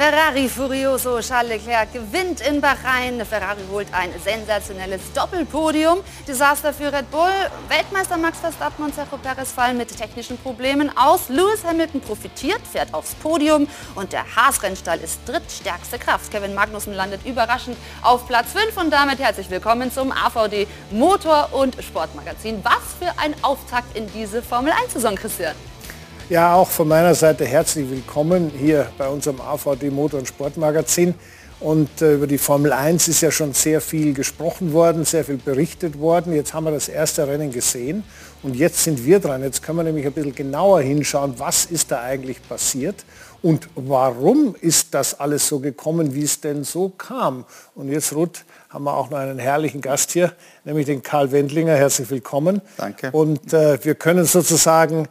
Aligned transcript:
Ferrari 0.00 0.48
Furioso 0.48 1.20
Charles 1.20 1.50
Leclerc 1.50 1.92
gewinnt 1.92 2.40
in 2.40 2.58
Bahrain. 2.58 3.22
Ferrari 3.26 3.60
holt 3.70 3.86
ein 3.92 4.08
sensationelles 4.24 5.12
Doppelpodium. 5.12 5.98
Desaster 6.26 6.72
für 6.72 6.90
Red 6.90 7.10
Bull. 7.10 7.28
Weltmeister 7.68 8.16
Max 8.16 8.38
Verstappen 8.38 8.86
und 8.86 8.94
Sergio 8.94 9.18
Perez 9.18 9.52
fallen 9.52 9.76
mit 9.76 9.94
technischen 9.94 10.38
Problemen 10.38 10.90
aus. 10.96 11.28
Lewis 11.28 11.62
Hamilton 11.66 12.00
profitiert, 12.00 12.62
fährt 12.66 12.94
aufs 12.94 13.14
Podium 13.16 13.68
und 13.94 14.14
der 14.14 14.24
Haas-Rennstall 14.34 15.00
ist 15.00 15.20
drittstärkste 15.26 15.98
Kraft. 15.98 16.30
Kevin 16.30 16.54
Magnussen 16.54 16.94
landet 16.94 17.26
überraschend 17.26 17.76
auf 18.00 18.26
Platz 18.26 18.52
5 18.52 18.78
und 18.78 18.90
damit 18.90 19.18
herzlich 19.18 19.50
willkommen 19.50 19.92
zum 19.92 20.12
AVD 20.12 20.66
Motor- 20.90 21.52
und 21.52 21.76
Sportmagazin. 21.84 22.64
Was 22.64 22.94
für 22.98 23.18
ein 23.20 23.34
Auftakt 23.42 23.94
in 23.94 24.10
diese 24.14 24.40
Formel 24.40 24.72
1-Saison, 24.72 25.14
Christian. 25.14 25.69
Ja, 26.30 26.54
auch 26.54 26.68
von 26.68 26.86
meiner 26.86 27.16
Seite 27.16 27.44
herzlich 27.44 27.90
willkommen 27.90 28.52
hier 28.56 28.86
bei 28.96 29.08
unserem 29.08 29.40
AVD 29.40 29.90
Motor- 29.90 30.20
und 30.20 30.28
Sportmagazin. 30.28 31.16
Und 31.58 32.00
äh, 32.00 32.14
über 32.14 32.28
die 32.28 32.38
Formel 32.38 32.72
1 32.72 33.08
ist 33.08 33.20
ja 33.20 33.32
schon 33.32 33.52
sehr 33.52 33.80
viel 33.80 34.14
gesprochen 34.14 34.72
worden, 34.72 35.04
sehr 35.04 35.24
viel 35.24 35.38
berichtet 35.38 35.98
worden. 35.98 36.32
Jetzt 36.32 36.54
haben 36.54 36.66
wir 36.66 36.70
das 36.70 36.88
erste 36.88 37.26
Rennen 37.26 37.50
gesehen 37.50 38.04
und 38.44 38.54
jetzt 38.54 38.84
sind 38.84 39.04
wir 39.04 39.18
dran. 39.18 39.42
Jetzt 39.42 39.64
können 39.64 39.78
wir 39.78 39.82
nämlich 39.82 40.06
ein 40.06 40.12
bisschen 40.12 40.34
genauer 40.34 40.82
hinschauen, 40.82 41.34
was 41.38 41.64
ist 41.64 41.90
da 41.90 42.00
eigentlich 42.00 42.40
passiert 42.48 43.04
und 43.42 43.68
warum 43.74 44.54
ist 44.60 44.94
das 44.94 45.18
alles 45.18 45.48
so 45.48 45.58
gekommen, 45.60 46.14
wie 46.14 46.22
es 46.22 46.40
denn 46.40 46.62
so 46.64 46.90
kam. 46.90 47.44
Und 47.74 47.90
jetzt, 47.90 48.12
Ruth, 48.14 48.44
haben 48.68 48.84
wir 48.84 48.96
auch 48.96 49.10
noch 49.10 49.18
einen 49.18 49.38
herrlichen 49.38 49.80
Gast 49.80 50.12
hier, 50.12 50.32
nämlich 50.64 50.86
den 50.86 51.02
Karl 51.02 51.32
Wendlinger. 51.32 51.74
Herzlich 51.74 52.10
willkommen. 52.10 52.60
Danke. 52.76 53.10
Und 53.12 53.52
äh, 53.52 53.82
wir 53.84 53.94
können 53.94 54.24
sozusagen 54.26 55.08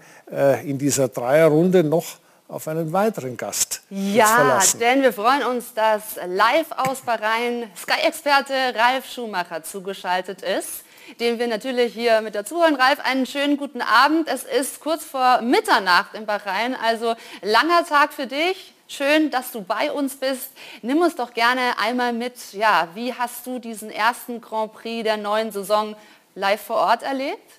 in 0.63 0.77
dieser 0.77 1.07
Dreierrunde 1.07 1.83
noch 1.83 2.05
auf 2.47 2.67
einen 2.67 2.91
weiteren 2.93 3.37
Gast 3.37 3.81
Ja, 3.89 4.61
denn 4.79 5.01
wir 5.01 5.13
freuen 5.13 5.43
uns, 5.43 5.73
dass 5.73 6.17
live 6.27 6.71
aus 6.77 7.01
Bahrain 7.01 7.69
Sky-Experte 7.75 8.53
Ralf 8.75 9.05
Schumacher 9.11 9.63
zugeschaltet 9.63 10.41
ist 10.41 10.83
dem 11.19 11.39
wir 11.39 11.47
natürlich 11.47 11.93
hier 11.93 12.21
mit 12.21 12.35
dazu 12.35 12.61
holen. 12.61 12.75
Ralf, 12.75 12.99
einen 12.99 13.25
schönen 13.25 13.57
guten 13.57 13.81
Abend. 13.81 14.27
Es 14.27 14.43
ist 14.43 14.79
kurz 14.79 15.03
vor 15.03 15.41
Mitternacht 15.41 16.13
in 16.13 16.25
Bahrain, 16.25 16.75
also 16.75 17.15
langer 17.41 17.85
Tag 17.87 18.13
für 18.13 18.27
dich. 18.27 18.73
Schön, 18.87 19.29
dass 19.29 19.51
du 19.51 19.61
bei 19.61 19.91
uns 19.91 20.15
bist. 20.15 20.51
Nimm 20.81 21.01
uns 21.01 21.15
doch 21.15 21.33
gerne 21.33 21.77
einmal 21.79 22.11
mit, 22.11 22.53
ja, 22.53 22.87
wie 22.95 23.13
hast 23.13 23.45
du 23.45 23.59
diesen 23.59 23.91
ersten 23.91 24.41
Grand 24.41 24.73
Prix 24.73 25.03
der 25.03 25.17
neuen 25.17 25.51
Saison 25.51 25.95
live 26.33 26.61
vor 26.61 26.77
Ort 26.77 27.03
erlebt? 27.03 27.58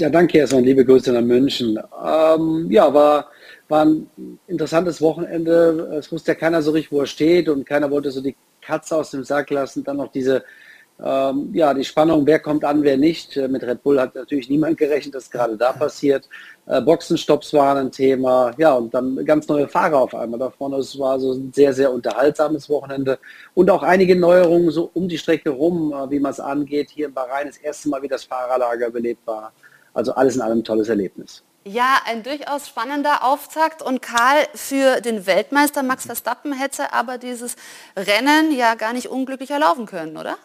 Ja, 0.00 0.10
danke 0.10 0.38
erstmal, 0.38 0.62
liebe 0.62 0.84
Grüße 0.84 1.12
nach 1.12 1.22
München. 1.22 1.78
Ähm, 2.04 2.66
ja, 2.68 2.92
war, 2.92 3.30
war 3.68 3.84
ein 3.84 4.10
interessantes 4.48 5.00
Wochenende. 5.00 5.96
Es 5.98 6.10
wusste 6.10 6.32
ja 6.32 6.34
keiner 6.34 6.62
so 6.62 6.72
richtig, 6.72 6.90
wo 6.90 7.00
er 7.00 7.06
steht 7.06 7.48
und 7.48 7.64
keiner 7.64 7.90
wollte 7.92 8.10
so 8.10 8.20
die 8.20 8.34
Katze 8.60 8.96
aus 8.96 9.12
dem 9.12 9.22
Sack 9.22 9.50
lassen. 9.50 9.84
Dann 9.84 9.98
noch 9.98 10.10
diese 10.10 10.42
ähm, 11.02 11.50
ja, 11.52 11.74
die 11.74 11.84
Spannung, 11.84 12.24
wer 12.24 12.38
kommt 12.38 12.64
an, 12.64 12.82
wer 12.84 12.96
nicht. 12.96 13.36
Äh, 13.36 13.48
mit 13.48 13.64
Red 13.64 13.82
Bull 13.82 14.00
hat 14.00 14.14
natürlich 14.14 14.48
niemand 14.48 14.78
gerechnet, 14.78 15.14
dass 15.14 15.30
gerade 15.30 15.56
da 15.56 15.72
passiert. 15.72 16.28
Äh, 16.66 16.80
Boxenstopps 16.82 17.52
waren 17.52 17.78
ein 17.78 17.92
Thema. 17.92 18.52
Ja, 18.58 18.74
und 18.74 18.94
dann 18.94 19.24
ganz 19.24 19.48
neue 19.48 19.66
Fahrer 19.66 19.98
auf 19.98 20.14
einmal 20.14 20.38
da 20.38 20.50
vorne. 20.50 20.76
Es 20.76 20.96
war 20.98 21.18
so 21.18 21.32
ein 21.32 21.52
sehr, 21.52 21.72
sehr 21.72 21.92
unterhaltsames 21.92 22.68
Wochenende. 22.68 23.18
Und 23.54 23.70
auch 23.70 23.82
einige 23.82 24.14
Neuerungen 24.14 24.70
so 24.70 24.90
um 24.94 25.08
die 25.08 25.18
Strecke 25.18 25.50
rum, 25.50 25.92
äh, 25.92 26.10
wie 26.10 26.20
man 26.20 26.30
es 26.30 26.40
angeht. 26.40 26.90
Hier 26.90 27.06
in 27.06 27.14
Bahrain 27.14 27.48
das 27.48 27.58
erste 27.58 27.88
Mal, 27.88 28.02
wie 28.02 28.08
das 28.08 28.24
Fahrerlager 28.24 28.90
belebt 28.90 29.26
war. 29.26 29.52
Also 29.94 30.14
alles 30.14 30.36
in 30.36 30.42
allem 30.42 30.58
ein 30.58 30.64
tolles 30.64 30.88
Erlebnis. 30.88 31.42
Ja, 31.66 32.00
ein 32.04 32.22
durchaus 32.22 32.68
spannender 32.68 33.24
Auftakt. 33.24 33.80
Und 33.80 34.02
Karl, 34.02 34.46
für 34.54 35.00
den 35.00 35.24
Weltmeister 35.24 35.82
Max 35.82 36.04
Verstappen 36.04 36.52
hätte 36.52 36.92
aber 36.92 37.16
dieses 37.16 37.56
Rennen 37.96 38.52
ja 38.52 38.74
gar 38.74 38.92
nicht 38.92 39.08
unglücklicher 39.08 39.58
laufen 39.58 39.86
können, 39.86 40.18
oder? 40.18 40.36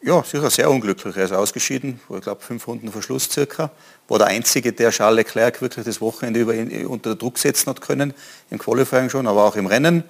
Ja, 0.00 0.22
sicher 0.22 0.48
sehr 0.48 0.70
unglücklich. 0.70 1.16
Er 1.16 1.24
ist 1.24 1.32
ausgeschieden, 1.32 2.00
ich 2.08 2.20
glaube 2.22 2.40
fünf 2.40 2.66
Runden 2.68 2.90
Verschluss 2.90 3.28
circa. 3.28 3.70
War 4.06 4.18
der 4.18 4.28
Einzige, 4.28 4.72
der 4.72 4.90
Charles 4.92 5.16
Leclerc 5.16 5.60
wirklich 5.60 5.84
das 5.84 6.00
Wochenende 6.00 6.40
über 6.40 6.54
ihn, 6.54 6.86
unter 6.86 7.16
Druck 7.16 7.36
setzen 7.36 7.68
hat 7.68 7.80
können, 7.80 8.14
im 8.48 8.58
Qualifying 8.58 9.10
schon, 9.10 9.26
aber 9.26 9.44
auch 9.44 9.56
im 9.56 9.66
Rennen. 9.66 10.04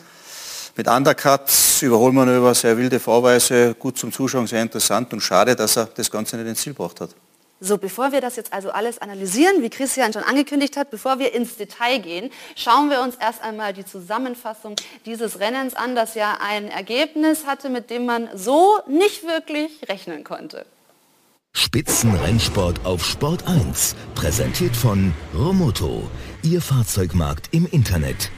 Mit 0.77 0.87
Undercuts, 0.87 1.83
Überholmanöver, 1.83 2.55
sehr 2.55 2.77
wilde 2.77 3.01
Fahrweise, 3.01 3.75
gut 3.75 3.99
zum 3.99 4.13
Zuschauen, 4.13 4.47
sehr 4.47 4.63
interessant 4.63 5.13
und 5.13 5.21
schade, 5.23 5.57
dass 5.57 5.77
er 5.77 5.87
das 5.87 6.11
Ganze 6.11 6.37
nicht 6.37 6.47
ins 6.47 6.61
Ziel 6.61 6.75
gebracht 6.75 7.01
hat. 7.01 7.11
So, 7.61 7.77
bevor 7.77 8.13
wir 8.13 8.21
das 8.21 8.37
jetzt 8.37 8.53
also 8.53 8.71
alles 8.71 9.01
analysieren, 9.01 9.63
wie 9.63 9.71
Christian 9.71 10.13
schon 10.13 10.23
angekündigt 10.23 10.77
hat, 10.77 10.91
bevor 10.91 11.19
wir 11.19 11.35
ins 11.35 11.57
Detail 11.57 11.99
gehen, 11.99 12.31
schauen 12.55 12.89
wir 12.89 13.01
uns 13.01 13.17
erst 13.17 13.43
einmal 13.43 13.73
die 13.73 13.85
Zusammenfassung 13.85 14.77
dieses 15.07 15.41
Rennens 15.41 15.75
an, 15.75 15.97
das 15.97 16.15
ja 16.15 16.39
ein 16.41 16.69
Ergebnis 16.69 17.47
hatte, 17.47 17.69
mit 17.69 17.91
dem 17.91 18.07
man 18.07 18.29
so 18.35 18.79
nicht 18.87 19.25
wirklich 19.25 19.71
rechnen 19.89 20.23
konnte. 20.23 20.67
Spitzenrennsport 21.53 22.85
auf 22.85 23.05
Sport 23.05 23.49
1, 23.49 23.97
präsentiert 24.15 24.77
von 24.77 25.13
Romoto, 25.35 26.09
Ihr 26.45 26.63
Fahrzeugmarkt 26.63 27.49
im 27.53 27.67
Internet. 27.67 28.31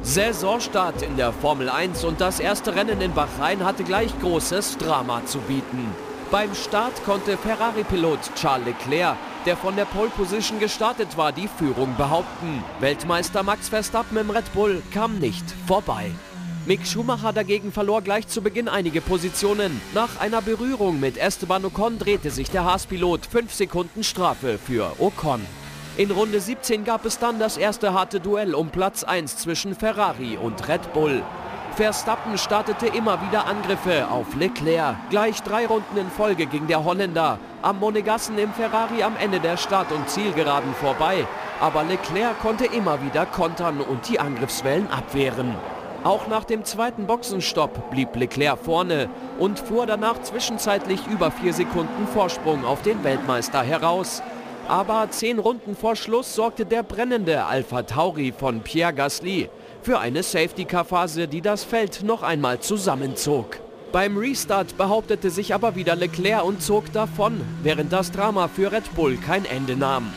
Saisonstart 0.00 1.02
in 1.02 1.18
der 1.18 1.34
Formel 1.34 1.68
1 1.68 2.02
und 2.04 2.22
das 2.22 2.40
erste 2.40 2.74
Rennen 2.74 3.02
in 3.02 3.12
Bahrain 3.12 3.62
hatte 3.62 3.84
gleich 3.84 4.18
großes 4.20 4.78
Drama 4.78 5.26
zu 5.26 5.38
bieten. 5.40 6.07
Beim 6.30 6.54
Start 6.54 6.92
konnte 7.06 7.38
Ferrari-Pilot 7.38 8.18
Charles 8.34 8.66
Leclerc, 8.66 9.16
der 9.46 9.56
von 9.56 9.76
der 9.76 9.86
Pole 9.86 10.10
Position 10.10 10.60
gestartet 10.60 11.16
war, 11.16 11.32
die 11.32 11.48
Führung 11.48 11.96
behaupten. 11.96 12.62
Weltmeister 12.80 13.42
Max 13.42 13.70
Verstappen 13.70 14.18
im 14.18 14.28
Red 14.28 14.52
Bull 14.52 14.82
kam 14.92 15.18
nicht 15.20 15.44
vorbei. 15.66 16.10
Mick 16.66 16.86
Schumacher 16.86 17.32
dagegen 17.32 17.72
verlor 17.72 18.02
gleich 18.02 18.28
zu 18.28 18.42
Beginn 18.42 18.68
einige 18.68 19.00
Positionen. 19.00 19.80
Nach 19.94 20.20
einer 20.20 20.42
Berührung 20.42 21.00
mit 21.00 21.16
Esteban 21.16 21.64
Ocon 21.64 21.98
drehte 21.98 22.30
sich 22.30 22.50
der 22.50 22.64
Haas-Pilot 22.64 23.24
5 23.24 23.54
Sekunden 23.54 24.04
Strafe 24.04 24.58
für 24.58 24.96
Ocon. 24.98 25.40
In 25.96 26.10
Runde 26.10 26.40
17 26.40 26.84
gab 26.84 27.06
es 27.06 27.18
dann 27.18 27.38
das 27.38 27.56
erste 27.56 27.94
harte 27.94 28.20
Duell 28.20 28.54
um 28.54 28.68
Platz 28.68 29.02
1 29.02 29.38
zwischen 29.38 29.74
Ferrari 29.74 30.36
und 30.36 30.68
Red 30.68 30.92
Bull. 30.92 31.22
Verstappen 31.78 32.36
startete 32.36 32.88
immer 32.88 33.22
wieder 33.22 33.46
Angriffe 33.46 34.08
auf 34.10 34.34
Leclerc. 34.34 34.96
Gleich 35.10 35.40
drei 35.44 35.64
Runden 35.64 35.96
in 35.96 36.10
Folge 36.10 36.46
ging 36.46 36.66
der 36.66 36.84
Holländer 36.84 37.38
am 37.62 37.78
Monegassen 37.78 38.36
im 38.36 38.52
Ferrari 38.52 39.04
am 39.04 39.16
Ende 39.16 39.38
der 39.38 39.56
Start- 39.56 39.92
und 39.92 40.10
Zielgeraden 40.10 40.74
vorbei. 40.74 41.24
Aber 41.60 41.84
Leclerc 41.84 42.40
konnte 42.40 42.64
immer 42.64 43.00
wieder 43.04 43.26
kontern 43.26 43.80
und 43.80 44.08
die 44.08 44.18
Angriffswellen 44.18 44.90
abwehren. 44.90 45.54
Auch 46.02 46.26
nach 46.26 46.42
dem 46.42 46.64
zweiten 46.64 47.06
Boxenstopp 47.06 47.92
blieb 47.92 48.16
Leclerc 48.16 48.58
vorne 48.58 49.08
und 49.38 49.60
fuhr 49.60 49.86
danach 49.86 50.20
zwischenzeitlich 50.22 51.06
über 51.06 51.30
vier 51.30 51.52
Sekunden 51.52 52.08
Vorsprung 52.12 52.64
auf 52.64 52.82
den 52.82 53.04
Weltmeister 53.04 53.62
heraus. 53.62 54.20
Aber 54.66 55.06
zehn 55.10 55.38
Runden 55.38 55.76
vor 55.76 55.94
Schluss 55.94 56.34
sorgte 56.34 56.66
der 56.66 56.82
brennende 56.82 57.44
Alpha 57.44 57.84
Tauri 57.84 58.34
von 58.36 58.62
Pierre 58.62 58.92
Gasly 58.92 59.48
für 59.82 59.98
eine 59.98 60.22
Safety-Car-Phase, 60.22 61.28
die 61.28 61.40
das 61.40 61.64
Feld 61.64 62.02
noch 62.02 62.22
einmal 62.22 62.60
zusammenzog. 62.60 63.58
Beim 63.90 64.18
Restart 64.18 64.76
behauptete 64.76 65.30
sich 65.30 65.54
aber 65.54 65.74
wieder 65.74 65.96
Leclerc 65.96 66.44
und 66.44 66.62
zog 66.62 66.92
davon, 66.92 67.40
während 67.62 67.90
das 67.92 68.12
Drama 68.12 68.48
für 68.48 68.70
Red 68.70 68.94
Bull 68.94 69.16
kein 69.16 69.46
Ende 69.46 69.76
nahm. 69.76 70.12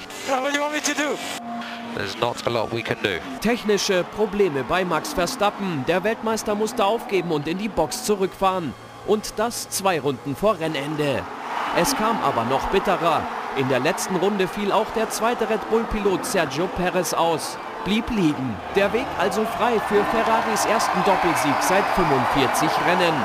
Technische 3.41 4.03
Probleme 4.15 4.63
bei 4.67 4.83
Max 4.83 5.13
Verstappen. 5.13 5.85
Der 5.87 6.03
Weltmeister 6.03 6.55
musste 6.55 6.83
aufgeben 6.83 7.31
und 7.31 7.47
in 7.47 7.57
die 7.57 7.69
Box 7.69 8.03
zurückfahren. 8.03 8.73
Und 9.07 9.33
das 9.37 9.69
zwei 9.69 9.99
Runden 9.99 10.35
vor 10.35 10.59
Rennende. 10.59 11.21
Es 11.77 11.95
kam 11.95 12.21
aber 12.23 12.43
noch 12.45 12.67
bitterer. 12.69 13.23
In 13.57 13.69
der 13.69 13.79
letzten 13.79 14.17
Runde 14.17 14.47
fiel 14.47 14.71
auch 14.71 14.89
der 14.95 15.09
zweite 15.09 15.49
Red 15.49 15.69
Bull-Pilot 15.69 16.25
Sergio 16.25 16.67
Perez 16.67 17.13
aus 17.13 17.57
blieb 17.85 18.09
liegen. 18.09 18.55
Der 18.75 18.91
Weg 18.93 19.05
also 19.19 19.45
frei 19.45 19.79
für 19.87 20.03
Ferraris 20.05 20.65
ersten 20.65 21.03
Doppelsieg 21.05 21.55
seit 21.61 21.85
45 21.95 22.69
Rennen. 22.87 23.15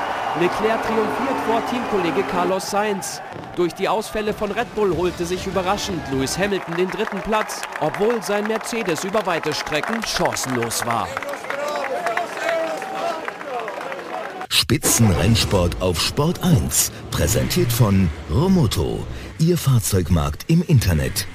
Leclerc 0.41 0.83
triumphiert 0.83 1.41
vor 1.47 1.63
Teamkollege 1.71 2.23
Carlos 2.31 2.71
Sainz. 2.71 3.23
Durch 3.57 3.73
die 3.73 3.89
Ausfälle 3.89 4.35
von 4.35 4.51
Red 4.51 4.75
Bull 4.75 4.95
holte 4.95 5.25
sich 5.25 5.47
überraschend 5.47 6.03
Lewis 6.11 6.37
Hamilton 6.37 6.77
den 6.77 6.91
dritten 6.91 7.21
Platz, 7.21 7.63
obwohl 7.81 8.23
sein 8.23 8.47
Mercedes 8.47 9.05
über 9.05 9.25
weite 9.25 9.55
Strecken 9.55 10.03
chancenlos 10.05 10.85
war. 10.85 11.09
Spitzenrennsport 14.51 15.81
auf 15.81 16.03
Sport 16.03 16.43
1, 16.43 16.91
präsentiert 17.11 17.73
von 17.73 18.11
Romoto, 18.31 19.07
Ihr 19.39 19.57
Fahrzeugmarkt 19.57 20.45
im 20.49 20.63
Internet. 20.63 21.27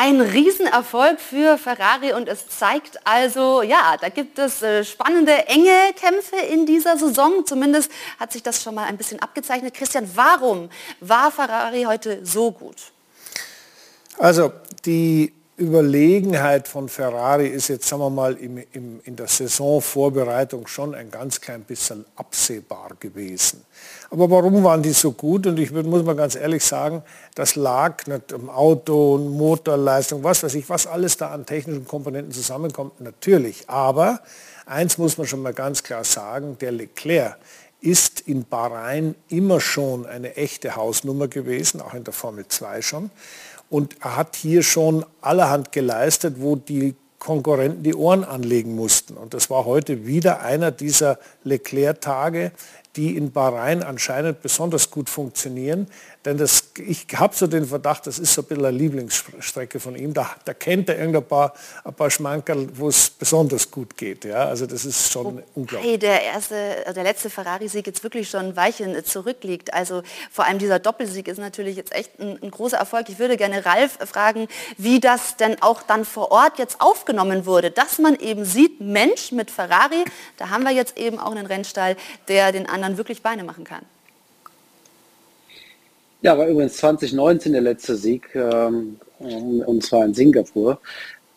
Ein 0.00 0.20
Riesenerfolg 0.20 1.18
für 1.18 1.58
Ferrari 1.58 2.12
und 2.12 2.28
es 2.28 2.46
zeigt 2.46 3.04
also, 3.04 3.62
ja, 3.62 3.96
da 4.00 4.10
gibt 4.10 4.38
es 4.38 4.62
äh, 4.62 4.84
spannende, 4.84 5.32
enge 5.48 5.92
Kämpfe 5.96 6.36
in 6.36 6.66
dieser 6.66 6.96
Saison. 6.96 7.44
Zumindest 7.44 7.90
hat 8.16 8.30
sich 8.30 8.44
das 8.44 8.62
schon 8.62 8.76
mal 8.76 8.84
ein 8.84 8.96
bisschen 8.96 9.18
abgezeichnet. 9.18 9.74
Christian, 9.74 10.08
warum 10.14 10.70
war 11.00 11.32
Ferrari 11.32 11.82
heute 11.82 12.24
so 12.24 12.52
gut? 12.52 12.76
Also 14.18 14.52
die 14.84 15.32
Überlegenheit 15.56 16.68
von 16.68 16.88
Ferrari 16.88 17.48
ist 17.48 17.66
jetzt, 17.66 17.88
sagen 17.88 18.02
wir 18.02 18.10
mal, 18.10 18.34
im, 18.34 18.62
im, 18.72 19.00
in 19.02 19.16
der 19.16 19.26
Saisonvorbereitung 19.26 20.68
schon 20.68 20.94
ein 20.94 21.10
ganz 21.10 21.40
klein 21.40 21.64
bisschen 21.64 22.04
absehbar 22.14 22.92
gewesen. 23.00 23.64
Aber 24.10 24.30
warum 24.30 24.64
waren 24.64 24.82
die 24.82 24.92
so 24.92 25.12
gut? 25.12 25.46
Und 25.46 25.58
ich 25.58 25.70
muss 25.70 26.02
mal 26.02 26.16
ganz 26.16 26.34
ehrlich 26.34 26.64
sagen, 26.64 27.02
das 27.34 27.56
lag 27.56 28.06
nicht 28.06 28.32
am 28.32 28.48
Auto, 28.48 29.18
Motorleistung, 29.18 30.24
was 30.24 30.42
weiß 30.42 30.54
ich, 30.54 30.68
was 30.70 30.86
alles 30.86 31.18
da 31.18 31.30
an 31.30 31.44
technischen 31.44 31.86
Komponenten 31.86 32.32
zusammenkommt, 32.32 33.00
natürlich. 33.00 33.68
Aber 33.68 34.20
eins 34.64 34.96
muss 34.96 35.18
man 35.18 35.26
schon 35.26 35.42
mal 35.42 35.52
ganz 35.52 35.82
klar 35.82 36.04
sagen, 36.04 36.56
der 36.58 36.72
Leclerc 36.72 37.36
ist 37.80 38.20
in 38.20 38.44
Bahrain 38.44 39.14
immer 39.28 39.60
schon 39.60 40.06
eine 40.06 40.36
echte 40.36 40.74
Hausnummer 40.74 41.28
gewesen, 41.28 41.80
auch 41.82 41.94
in 41.94 42.04
der 42.04 42.14
Formel 42.14 42.48
2 42.48 42.80
schon. 42.82 43.10
Und 43.68 43.96
er 44.02 44.16
hat 44.16 44.36
hier 44.36 44.62
schon 44.62 45.04
allerhand 45.20 45.70
geleistet, 45.70 46.36
wo 46.38 46.56
die 46.56 46.96
Konkurrenten 47.18 47.82
die 47.82 47.94
Ohren 47.94 48.24
anlegen 48.24 48.74
mussten. 48.74 49.16
Und 49.16 49.34
das 49.34 49.50
war 49.50 49.64
heute 49.64 50.06
wieder 50.06 50.40
einer 50.40 50.70
dieser 50.70 51.18
Leclerc-Tage, 51.44 52.52
die 52.96 53.16
in 53.16 53.32
Bahrain 53.32 53.82
anscheinend 53.82 54.42
besonders 54.42 54.90
gut 54.90 55.08
funktionieren. 55.08 55.86
Denn 56.24 56.36
das, 56.36 56.72
ich 56.84 57.06
habe 57.14 57.34
so 57.34 57.46
den 57.46 57.64
Verdacht, 57.64 58.06
das 58.06 58.18
ist 58.18 58.34
so 58.34 58.42
ein 58.42 58.46
bisschen 58.46 58.66
eine 58.66 58.76
Lieblingsstrecke 58.76 59.78
von 59.78 59.94
ihm. 59.94 60.12
Da, 60.12 60.28
da 60.44 60.52
kennt 60.52 60.88
er 60.88 60.98
irgendein 60.98 61.24
paar, 61.24 61.54
ein 61.84 61.94
paar 61.94 62.10
Schmankerl, 62.10 62.68
wo 62.74 62.88
es 62.88 63.08
besonders 63.08 63.70
gut 63.70 63.96
geht. 63.96 64.24
Ja? 64.24 64.44
Also 64.46 64.66
das 64.66 64.84
ist 64.84 65.12
schon 65.12 65.24
Wobei 65.26 65.44
unglaublich. 65.54 65.98
Der, 66.00 66.22
erste, 66.22 66.84
äh, 66.84 66.92
der 66.92 67.04
letzte 67.04 67.30
Ferrari-Sieg 67.30 67.86
jetzt 67.86 68.02
wirklich 68.02 68.28
schon 68.28 68.46
ein 68.46 68.56
Weilchen 68.56 68.94
äh, 68.96 69.04
zurückliegt. 69.04 69.72
Also 69.72 70.02
vor 70.30 70.44
allem 70.44 70.58
dieser 70.58 70.80
Doppelsieg 70.80 71.28
ist 71.28 71.38
natürlich 71.38 71.76
jetzt 71.76 71.94
echt 71.94 72.18
ein, 72.18 72.38
ein 72.42 72.50
großer 72.50 72.76
Erfolg. 72.76 73.08
Ich 73.08 73.18
würde 73.18 73.36
gerne 73.36 73.64
Ralf 73.64 73.98
fragen, 74.04 74.48
wie 74.76 75.00
das 75.00 75.36
denn 75.36 75.62
auch 75.62 75.82
dann 75.82 76.04
vor 76.04 76.32
Ort 76.32 76.58
jetzt 76.58 76.80
aufgenommen 76.80 77.46
wurde. 77.46 77.70
Dass 77.70 77.98
man 77.98 78.16
eben 78.16 78.44
sieht, 78.44 78.80
Mensch 78.80 79.30
mit 79.32 79.50
Ferrari, 79.50 80.04
da 80.36 80.50
haben 80.50 80.64
wir 80.64 80.72
jetzt 80.72 80.98
eben 80.98 81.18
auch 81.18 81.30
einen 81.30 81.46
Rennstall, 81.46 81.96
der 82.26 82.52
den 82.52 82.68
anderen 82.68 82.87
wirklich 82.96 83.22
Beine 83.22 83.44
machen 83.44 83.64
kann. 83.64 83.82
Ja, 86.22 86.36
war 86.36 86.48
übrigens 86.48 86.76
2019 86.78 87.52
der 87.52 87.62
letzte 87.62 87.94
Sieg, 87.94 88.28
ähm, 88.34 88.96
und 89.18 89.84
zwar 89.84 90.04
in 90.04 90.14
Singapur. 90.14 90.80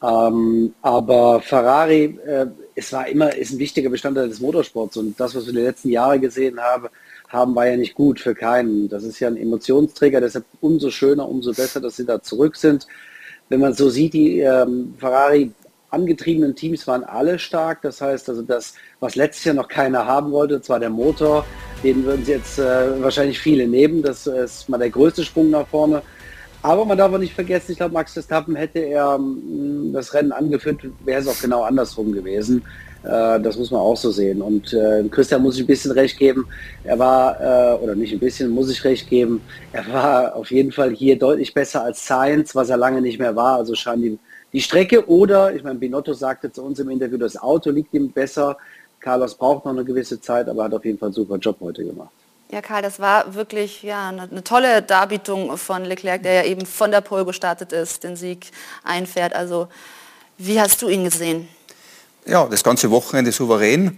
Ähm, 0.02 0.74
aber 0.82 1.42
Ferrari, 1.42 2.18
äh, 2.26 2.48
es 2.74 2.92
war 2.92 3.08
immer, 3.08 3.36
ist 3.36 3.52
ein 3.52 3.60
wichtiger 3.60 3.90
Bestandteil 3.90 4.28
des 4.28 4.40
Motorsports 4.40 4.98
und 4.98 5.20
das, 5.20 5.36
was 5.36 5.46
wir 5.46 5.54
die 5.54 5.60
letzten 5.60 5.90
Jahre 5.90 6.20
gesehen 6.20 6.60
haben, 6.60 6.88
haben, 7.30 7.56
war 7.56 7.68
ja 7.68 7.78
nicht 7.78 7.94
gut 7.94 8.20
für 8.20 8.34
keinen. 8.34 8.90
Das 8.90 9.04
ist 9.04 9.20
ja 9.20 9.28
ein 9.28 9.38
Emotionsträger, 9.38 10.20
deshalb 10.20 10.46
umso 10.60 10.90
schöner, 10.90 11.30
umso 11.30 11.54
besser, 11.54 11.80
dass 11.80 11.98
sie 11.98 12.06
da 12.06 12.22
zurück 12.22 12.56
sind. 12.56 12.88
Wenn 13.50 13.60
man 13.60 13.74
so 13.74 13.90
sieht, 13.90 14.14
die 14.14 14.40
ähm, 14.40 14.96
Ferrari 14.98 15.52
angetriebenen 15.92 16.56
Teams 16.56 16.88
waren 16.88 17.04
alle 17.04 17.38
stark. 17.38 17.82
Das 17.84 18.02
heißt 18.02 18.30
also, 18.30 18.42
das, 18.42 18.74
was 19.00 19.16
letztes 19.16 19.46
Jahr 19.46 19.56
noch 19.56 19.68
keiner 19.68 20.06
haben 20.06 20.32
wollte, 20.32 20.62
zwar 20.62 20.80
der 20.80 20.90
Motor, 20.90 21.46
den 21.84 22.04
würden 22.04 22.26
sie 22.26 22.32
jetzt 22.32 22.60
äh, 22.60 23.02
wahrscheinlich 23.02 23.40
viele 23.40 23.68
nehmen. 23.68 24.02
Das 24.02 24.26
ist 24.28 24.70
mal 24.70 24.78
der 24.78 24.90
größte 24.90 25.24
Sprung 25.24 25.50
nach 25.50 25.68
vorne. 25.68 26.02
Aber 26.64 26.86
man 26.86 26.98
darf 26.98 27.12
auch 27.12 27.18
nicht 27.18 27.34
vergessen, 27.34 27.72
ich 27.72 27.78
glaube, 27.78 27.94
Max 27.94 28.14
Verstappen 28.14 28.56
hätte 28.56 28.80
er 28.80 29.16
ähm, 29.16 29.92
das 29.94 30.14
Rennen 30.14 30.32
angeführt, 30.32 30.82
wäre 31.04 31.22
es 31.22 31.28
auch 31.28 31.42
genau 31.42 31.64
andersrum 31.64 32.12
gewesen. 32.12 32.64
Äh, 33.04 33.40
das 33.40 33.58
muss 33.58 33.72
man 33.72 33.82
auch 33.82 33.98
so 33.98 34.12
sehen. 34.12 34.42
Und 34.42 34.72
äh, 34.74 35.04
Christian 35.10 35.42
muss 35.42 35.56
ich 35.56 35.64
ein 35.64 35.68
bisschen 35.68 35.92
recht 35.92 36.20
geben. 36.20 36.46
Er 36.84 37.00
war, 37.00 37.40
äh, 37.42 37.84
oder 37.84 37.96
nicht 37.96 38.14
ein 38.14 38.20
bisschen, 38.20 38.52
muss 38.52 38.70
ich 38.70 38.84
recht 38.84 39.10
geben, 39.10 39.42
er 39.74 39.92
war 39.92 40.36
auf 40.36 40.52
jeden 40.52 40.72
Fall 40.72 40.92
hier 40.92 41.18
deutlich 41.18 41.54
besser 41.54 41.84
als 41.84 42.04
Science, 42.04 42.54
was 42.56 42.70
er 42.70 42.78
lange 42.78 43.02
nicht 43.02 43.20
mehr 43.20 43.36
war. 43.36 43.58
Also 43.58 43.74
scheinen 43.74 44.02
die 44.04 44.20
die 44.54 44.62
Strecke 44.62 45.08
oder, 45.10 45.54
ich 45.54 45.64
meine, 45.64 45.80
Binotto 45.80 46.14
sagte 46.14 46.52
zu 46.52 46.64
uns 46.64 46.80
im 46.80 46.90
Interview, 46.90 47.18
das 47.18 47.38
Auto 47.38 47.70
liegt 47.70 47.94
ihm 47.94 48.12
besser. 48.12 48.58
Carlos 49.00 49.36
braucht 49.36 49.66
noch 49.66 49.72
eine 49.72 49.86
gewisse 49.86 50.20
Zeit, 50.20 50.50
aber 50.50 50.66
hat 50.66 50.74
auf 50.74 50.86
jeden 50.86 50.98
Fall 50.98 51.08
einen 51.08 51.14
super 51.14 51.38
Job 51.38 51.58
heute 51.62 51.84
gemacht. 51.84 52.12
Ja, 52.52 52.62
Karl, 52.62 52.82
das 52.82 53.00
war 53.00 53.34
wirklich 53.34 53.82
ja, 53.82 54.10
eine, 54.10 54.24
eine, 54.24 54.44
tolle 54.44 54.82
Darbietung 54.82 55.58
von 55.58 55.86
Leclerc, 55.86 56.22
der 56.22 56.34
ja 56.34 56.44
eben 56.44 56.66
von 56.66 56.92
der 56.92 57.00
Pole 57.00 57.24
gestartet 57.24 57.72
ist, 57.72 58.04
den 58.04 58.18
Sieg 58.18 58.52
einfährt. 58.84 59.34
Also, 59.34 59.70
wie 60.38 60.60
hast 60.60 60.82
du 60.82 60.90
ihn 60.90 61.06
gesehen? 61.06 61.48
Ja, 62.26 62.46
das 62.46 62.62
ganze 62.62 62.92
Wochenende 62.92 63.32
souverän. 63.32 63.98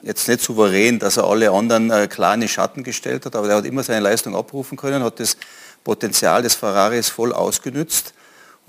Jetzt 0.00 0.28
nicht 0.28 0.40
souverän, 0.40 0.98
dass 0.98 1.18
er 1.18 1.24
alle 1.24 1.50
anderen 1.50 1.90
äh, 1.90 2.08
klar 2.08 2.32
in 2.32 2.40
den 2.40 2.48
Schatten 2.48 2.84
gestellt 2.84 3.26
hat, 3.26 3.36
aber 3.36 3.50
er 3.50 3.56
hat 3.56 3.66
immer 3.66 3.82
seine 3.82 4.00
Leistung 4.00 4.34
abrufen 4.34 4.78
können, 4.78 5.02
hat 5.02 5.20
das 5.20 5.36
Potenzial 5.84 6.42
des 6.42 6.54
Ferraris 6.54 7.10
voll 7.10 7.34
ausgenützt. 7.34 8.14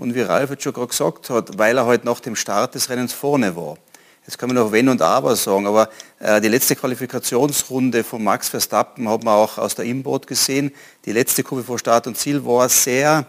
Und 0.01 0.15
wie 0.15 0.21
Ralf 0.21 0.49
jetzt 0.49 0.63
schon 0.63 0.73
gerade 0.73 0.87
gesagt 0.87 1.29
hat, 1.29 1.59
weil 1.59 1.77
er 1.77 1.85
halt 1.85 2.05
nach 2.05 2.19
dem 2.19 2.35
Start 2.35 2.73
des 2.73 2.89
Rennens 2.89 3.13
vorne 3.13 3.55
war. 3.55 3.77
Jetzt 4.25 4.39
kann 4.39 4.49
man 4.49 4.55
noch 4.55 4.71
Wenn 4.71 4.89
und 4.89 4.99
Aber 4.99 5.35
sagen, 5.35 5.67
aber 5.67 5.89
äh, 6.17 6.41
die 6.41 6.47
letzte 6.47 6.75
Qualifikationsrunde 6.75 8.03
von 8.03 8.23
Max 8.23 8.49
Verstappen 8.49 9.07
hat 9.07 9.23
man 9.23 9.35
auch 9.35 9.59
aus 9.59 9.75
der 9.75 9.85
Inboard 9.85 10.25
gesehen. 10.25 10.71
Die 11.05 11.11
letzte 11.11 11.43
Kurve 11.43 11.63
vor 11.63 11.77
Start 11.77 12.07
und 12.07 12.17
Ziel 12.17 12.43
war 12.43 12.67
sehr, 12.67 13.27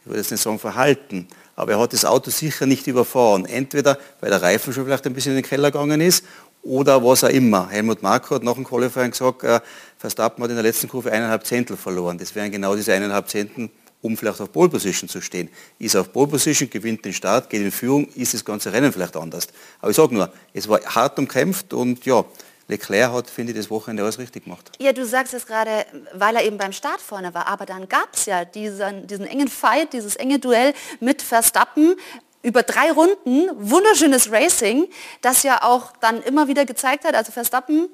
ich 0.00 0.06
würde 0.06 0.18
jetzt 0.18 0.32
nicht 0.32 0.42
sagen 0.42 0.58
verhalten, 0.58 1.28
aber 1.54 1.70
er 1.70 1.78
hat 1.78 1.92
das 1.92 2.04
Auto 2.04 2.32
sicher 2.32 2.66
nicht 2.66 2.88
überfahren. 2.88 3.46
Entweder 3.46 3.96
weil 4.20 4.30
der 4.30 4.42
Reifen 4.42 4.72
schon 4.72 4.86
vielleicht 4.86 5.06
ein 5.06 5.14
bisschen 5.14 5.36
in 5.36 5.42
den 5.42 5.48
Keller 5.48 5.70
gegangen 5.70 6.00
ist 6.00 6.24
oder 6.64 7.04
was 7.04 7.22
auch 7.22 7.28
immer. 7.28 7.68
Helmut 7.68 8.02
Marko 8.02 8.34
hat 8.34 8.42
nach 8.42 8.54
dem 8.54 8.64
Qualifying 8.64 9.12
gesagt, 9.12 9.44
äh, 9.44 9.60
Verstappen 9.96 10.42
hat 10.42 10.50
in 10.50 10.56
der 10.56 10.64
letzten 10.64 10.88
Kurve 10.88 11.12
eineinhalb 11.12 11.46
Zehntel 11.46 11.76
verloren. 11.76 12.18
Das 12.18 12.34
wären 12.34 12.50
genau 12.50 12.74
diese 12.74 12.92
eineinhalb 12.92 13.28
Zehntel, 13.28 13.70
um 14.02 14.16
vielleicht 14.16 14.40
auf 14.40 14.52
Pole 14.52 14.68
Position 14.68 15.08
zu 15.08 15.20
stehen. 15.20 15.48
Ist 15.78 15.96
auf 15.96 16.12
Pole 16.12 16.28
Position, 16.28 16.70
gewinnt 16.70 17.04
den 17.04 17.12
Start, 17.12 17.50
geht 17.50 17.62
in 17.62 17.72
Führung, 17.72 18.08
ist 18.14 18.34
das 18.34 18.44
ganze 18.44 18.72
Rennen 18.72 18.92
vielleicht 18.92 19.16
anders. 19.16 19.48
Aber 19.80 19.90
ich 19.90 19.96
sage 19.96 20.14
nur, 20.14 20.32
es 20.52 20.68
war 20.68 20.80
hart 20.84 21.18
umkämpft 21.18 21.72
und 21.72 22.04
ja, 22.04 22.24
Leclerc 22.68 23.12
hat, 23.12 23.30
finde 23.30 23.52
ich, 23.52 23.58
das 23.58 23.70
Wochenende 23.70 24.02
alles 24.02 24.18
richtig 24.18 24.44
gemacht. 24.44 24.70
Ja, 24.78 24.92
du 24.92 25.04
sagst 25.06 25.32
es 25.32 25.46
gerade, 25.46 25.86
weil 26.12 26.36
er 26.36 26.44
eben 26.44 26.58
beim 26.58 26.72
Start 26.72 27.00
vorne 27.00 27.32
war. 27.32 27.46
Aber 27.46 27.64
dann 27.64 27.88
gab 27.88 28.10
es 28.12 28.26
ja 28.26 28.44
diesen, 28.44 29.06
diesen 29.06 29.26
engen 29.26 29.48
Fight, 29.48 29.94
dieses 29.94 30.16
enge 30.16 30.38
Duell 30.38 30.74
mit 31.00 31.22
Verstappen 31.22 31.96
über 32.42 32.62
drei 32.62 32.92
Runden, 32.92 33.48
wunderschönes 33.54 34.30
Racing, 34.30 34.86
das 35.22 35.42
ja 35.42 35.62
auch 35.62 35.92
dann 36.00 36.22
immer 36.22 36.46
wieder 36.46 36.66
gezeigt 36.66 37.04
hat, 37.04 37.14
also 37.14 37.32
Verstappen 37.32 37.88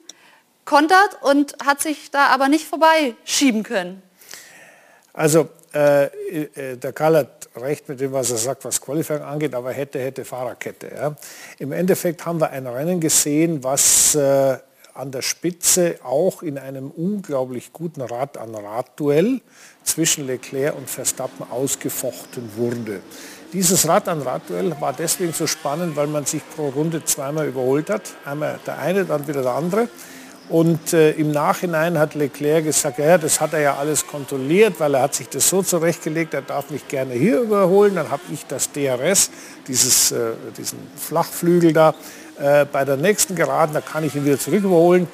kontert 0.65 1.19
und 1.23 1.55
hat 1.65 1.81
sich 1.81 2.11
da 2.11 2.27
aber 2.27 2.49
nicht 2.49 2.67
vorbeischieben 2.67 3.63
können. 3.63 4.03
Also 5.15 5.49
äh, 5.73 6.07
äh, 6.07 6.77
der 6.77 6.93
Karl 6.93 7.17
hat 7.17 7.49
recht 7.57 7.89
mit 7.89 8.01
dem, 8.01 8.13
was 8.13 8.33
er 8.33 8.37
sagt, 8.37 8.65
was 8.65 8.81
Qualifying 8.81 9.23
angeht, 9.23 9.55
aber 9.55 9.73
hätte, 9.73 10.01
hätte 10.01 10.25
Fahrerkette. 10.25 10.91
Ja. 10.95 11.17
Im 11.59 11.73
Endeffekt 11.73 12.27
haben 12.27 12.41
wir 12.41 12.51
ein 12.51 12.67
Rennen 12.67 13.01
gesehen, 13.01 13.63
was 13.63 14.17
äh, 14.17 14.59
an 14.93 15.13
der 15.13 15.23
Spitze 15.23 15.97
auch 16.03 16.43
in 16.43 16.59
einem 16.59 16.91
unglaublich 16.91 17.73
guten 17.73 18.01
Rad-an-Rad-Duell 18.01 19.41
zwischen 19.85 20.27
Leclerc 20.27 20.77
und 20.77 20.91
Verstappen 20.91 21.49
ausgefochten 21.49 22.51
wurde. 22.57 23.01
Dieses 23.53 23.87
Rad-an-Rad-Duell 23.87 24.81
war 24.81 24.93
deswegen 24.93 25.33
so 25.33 25.47
spannend, 25.47 25.95
weil 25.95 26.09
man 26.09 26.25
sich 26.27 26.43
pro 26.57 26.71
Runde 26.71 27.05
zweimal 27.05 27.47
überholt 27.47 27.89
hat. 27.89 28.03
Einmal 28.25 28.59
der 28.67 28.79
eine, 28.79 29.05
dann 29.05 29.29
wieder 29.29 29.43
der 29.43 29.53
andere. 29.53 29.89
Und 30.49 30.93
äh, 30.93 31.13
im 31.13 31.31
Nachhinein 31.31 31.99
hat 31.99 32.15
Leclerc 32.15 32.65
gesagt, 32.65 32.99
ja, 32.99 33.17
das 33.17 33.41
hat 33.41 33.55
er 33.55 33.61
ja 33.61 33.77
alles 33.77 34.07
kontrolliert, 34.07 34.75
weil 34.79 34.95
er 34.95 35.03
hat 35.03 35.15
sich 35.15 35.29
das 35.29 35.49
so 35.49 35.63
zurechtgelegt, 35.63 36.35
er 36.35 36.43
darf 36.43 36.71
mich 36.71 36.87
gerne 36.87 37.15
hier 37.15 37.41
überholen. 37.41 37.95
Dann 37.95 38.11
habe 38.11 38.23
ich 38.31 38.45
das 38.47 38.71
DRS, 38.71 39.31
dieses, 39.67 40.13
äh, 40.13 40.33
diesen 40.57 40.79
Flachflügel 40.97 41.73
da, 41.73 41.95
äh, 42.39 42.67
bei 42.67 42.85
der 42.85 42.99
nächsten 42.99 43.35
Geraden, 43.37 43.73
da 43.73 43.81
kann 43.81 44.05
ich 44.05 44.15
ihn 44.15 44.27
wieder 44.27 44.39
zurück 44.39 44.65
überholen. 44.65 45.09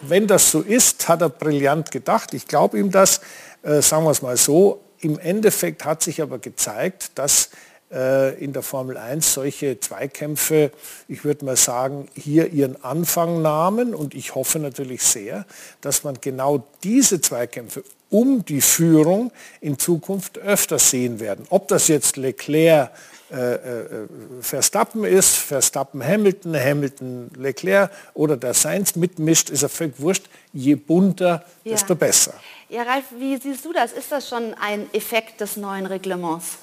Wenn 0.00 0.28
das 0.28 0.50
so 0.52 0.60
ist, 0.60 1.08
hat 1.08 1.22
er 1.22 1.28
brillant 1.28 1.90
gedacht. 1.90 2.32
Ich 2.32 2.46
glaube 2.46 2.78
ihm 2.78 2.92
das, 2.92 3.20
äh, 3.62 3.82
sagen 3.82 4.04
wir 4.04 4.12
es 4.12 4.22
mal 4.22 4.36
so. 4.36 4.80
Im 5.00 5.18
Endeffekt 5.18 5.84
hat 5.84 6.02
sich 6.02 6.22
aber 6.22 6.38
gezeigt, 6.38 7.12
dass 7.16 7.50
in 7.90 8.52
der 8.52 8.62
Formel 8.62 8.98
1 8.98 9.32
solche 9.32 9.80
Zweikämpfe, 9.80 10.72
ich 11.08 11.24
würde 11.24 11.46
mal 11.46 11.56
sagen, 11.56 12.08
hier 12.14 12.52
ihren 12.52 12.84
Anfang 12.84 13.40
nahmen. 13.40 13.94
Und 13.94 14.14
ich 14.14 14.34
hoffe 14.34 14.58
natürlich 14.58 15.02
sehr, 15.02 15.46
dass 15.80 16.04
man 16.04 16.18
genau 16.20 16.64
diese 16.82 17.22
Zweikämpfe 17.22 17.82
um 18.10 18.44
die 18.44 18.60
Führung 18.60 19.32
in 19.60 19.78
Zukunft 19.78 20.38
öfter 20.38 20.78
sehen 20.78 21.20
werden. 21.20 21.46
Ob 21.50 21.68
das 21.68 21.88
jetzt 21.88 22.16
Leclerc 22.16 22.90
äh, 23.30 23.54
äh, 23.54 24.08
Verstappen 24.40 25.04
ist, 25.04 25.36
Verstappen 25.36 26.02
Hamilton, 26.02 26.56
Hamilton 26.56 27.30
Leclerc 27.36 27.90
oder 28.14 28.38
der 28.38 28.54
Sainz 28.54 28.96
mitmischt, 28.96 29.50
ist 29.50 29.62
er 29.62 29.68
völlig 29.68 30.00
wurscht. 30.00 30.24
Je 30.54 30.76
bunter, 30.76 31.44
ja. 31.62 31.72
desto 31.72 31.94
besser. 31.94 32.32
Ja, 32.70 32.84
Ralf, 32.84 33.04
wie 33.18 33.36
siehst 33.36 33.64
du 33.66 33.72
das? 33.74 33.92
Ist 33.92 34.10
das 34.10 34.28
schon 34.28 34.54
ein 34.54 34.86
Effekt 34.94 35.42
des 35.42 35.58
neuen 35.58 35.84
Reglements? 35.84 36.56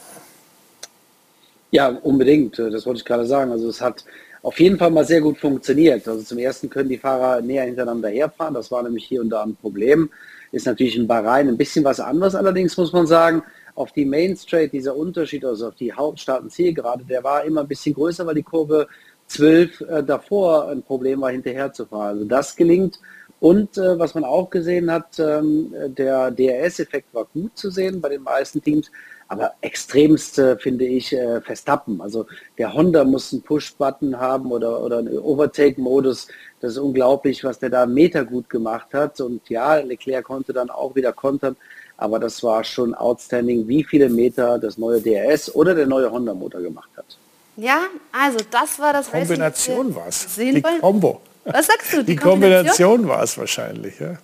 Ja, 1.72 1.90
unbedingt. 1.90 2.58
Das 2.60 2.86
wollte 2.86 3.00
ich 3.00 3.06
gerade 3.06 3.26
sagen. 3.26 3.52
Also 3.52 3.68
es 3.70 3.82
hat 3.82 4.06
auf 4.42 4.60
jeden 4.60 4.78
Fall 4.78 4.92
mal 4.92 5.06
sehr 5.06 5.22
gut 5.22 5.40
funktioniert. 5.40 6.08
Also 6.08 6.22
zum 6.24 6.38
ersten 6.38 6.70
können 6.70 6.90
die 6.90 6.98
Fahrer 6.98 7.42
näher 7.42 7.66
hintereinander 7.66 8.10
herfahren. 8.10 8.54
Das 8.54 8.72
war 8.72 8.84
nämlich 8.84 9.06
hier 9.06 9.22
und 9.22 9.30
da 9.30 9.44
ein 9.44 9.56
Problem. 9.56 10.10
Ist 10.52 10.68
natürlich 10.68 10.96
in 10.96 11.08
Bahrain 11.08 11.50
ein 11.50 11.58
bisschen 11.58 11.84
was 11.84 12.00
anderes. 12.00 12.36
Allerdings 12.36 12.78
muss 12.78 12.94
man 12.94 13.08
sagen, 13.08 13.44
auf 13.74 13.92
die 13.92 14.06
Main 14.06 14.38
Straight, 14.38 14.72
dieser 14.72 14.96
Unterschied, 14.96 15.44
also 15.44 15.68
auf 15.68 15.76
die 15.76 15.92
Hauptstaaten-Zielgerade, 15.92 17.04
der 17.04 17.24
war 17.24 17.44
immer 17.44 17.62
ein 17.62 17.68
bisschen 17.68 17.94
größer, 17.94 18.26
weil 18.26 18.36
die 18.36 18.44
Kurve 18.44 18.88
12 19.28 19.82
äh, 19.82 20.04
davor 20.04 20.70
ein 20.70 20.84
Problem 20.84 21.22
war, 21.22 21.32
hinterher 21.32 21.74
zu 21.74 21.86
fahren. 21.86 22.18
Also 22.18 22.26
das 22.26 22.56
gelingt. 22.56 23.00
Und 23.40 23.78
äh, 23.78 24.00
was 24.00 24.16
man 24.16 24.24
auch 24.24 24.50
gesehen 24.50 24.90
hat, 24.92 25.20
ähm, 25.20 25.74
der 25.90 26.32
DRS-Effekt 26.32 27.14
war 27.14 27.26
gut 27.26 27.58
zu 27.58 27.70
sehen 27.70 28.00
bei 28.00 28.10
den 28.10 28.24
meisten 28.24 28.62
Teams, 28.62 28.90
aber 29.28 29.54
extremst 29.62 30.38
äh, 30.40 30.58
finde 30.58 30.86
ich 30.86 31.14
äh, 31.14 31.42
Verstappen. 31.42 32.02
Also 32.02 32.26
der 32.58 32.74
Honda 32.74 33.04
muss 33.04 33.34
einen 33.34 33.42
Push-Button 33.42 34.20
haben 34.20 34.52
oder, 34.52 34.82
oder 34.82 35.00
einen 35.00 35.18
Overtake-Modus. 35.18 36.28
Das 36.62 36.74
ist 36.74 36.78
unglaublich, 36.78 37.44
was 37.44 37.60
der 37.60 37.70
da 37.70 37.86
Meter 37.86 38.24
gut 38.24 38.50
gemacht 38.50 38.94
hat. 38.94 39.20
Und 39.22 39.48
ja, 39.50 39.76
Leclerc 39.76 40.26
konnte 40.26 40.54
dann 40.54 40.70
auch 40.70 40.96
wieder 40.96 41.14
kontern 41.14 41.56
aber 41.98 42.20
das 42.20 42.44
war 42.44 42.64
schon 42.64 42.94
outstanding, 42.94 43.68
wie 43.68 43.84
viele 43.84 44.10
Meter 44.10 44.60
das 44.60 44.78
neue 44.78 45.02
DRS 45.02 45.54
oder 45.54 45.74
der 45.74 45.88
neue 45.88 46.12
Honda-Motor 46.12 46.62
gemacht 46.62 46.90
hat. 46.98 47.06
Ja, 47.58 47.84
also 48.12 48.40
das 48.52 48.80
war 48.80 48.92
das 48.92 49.10
Kombination 49.10 49.96
war 49.96 50.08
es. 50.08 50.36
Die 50.36 50.62
Combo. 50.82 51.22
Was 51.46 51.68
sagst 51.68 51.94
du? 51.94 51.98
Die, 52.00 52.08
die 52.08 52.16
Kombination 52.16 53.08
war 53.08 53.24
es 53.24 53.38
wahrscheinlich. 53.38 54.00
Ja? 54.00 54.18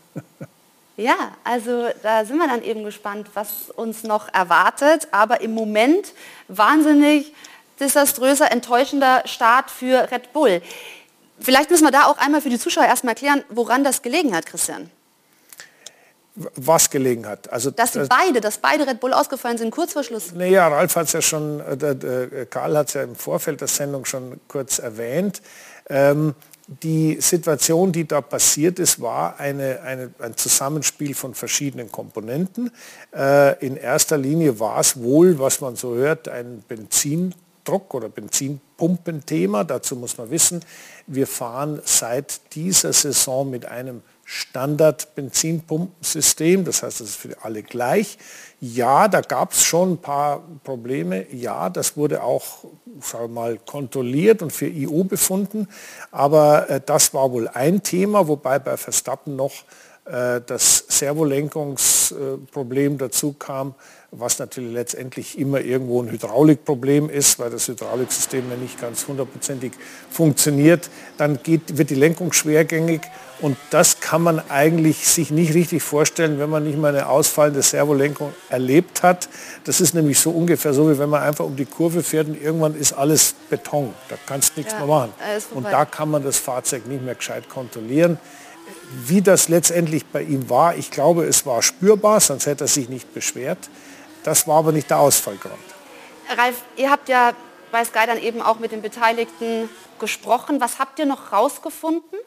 Ja, 0.97 1.31
also 1.43 1.87
da 2.03 2.25
sind 2.25 2.37
wir 2.37 2.47
dann 2.47 2.63
eben 2.63 2.83
gespannt, 2.83 3.29
was 3.33 3.69
uns 3.75 4.03
noch 4.03 4.33
erwartet. 4.33 5.07
Aber 5.11 5.41
im 5.41 5.53
Moment 5.53 6.13
wahnsinnig 6.47 7.33
desaströser, 7.79 8.51
enttäuschender 8.51 9.23
Start 9.25 9.71
für 9.71 10.11
Red 10.11 10.33
Bull. 10.33 10.61
Vielleicht 11.39 11.71
müssen 11.71 11.85
wir 11.85 11.91
da 11.91 12.05
auch 12.05 12.17
einmal 12.17 12.41
für 12.41 12.49
die 12.49 12.59
Zuschauer 12.59 12.85
erstmal 12.85 13.13
erklären, 13.13 13.43
woran 13.49 13.83
das 13.83 14.01
gelegen 14.01 14.35
hat, 14.35 14.45
Christian 14.45 14.91
was 16.35 16.89
gelegen 16.89 17.27
hat. 17.27 17.51
Also 17.51 17.71
dass 17.71 17.91
das, 17.91 18.07
beide, 18.07 18.41
dass 18.41 18.57
beide 18.57 18.87
Red 18.87 18.99
Bull 18.99 19.13
ausgefallen 19.13 19.57
sind, 19.57 19.71
kurz 19.71 19.93
vor 19.93 20.03
Schluss. 20.03 20.31
Naja, 20.33 20.67
Ralf 20.67 20.95
hat 20.95 21.07
es 21.07 21.13
ja 21.13 21.21
schon, 21.21 21.59
äh, 21.59 21.75
der, 21.75 21.95
der, 21.95 22.45
Karl 22.45 22.77
hat 22.77 22.87
es 22.87 22.93
ja 22.93 23.03
im 23.03 23.15
Vorfeld 23.15 23.61
der 23.61 23.67
Sendung 23.67 24.05
schon 24.05 24.39
kurz 24.47 24.79
erwähnt. 24.79 25.41
Ähm, 25.89 26.33
die 26.67 27.19
Situation, 27.19 27.91
die 27.91 28.07
da 28.07 28.21
passiert 28.21 28.79
ist, 28.79 29.01
war 29.01 29.39
eine, 29.39 29.81
eine, 29.81 30.13
ein 30.19 30.37
Zusammenspiel 30.37 31.13
von 31.13 31.33
verschiedenen 31.33 31.91
Komponenten. 31.91 32.71
Äh, 33.13 33.65
in 33.65 33.77
erster 33.77 34.17
Linie 34.17 34.59
war 34.59 34.79
es 34.79 35.01
wohl, 35.01 35.37
was 35.39 35.59
man 35.61 35.75
so 35.75 35.95
hört, 35.95 36.27
ein 36.29 36.63
Benzindruck 36.67 37.93
oder 37.93 38.09
Benzinpumpenthema. 38.09 39.63
Dazu 39.63 39.95
muss 39.95 40.17
man 40.17 40.29
wissen, 40.29 40.63
wir 41.07 41.27
fahren 41.27 41.81
seit 41.83 42.53
dieser 42.53 42.93
Saison 42.93 43.49
mit 43.49 43.65
einem 43.65 44.01
Standard-Benzinpumpensystem, 44.33 46.63
das 46.63 46.83
heißt, 46.83 47.01
es 47.01 47.09
ist 47.09 47.17
für 47.17 47.35
alle 47.43 47.63
gleich. 47.63 48.17
Ja, 48.61 49.09
da 49.09 49.19
gab 49.19 49.51
es 49.51 49.61
schon 49.61 49.91
ein 49.93 49.97
paar 49.97 50.41
Probleme. 50.63 51.25
Ja, 51.33 51.69
das 51.69 51.97
wurde 51.97 52.23
auch 52.23 52.63
sagen 53.01 53.33
mal, 53.33 53.57
kontrolliert 53.57 54.41
und 54.41 54.53
für 54.53 54.71
EU 54.73 55.03
befunden. 55.03 55.67
Aber 56.11 56.69
äh, 56.69 56.79
das 56.85 57.13
war 57.13 57.33
wohl 57.33 57.49
ein 57.49 57.83
Thema, 57.83 58.29
wobei 58.29 58.57
bei 58.59 58.77
Verstappen 58.77 59.35
noch 59.35 59.65
das 60.11 60.83
Servolenkungsproblem 60.89 62.97
dazu 62.97 63.31
kam, 63.31 63.75
was 64.11 64.39
natürlich 64.39 64.73
letztendlich 64.73 65.39
immer 65.39 65.61
irgendwo 65.61 66.03
ein 66.03 66.11
Hydraulikproblem 66.11 67.09
ist, 67.09 67.39
weil 67.39 67.49
das 67.49 67.69
Hydrauliksystem 67.69 68.43
ja 68.49 68.57
nicht 68.57 68.81
ganz 68.81 69.07
hundertprozentig 69.07 69.71
funktioniert. 70.09 70.89
Dann 71.17 71.41
geht, 71.41 71.77
wird 71.77 71.91
die 71.91 71.95
Lenkung 71.95 72.33
schwergängig 72.33 72.99
und 73.39 73.55
das 73.69 74.01
kann 74.01 74.21
man 74.21 74.41
eigentlich 74.49 75.07
sich 75.07 75.31
nicht 75.31 75.53
richtig 75.53 75.81
vorstellen, 75.81 76.39
wenn 76.39 76.49
man 76.49 76.65
nicht 76.65 76.77
mal 76.77 76.89
eine 76.89 77.07
ausfallende 77.07 77.61
Servolenkung 77.61 78.33
erlebt 78.49 79.03
hat. 79.03 79.29
Das 79.63 79.79
ist 79.79 79.93
nämlich 79.93 80.19
so 80.19 80.31
ungefähr 80.31 80.73
so, 80.73 80.91
wie 80.91 80.99
wenn 80.99 81.09
man 81.09 81.23
einfach 81.23 81.45
um 81.45 81.55
die 81.55 81.65
Kurve 81.65 82.03
fährt 82.03 82.27
und 82.27 82.41
irgendwann 82.41 82.75
ist 82.75 82.91
alles 82.91 83.33
Beton. 83.49 83.93
Da 84.09 84.17
kannst 84.25 84.57
du 84.57 84.59
nichts 84.59 84.73
ja, 84.73 84.79
mehr 84.79 84.87
machen. 84.87 85.13
Und 85.53 85.63
da 85.63 85.85
kann 85.85 86.11
man 86.11 86.21
das 86.21 86.37
Fahrzeug 86.37 86.85
nicht 86.85 87.01
mehr 87.01 87.15
gescheit 87.15 87.47
kontrollieren. 87.47 88.19
Wie 89.05 89.21
das 89.21 89.49
letztendlich 89.49 90.05
bei 90.05 90.23
ihm 90.23 90.49
war, 90.49 90.75
ich 90.75 90.91
glaube, 90.91 91.23
es 91.25 91.45
war 91.45 91.61
spürbar, 91.61 92.19
sonst 92.19 92.45
hätte 92.45 92.65
er 92.65 92.67
sich 92.67 92.89
nicht 92.89 93.13
beschwert. 93.13 93.69
Das 94.23 94.47
war 94.47 94.57
aber 94.57 94.71
nicht 94.71 94.89
der 94.89 94.99
Ausfallgrund. 94.99 95.53
Ralf, 96.37 96.63
ihr 96.77 96.89
habt 96.89 97.09
ja 97.09 97.33
bei 97.71 97.83
Sky 97.83 98.05
dann 98.05 98.17
eben 98.19 98.41
auch 98.41 98.59
mit 98.59 98.71
den 98.71 98.81
Beteiligten 98.81 99.69
gesprochen. 99.99 100.59
Was 100.59 100.79
habt 100.79 100.99
ihr 100.99 101.05
noch 101.05 101.31
rausgefunden? 101.31 102.19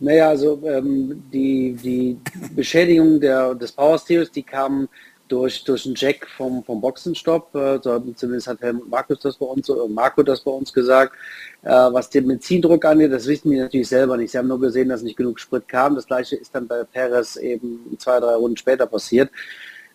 Naja, 0.00 0.28
also 0.28 0.60
ähm, 0.64 1.24
die, 1.32 1.72
die 1.74 2.18
Beschädigung 2.54 3.20
der, 3.20 3.54
des 3.54 3.72
Power 3.72 3.98
Steels, 3.98 4.30
die 4.30 4.44
kam 4.44 4.88
durch, 5.28 5.64
durch 5.64 5.86
einen 5.86 5.94
Jack 5.94 6.26
vom, 6.36 6.64
vom 6.64 6.80
Boxenstopp. 6.80 7.54
Äh, 7.54 7.80
zumindest 7.80 8.46
hat 8.48 8.60
Herr 8.60 8.72
Markus 8.72 9.20
das 9.20 9.36
bei 9.36 9.46
uns, 9.46 9.68
äh, 9.68 9.72
Marco 9.88 10.22
das 10.22 10.40
bei 10.40 10.50
uns 10.50 10.72
gesagt. 10.72 11.14
Äh, 11.62 11.70
was 11.70 12.10
den 12.10 12.26
Benzindruck 12.26 12.84
angeht, 12.84 13.12
das 13.12 13.26
wissen 13.26 13.50
die 13.50 13.58
natürlich 13.58 13.88
selber 13.88 14.16
nicht. 14.16 14.32
Sie 14.32 14.38
haben 14.38 14.48
nur 14.48 14.60
gesehen, 14.60 14.88
dass 14.88 15.02
nicht 15.02 15.16
genug 15.16 15.38
Sprit 15.38 15.68
kam. 15.68 15.94
Das 15.94 16.06
gleiche 16.06 16.36
ist 16.36 16.54
dann 16.54 16.66
bei 16.66 16.84
Perez 16.84 17.36
eben 17.36 17.96
zwei, 17.98 18.20
drei 18.20 18.34
Runden 18.34 18.56
später 18.56 18.86
passiert. 18.86 19.30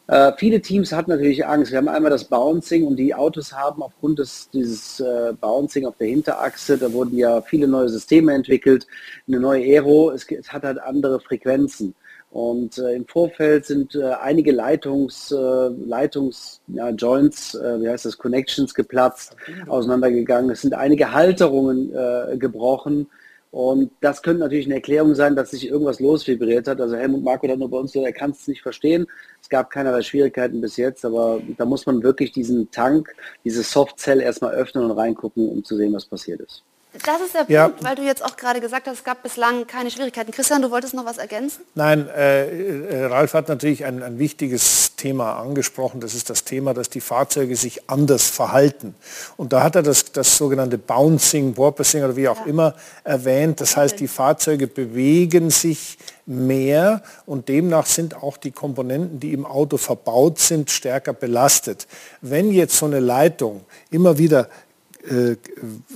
Äh, 0.08 0.34
viele 0.38 0.62
Teams 0.62 0.92
hatten 0.92 1.12
natürlich 1.12 1.46
Angst. 1.46 1.72
Wir 1.72 1.78
haben 1.78 1.88
einmal 1.88 2.12
das 2.12 2.26
Bouncing 2.26 2.86
und 2.86 2.98
die 2.98 3.16
Autos 3.16 3.54
haben 3.54 3.82
aufgrund 3.82 4.20
des, 4.20 4.50
dieses 4.52 5.00
äh, 5.00 5.32
Bouncing 5.40 5.86
auf 5.86 5.96
der 5.98 6.08
Hinterachse, 6.08 6.78
da 6.78 6.92
wurden 6.92 7.18
ja 7.18 7.42
viele 7.42 7.68
neue 7.68 7.88
Systeme 7.88 8.34
entwickelt, 8.34 8.86
eine 9.28 9.40
neue 9.40 9.64
Aero, 9.64 10.12
es, 10.12 10.30
es 10.30 10.52
hat 10.52 10.64
halt 10.64 10.80
andere 10.80 11.22
Frequenzen. 11.22 11.96
Und 12.34 12.80
äh, 12.80 12.96
im 12.96 13.06
Vorfeld 13.06 13.68
sind 13.68 13.94
äh, 13.94 14.06
einige 14.06 14.52
Leitungs, 14.52 15.32
äh, 15.32 15.36
Leitungs 15.36 16.62
ja, 16.66 16.90
Joints, 16.90 17.54
äh, 17.54 17.80
wie 17.80 17.88
heißt 17.88 18.06
das, 18.06 18.18
Connections 18.18 18.74
geplatzt, 18.74 19.36
auseinandergegangen. 19.68 20.50
Es 20.50 20.62
sind 20.62 20.74
einige 20.74 21.12
Halterungen 21.12 21.94
äh, 21.94 22.36
gebrochen. 22.38 23.06
Und 23.52 23.92
das 24.02 24.24
könnte 24.24 24.40
natürlich 24.40 24.66
eine 24.66 24.74
Erklärung 24.74 25.14
sein, 25.14 25.36
dass 25.36 25.52
sich 25.52 25.68
irgendwas 25.70 26.00
losvibriert 26.00 26.68
hat. 26.68 26.82
Also 26.82 26.96
Helmut 26.96 27.24
Marko 27.24 27.48
hat 27.48 27.60
nur 27.60 27.70
bei 27.70 27.78
uns 27.78 27.94
gesagt, 27.94 28.12
er 28.12 28.20
kann 28.20 28.32
es 28.32 28.48
nicht 28.48 28.64
verstehen. 28.64 29.06
Es 29.40 29.48
gab 29.48 29.70
keinerlei 29.70 30.02
Schwierigkeiten 30.02 30.60
bis 30.60 30.76
jetzt, 30.76 31.06
aber 31.06 31.40
da 31.60 31.66
muss 31.66 31.86
man 31.86 32.02
wirklich 32.02 32.32
diesen 32.32 32.72
Tank, 32.72 33.16
diese 33.46 33.62
Softzell 33.62 34.22
erstmal 34.22 34.56
öffnen 34.56 34.86
und 34.86 34.98
reingucken, 34.98 35.48
um 35.48 35.64
zu 35.64 35.78
sehen, 35.78 35.94
was 35.94 36.08
passiert 36.08 36.42
ist. 36.42 36.64
Das 37.04 37.22
ist 37.22 37.34
der 37.34 37.46
ja. 37.48 37.68
Punkt, 37.68 37.84
weil 37.84 37.96
du 37.96 38.04
jetzt 38.04 38.24
auch 38.24 38.38
gerade 38.38 38.62
gesagt 38.62 38.88
hast, 38.88 38.98
es 38.98 39.04
gab 39.04 39.24
bislang 39.24 39.66
keine 39.66 39.90
Schwierigkeiten. 39.90 40.32
Christian, 40.32 40.62
du 40.62 40.70
wolltest 40.70 40.94
noch 40.94 41.06
was 41.06 41.18
ergänzen? 41.18 41.64
Nein, 41.74 42.08
äh, 42.08 42.46
äh, 42.46 43.06
Ralf 43.06 43.34
hat 43.34 43.50
natürlich 43.50 43.84
ein, 43.84 44.04
ein, 44.04 44.20
wichtiges 44.20 44.96
Thema 44.96 45.40
angesprochen. 45.40 46.02
Das 46.02 46.14
ist 46.14 46.30
das 46.30 46.44
Thema, 46.44 46.76
dass 46.76 46.90
die 46.90 47.02
Fahrzeuge 47.02 47.56
sich 47.56 47.90
anders 47.90 48.30
verhalten. 48.30 48.94
Und 49.38 49.54
da 49.54 49.64
hat 49.64 49.76
er 49.76 49.82
das, 49.82 50.12
das 50.12 50.38
sogenannte 50.38 50.78
Bouncing, 50.78 51.56
Porpoising 51.56 52.04
oder 52.04 52.16
wie 52.16 52.28
auch 52.28 52.42
ja. 52.42 52.46
immer 52.46 52.76
erwähnt. 53.04 53.60
Das 53.60 53.76
heißt, 53.76 54.00
die 54.00 54.08
Fahrzeuge 54.08 54.68
bewegen 54.68 55.50
sich 55.50 55.98
mehr 56.26 57.02
und 57.26 57.50
demnach 57.50 57.86
sind 57.86 58.16
auch 58.16 58.38
die 58.38 58.52
Komponenten, 58.52 59.20
die 59.20 59.34
im 59.34 59.46
Auto 59.46 59.78
verbaut 59.78 60.40
sind, 60.40 60.70
stärker 60.70 61.14
belastet. 61.14 61.88
Wenn 62.22 62.52
jetzt 62.52 62.78
so 62.78 62.86
eine 62.86 63.00
Leitung 63.00 63.66
immer 63.92 64.18
wieder 64.18 64.48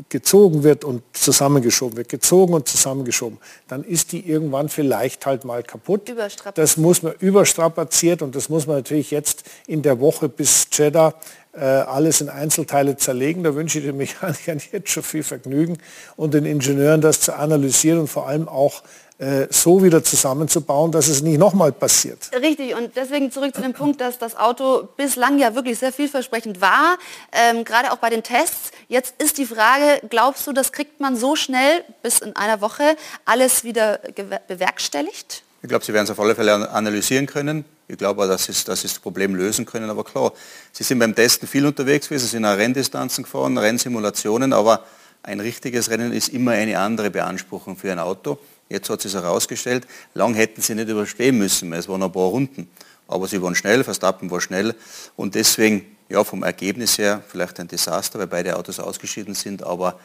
gezogen 0.09 0.63
wird 0.63 0.83
und 0.83 1.01
zusammengeschoben 1.13 1.97
wird, 1.97 2.09
gezogen 2.09 2.53
und 2.53 2.67
zusammengeschoben, 2.67 3.37
dann 3.67 3.83
ist 3.83 4.11
die 4.11 4.27
irgendwann 4.27 4.67
vielleicht 4.67 5.25
halt 5.25 5.45
mal 5.45 5.63
kaputt. 5.63 6.13
Das 6.55 6.75
muss 6.77 7.03
man 7.03 7.13
überstrapaziert 7.19 8.21
und 8.21 8.35
das 8.35 8.49
muss 8.49 8.67
man 8.67 8.77
natürlich 8.77 9.11
jetzt 9.11 9.43
in 9.65 9.81
der 9.81 9.99
Woche 10.01 10.27
bis 10.27 10.67
Jeddah 10.73 11.09
äh, 11.09 11.46
alles 11.61 12.21
in 12.21 12.29
Einzelteile 12.29 12.97
zerlegen. 12.97 13.43
Da 13.43 13.55
wünsche 13.55 13.79
ich 13.79 13.85
den 13.85 13.97
Mechanikern 13.97 14.61
jetzt 14.71 14.89
schon 14.89 15.03
viel 15.03 15.23
Vergnügen 15.23 15.77
und 16.15 16.33
den 16.33 16.45
Ingenieuren 16.45 17.01
das 17.01 17.21
zu 17.21 17.35
analysieren 17.35 17.99
und 17.99 18.07
vor 18.07 18.27
allem 18.27 18.47
auch 18.47 18.83
äh, 19.19 19.47
so 19.49 19.81
wieder 19.81 20.03
zusammenzubauen, 20.03 20.91
dass 20.91 21.07
es 21.07 21.23
nicht 21.23 21.39
nochmal 21.39 21.71
passiert. 21.71 22.29
Richtig, 22.39 22.75
und 22.75 22.95
deswegen 22.95 23.31
zurück 23.31 23.55
zu 23.55 23.61
dem 23.61 23.73
Punkt, 23.73 23.99
dass 23.99 24.19
das 24.19 24.37
Auto 24.37 24.87
bislang 24.95 25.39
ja 25.39 25.55
wirklich 25.55 25.79
sehr 25.79 25.91
vielversprechend 25.91 26.61
war, 26.61 26.99
ähm, 27.31 27.63
gerade 27.63 27.91
auch 27.91 27.97
bei 27.97 28.11
den 28.11 28.21
Tests. 28.21 28.69
Jetzt 28.87 29.15
ist 29.19 29.39
die 29.39 29.47
Frage, 29.47 30.01
glaubst 30.07 30.45
du, 30.45 30.53
das 30.53 30.71
kriegt 30.71 30.99
man 30.99 31.15
so 31.15 31.35
schnell 31.35 31.83
bis 32.03 32.19
in 32.19 32.35
einer 32.35 32.61
Woche 32.61 32.95
alles 33.25 33.63
wieder 33.63 33.99
bewerkstelligt? 34.47 35.41
Ich 35.63 35.69
glaube, 35.69 35.83
Sie 35.83 35.93
werden 35.93 36.05
es 36.05 36.11
auf 36.11 36.19
alle 36.19 36.35
Fälle 36.35 36.69
analysieren 36.69 37.25
können. 37.25 37.65
Ich 37.87 37.97
glaube, 37.97 38.27
dass 38.27 38.45
Sie, 38.45 38.65
dass 38.65 38.81
Sie 38.81 38.87
das 38.87 38.99
Problem 38.99 39.35
lösen 39.35 39.65
können. 39.65 39.89
Aber 39.89 40.03
klar, 40.03 40.33
Sie 40.71 40.83
sind 40.83 40.99
beim 40.99 41.15
Testen 41.15 41.47
viel 41.47 41.65
unterwegs 41.65 42.07
gewesen, 42.07 42.25
Sie 42.25 42.31
sind 42.31 42.45
auch 42.45 42.57
Renndistanzen 42.57 43.23
gefahren, 43.23 43.57
Rennsimulationen, 43.57 44.53
aber 44.53 44.83
ein 45.23 45.39
richtiges 45.39 45.89
Rennen 45.89 46.13
ist 46.13 46.29
immer 46.29 46.51
eine 46.51 46.79
andere 46.79 47.09
Beanspruchung 47.09 47.77
für 47.77 47.91
ein 47.91 47.99
Auto. 47.99 48.37
Jetzt 48.69 48.89
hat 48.89 49.01
sich 49.01 49.13
herausgestellt, 49.13 49.87
lang 50.13 50.33
hätten 50.33 50.61
sie 50.61 50.75
nicht 50.75 50.89
überstehen 50.89 51.37
müssen, 51.37 51.71
es 51.73 51.87
waren 51.87 52.03
ein 52.03 52.11
paar 52.11 52.27
Runden. 52.27 52.69
Aber 53.07 53.27
sie 53.27 53.41
waren 53.41 53.55
schnell, 53.55 53.83
Verstappen 53.83 54.29
war 54.29 54.41
schnell 54.41 54.75
und 55.15 55.35
deswegen 55.35 55.97
Ja, 56.09 56.23
vom 56.23 56.43
Ergebnis 56.43 56.97
her 56.97 57.21
vielleicht 57.27 57.59
ein 57.59 57.67
Desaster, 57.67 58.17
weil 58.19 58.27
beide 58.27 58.55
Autos 58.55 58.79
ausgeschieden 58.79 59.35
sind, 59.35 59.61
aber 59.61 59.99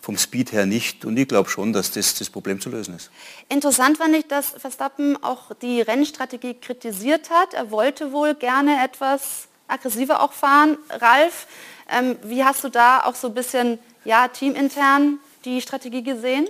vom 0.00 0.16
Speed 0.16 0.52
her 0.52 0.66
nicht. 0.66 1.04
Und 1.04 1.16
ich 1.16 1.28
glaube 1.28 1.50
schon, 1.50 1.72
dass 1.72 1.90
das 1.90 2.14
das 2.14 2.30
Problem 2.30 2.60
zu 2.60 2.70
lösen 2.70 2.94
ist. 2.94 3.10
Interessant 3.48 3.98
fand 3.98 4.14
ich, 4.14 4.26
dass 4.26 4.50
Verstappen 4.50 5.22
auch 5.22 5.54
die 5.60 5.80
Rennstrategie 5.80 6.54
kritisiert 6.54 7.30
hat. 7.30 7.54
Er 7.54 7.70
wollte 7.70 8.12
wohl 8.12 8.34
gerne 8.34 8.82
etwas 8.82 9.48
aggressiver 9.66 10.22
auch 10.22 10.32
fahren. 10.32 10.78
Ralf, 10.90 11.46
ähm, 11.90 12.16
wie 12.22 12.44
hast 12.44 12.64
du 12.64 12.68
da 12.68 13.04
auch 13.04 13.14
so 13.14 13.28
ein 13.28 13.34
bisschen 13.34 13.78
ja, 14.04 14.28
teamintern 14.28 15.18
die 15.44 15.60
Strategie 15.60 16.02
gesehen? 16.02 16.48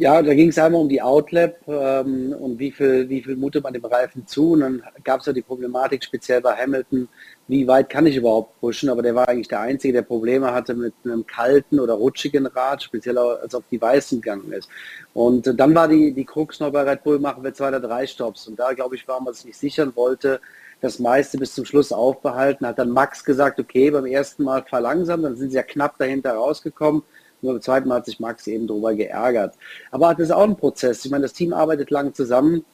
Ja, 0.00 0.22
da 0.22 0.32
ging 0.32 0.48
es 0.48 0.56
einmal 0.56 0.80
um 0.80 0.88
die 0.88 1.02
Outlap 1.02 1.58
ähm, 1.68 2.32
und 2.32 2.58
wie 2.58 2.70
viel, 2.72 3.06
wie 3.10 3.22
viel 3.22 3.36
mutet 3.36 3.62
man 3.62 3.74
dem 3.74 3.84
Reifen 3.84 4.26
zu. 4.26 4.52
Und 4.52 4.60
dann 4.60 4.82
gab 5.04 5.20
es 5.20 5.26
ja 5.26 5.34
die 5.34 5.42
Problematik 5.42 6.02
speziell 6.02 6.40
bei 6.40 6.56
Hamilton, 6.56 7.06
wie 7.48 7.66
weit 7.68 7.90
kann 7.90 8.06
ich 8.06 8.16
überhaupt 8.16 8.58
pushen. 8.60 8.88
Aber 8.88 9.02
der 9.02 9.14
war 9.14 9.28
eigentlich 9.28 9.48
der 9.48 9.60
Einzige, 9.60 9.92
der 9.92 10.00
Probleme 10.00 10.54
hatte 10.54 10.72
mit 10.72 10.94
einem 11.04 11.26
kalten 11.26 11.78
oder 11.78 11.92
rutschigen 11.92 12.46
Rad, 12.46 12.82
speziell 12.82 13.18
als 13.18 13.54
auf 13.54 13.64
die 13.70 13.78
Weißen 13.78 14.22
gegangen 14.22 14.50
ist. 14.52 14.70
Und 15.12 15.46
äh, 15.46 15.54
dann 15.54 15.74
war 15.74 15.86
die, 15.86 16.14
die 16.14 16.24
Krux 16.24 16.60
noch 16.60 16.72
bei 16.72 16.80
Red 16.80 17.04
Bull, 17.04 17.18
machen 17.18 17.44
wir 17.44 17.52
zwei 17.52 17.68
oder 17.68 17.80
drei 17.80 18.06
Stops. 18.06 18.48
Und 18.48 18.58
da, 18.58 18.72
glaube 18.72 18.94
ich, 18.94 19.06
war 19.06 19.20
man 19.20 19.34
sich 19.34 19.44
nicht 19.44 19.58
sichern 19.58 19.92
wollte, 19.96 20.40
das 20.80 20.98
meiste 20.98 21.36
bis 21.36 21.54
zum 21.54 21.66
Schluss 21.66 21.92
aufbehalten. 21.92 22.66
Hat 22.66 22.78
dann 22.78 22.88
Max 22.88 23.22
gesagt, 23.22 23.60
okay, 23.60 23.90
beim 23.90 24.06
ersten 24.06 24.44
Mal 24.44 24.64
verlangsamt, 24.66 25.24
dann 25.24 25.36
sind 25.36 25.50
sie 25.50 25.56
ja 25.56 25.62
knapp 25.62 25.98
dahinter 25.98 26.32
rausgekommen. 26.32 27.02
Nur 27.42 27.54
beim 27.54 27.62
zweiten 27.62 27.88
Mal 27.88 27.96
hat 27.96 28.06
sich 28.06 28.20
Max 28.20 28.46
eben 28.46 28.66
darüber 28.66 28.94
geärgert. 28.94 29.54
Aber 29.90 30.14
das 30.14 30.24
ist 30.28 30.32
auch 30.32 30.44
ein 30.44 30.56
Prozess. 30.56 31.04
Ich 31.04 31.10
meine, 31.10 31.22
das 31.22 31.32
Team 31.32 31.52
arbeitet 31.52 31.90
lang 31.90 32.14
zusammen. 32.14 32.64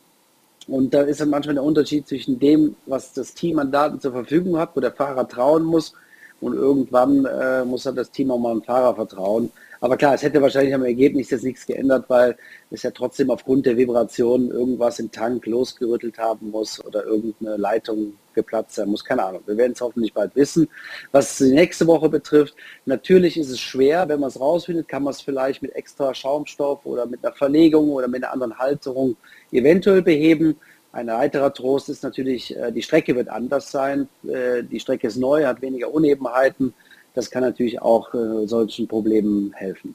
Und 0.67 0.93
da 0.93 1.03
ist 1.03 1.21
dann 1.21 1.31
manchmal 1.31 1.55
der 1.55 1.65
Unterschied 1.65 2.09
zwischen 2.09 2.41
dem, 2.41 2.75
was 2.87 3.13
das 3.13 3.35
Team 3.35 3.59
an 3.59 3.71
Daten 3.71 4.01
zur 4.01 4.13
Verfügung 4.13 4.59
hat, 4.59 4.71
wo 4.75 4.81
der 4.81 4.93
Fahrer 4.93 5.29
trauen 5.29 5.63
muss. 5.63 5.93
Und 6.41 6.55
irgendwann 6.55 7.25
äh, 7.25 7.65
muss 7.65 7.85
dann 7.85 7.97
das 7.97 8.11
Team 8.11 8.31
auch 8.31 8.39
mal 8.39 8.53
dem 8.53 8.63
Fahrer 8.63 8.95
vertrauen. 8.95 9.53
Aber 9.81 9.97
klar, 9.97 10.15
es 10.15 10.23
hätte 10.23 10.41
wahrscheinlich 10.43 10.75
am 10.75 10.85
Ergebnis 10.85 11.31
jetzt 11.31 11.45
nichts 11.45 11.67
geändert, 11.67 12.07
weil 12.09 12.37
es 12.71 12.83
ja 12.83 12.91
trotzdem 12.91 13.31
aufgrund 13.31 13.67
der 13.67 13.77
Vibration 13.77 14.51
irgendwas 14.51 14.99
im 14.99 15.11
Tank 15.11 15.47
losgerüttelt 15.47 16.19
haben 16.19 16.51
muss 16.51 16.85
oder 16.85 17.05
irgendeine 17.05 17.57
Leitung 17.57 18.15
geplatzt 18.35 18.77
sein 18.77 18.89
muss. 18.89 19.05
Keine 19.05 19.25
Ahnung. 19.25 19.43
Wir 19.47 19.57
werden 19.57 19.73
es 19.73 19.81
hoffentlich 19.81 20.15
bald 20.15 20.35
wissen. 20.37 20.69
Was 21.13 21.39
die 21.39 21.53
nächste 21.53 21.87
Woche 21.87 22.09
betrifft, 22.09 22.55
natürlich 22.85 23.39
ist 23.39 23.51
es 23.51 23.61
schwer, 23.61 24.09
wenn 24.09 24.21
man 24.21 24.29
es 24.29 24.41
rausfindet, 24.41 24.89
kann 24.89 25.03
man 25.03 25.13
es 25.13 25.21
vielleicht 25.21 25.63
mit 25.63 25.75
extra 25.75 26.15
Schaumstoff 26.15 26.85
oder 26.85 27.07
mit 27.07 27.25
einer 27.25 27.35
Verlegung 27.35 27.91
oder 27.91 28.09
mit 28.09 28.23
einer 28.23 28.33
anderen 28.33 28.59
Halterung 28.59 29.17
eventuell 29.51 30.03
beheben. 30.03 30.57
Ein 30.93 31.09
weiterer 31.09 31.53
Trost 31.53 31.91
ist 31.91 32.03
natürlich, 32.03 32.57
äh, 32.57 32.73
die 32.73 32.83
Strecke 32.83 33.15
wird 33.17 33.29
anders 33.29 33.71
sein. 33.71 34.09
Äh, 34.27 34.63
die 34.63 34.81
Strecke 34.81 35.09
ist 35.09 35.17
neu, 35.17 35.45
hat 35.45 35.61
weniger 35.61 35.93
Unebenheiten 35.93 36.73
das 37.17 37.31
kann 37.31 37.43
natürlich 37.43 37.81
auch 37.81 38.13
äh, 38.15 38.47
solchen 38.47 38.87
Problemen 38.87 39.53
helfen. 39.55 39.95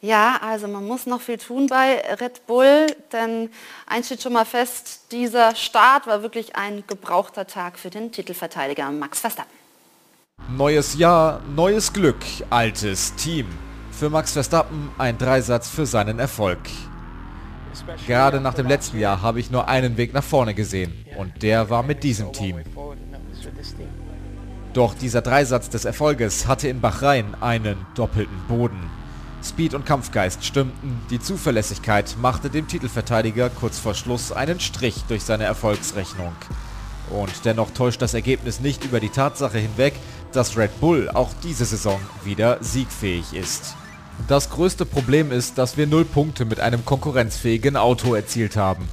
Ja, 0.00 0.38
also 0.40 0.68
man 0.68 0.86
muss 0.86 1.06
noch 1.06 1.20
viel 1.20 1.38
tun 1.38 1.66
bei 1.66 2.00
Red 2.20 2.46
Bull, 2.46 2.86
denn 3.12 3.50
eins 3.86 4.06
steht 4.06 4.22
schon 4.22 4.32
mal 4.32 4.44
fest, 4.44 5.10
dieser 5.10 5.56
Start 5.56 6.06
war 6.06 6.22
wirklich 6.22 6.54
ein 6.54 6.84
gebrauchter 6.86 7.48
Tag 7.48 7.76
für 7.76 7.90
den 7.90 8.12
Titelverteidiger 8.12 8.88
Max 8.92 9.18
Verstappen. 9.18 9.50
Neues 10.56 10.96
Jahr, 10.96 11.42
neues 11.56 11.92
Glück, 11.92 12.24
altes 12.48 13.12
Team. 13.16 13.46
Für 13.90 14.08
Max 14.08 14.32
Verstappen 14.32 14.92
ein 14.96 15.18
Dreisatz 15.18 15.68
für 15.68 15.84
seinen 15.84 16.20
Erfolg. 16.20 16.60
Gerade 18.06 18.40
nach 18.40 18.54
dem 18.54 18.68
letzten 18.68 19.00
Jahr 19.00 19.20
habe 19.20 19.40
ich 19.40 19.50
nur 19.50 19.66
einen 19.66 19.96
Weg 19.96 20.14
nach 20.14 20.22
vorne 20.22 20.54
gesehen 20.54 21.04
und 21.16 21.42
der 21.42 21.68
war 21.70 21.82
mit 21.82 22.04
diesem 22.04 22.32
Team. 22.32 22.60
Doch 24.78 24.94
dieser 24.94 25.22
Dreisatz 25.22 25.70
des 25.70 25.84
Erfolges 25.84 26.46
hatte 26.46 26.68
in 26.68 26.80
Bahrain 26.80 27.34
einen 27.40 27.84
doppelten 27.96 28.38
Boden. 28.46 28.78
Speed 29.42 29.74
und 29.74 29.84
Kampfgeist 29.84 30.44
stimmten, 30.44 31.00
die 31.10 31.18
Zuverlässigkeit 31.18 32.14
machte 32.22 32.48
dem 32.48 32.68
Titelverteidiger 32.68 33.50
kurz 33.50 33.80
vor 33.80 33.94
Schluss 33.94 34.30
einen 34.30 34.60
Strich 34.60 35.02
durch 35.08 35.24
seine 35.24 35.42
Erfolgsrechnung. 35.42 36.30
Und 37.10 37.44
dennoch 37.44 37.72
täuscht 37.72 38.00
das 38.02 38.14
Ergebnis 38.14 38.60
nicht 38.60 38.84
über 38.84 39.00
die 39.00 39.08
Tatsache 39.08 39.58
hinweg, 39.58 39.94
dass 40.30 40.56
Red 40.56 40.78
Bull 40.78 41.10
auch 41.12 41.30
diese 41.42 41.64
Saison 41.64 41.98
wieder 42.22 42.58
siegfähig 42.60 43.34
ist. 43.34 43.74
Das 44.28 44.48
größte 44.48 44.86
Problem 44.86 45.32
ist, 45.32 45.58
dass 45.58 45.76
wir 45.76 45.88
null 45.88 46.04
Punkte 46.04 46.44
mit 46.44 46.60
einem 46.60 46.84
konkurrenzfähigen 46.84 47.76
Auto 47.76 48.14
erzielt 48.14 48.56
haben. 48.56 48.88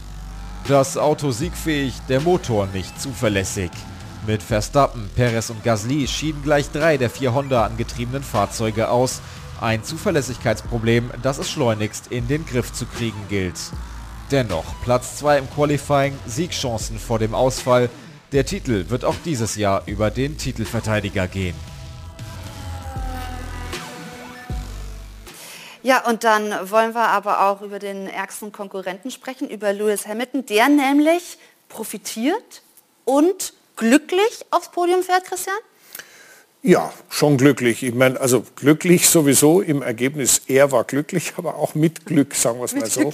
Das 0.68 0.98
Auto 0.98 1.30
siegfähig, 1.30 1.94
der 2.10 2.22
Motor 2.22 2.66
nicht 2.74 3.00
zuverlässig. 3.00 3.70
Mit 4.28 4.42
Verstappen, 4.42 5.08
Perez 5.16 5.52
und 5.52 5.64
Gasly 5.64 6.08
schieden 6.08 6.42
gleich 6.42 6.72
drei 6.72 6.98
der 6.98 7.12
vier 7.12 7.36
Honda 7.36 7.64
angetriebenen 7.64 8.24
Fahrzeuge 8.24 8.90
aus. 8.90 9.22
Ein 9.62 9.84
Zuverlässigkeitsproblem, 9.84 11.12
das 11.22 11.38
es 11.38 11.52
schleunigst 11.52 12.08
in 12.08 12.28
den 12.28 12.44
Griff 12.46 12.74
zu 12.74 12.88
kriegen 12.88 13.22
gilt. 13.30 13.60
Dennoch, 14.32 14.64
Platz 14.84 15.18
2 15.18 15.38
im 15.38 15.50
Qualifying, 15.52 16.18
Siegchancen 16.26 16.98
vor 16.98 17.20
dem 17.20 17.36
Ausfall. 17.36 17.88
Der 18.32 18.48
Titel 18.48 18.90
wird 18.90 19.06
auch 19.06 19.16
dieses 19.24 19.58
Jahr 19.58 19.84
über 19.86 20.10
den 20.10 20.40
Titelverteidiger 20.40 21.28
gehen. 21.28 21.56
Ja, 25.84 26.04
und 26.08 26.24
dann 26.24 26.52
wollen 26.72 26.96
wir 26.96 27.10
aber 27.10 27.48
auch 27.48 27.62
über 27.62 27.78
den 27.78 28.08
ärgsten 28.08 28.52
Konkurrenten 28.52 29.12
sprechen, 29.12 29.48
über 29.48 29.72
Lewis 29.72 30.08
Hamilton, 30.08 30.48
der 30.48 30.68
nämlich 30.70 31.38
profitiert 31.70 32.64
und 33.04 33.54
glücklich 33.76 34.46
aufs 34.52 34.72
Podium 34.72 35.04
fährt, 35.04 35.26
Christian? 35.26 35.58
Ja, 36.68 36.92
schon 37.10 37.38
glücklich. 37.38 37.84
Ich 37.84 37.94
meine, 37.94 38.20
also 38.20 38.44
glücklich 38.56 39.08
sowieso 39.08 39.62
im 39.62 39.84
Ergebnis. 39.84 40.42
Er 40.48 40.72
war 40.72 40.84
glücklich, 40.84 41.34
aber 41.38 41.58
auch 41.58 41.76
mit 41.76 42.08
Glück, 42.08 42.34
sagen 42.34 42.58
wir 42.58 42.66
es 42.66 42.74
mal 42.74 42.90
so. 42.90 43.14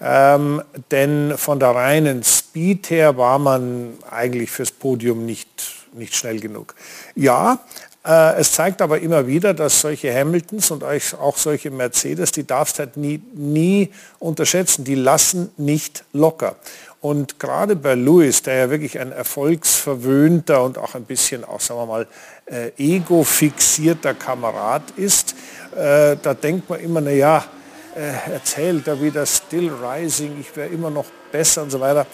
Ähm, 0.00 0.62
denn 0.92 1.34
von 1.36 1.58
der 1.58 1.70
reinen 1.70 2.22
Speed 2.22 2.90
her 2.90 3.16
war 3.16 3.40
man 3.40 3.94
eigentlich 4.08 4.52
fürs 4.52 4.70
Podium 4.70 5.26
nicht, 5.26 5.48
nicht 5.94 6.14
schnell 6.14 6.38
genug. 6.38 6.76
Ja, 7.16 7.58
äh, 8.06 8.36
es 8.38 8.52
zeigt 8.52 8.80
aber 8.80 9.00
immer 9.00 9.26
wieder, 9.26 9.52
dass 9.52 9.80
solche 9.80 10.14
Hamiltons 10.14 10.70
und 10.70 10.84
auch 10.84 11.36
solche 11.36 11.72
Mercedes, 11.72 12.30
die 12.30 12.46
darfst 12.46 12.78
halt 12.78 12.96
nie, 12.96 13.20
nie 13.34 13.90
unterschätzen. 14.20 14.84
Die 14.84 14.94
lassen 14.94 15.50
nicht 15.56 16.04
locker. 16.12 16.54
Und 17.00 17.38
gerade 17.38 17.76
bei 17.76 17.94
Lewis, 17.94 18.42
der 18.42 18.56
ja 18.56 18.70
wirklich 18.70 18.98
ein 18.98 19.12
erfolgsverwöhnter 19.12 20.62
und 20.62 20.78
auch 20.78 20.94
ein 20.94 21.04
bisschen 21.04 21.44
auch, 21.44 21.60
sagen 21.60 21.80
wir 21.80 21.86
mal, 21.86 22.06
äh, 22.46 22.70
ego-fixierter 22.78 24.14
Kamerad 24.14 24.82
ist, 24.96 25.34
äh, 25.76 26.16
da 26.20 26.34
denkt 26.34 26.68
man 26.70 26.80
immer, 26.80 27.00
naja, 27.00 27.44
äh, 27.94 28.32
erzählt 28.32 28.88
er 28.88 29.00
wieder 29.00 29.24
Still 29.26 29.70
Rising, 29.70 30.38
ich 30.40 30.54
wäre 30.56 30.68
immer 30.68 30.90
noch 30.90 31.06
besser 31.30 31.62
und 31.62 31.70
so 31.70 31.80
weiter. 31.80 32.06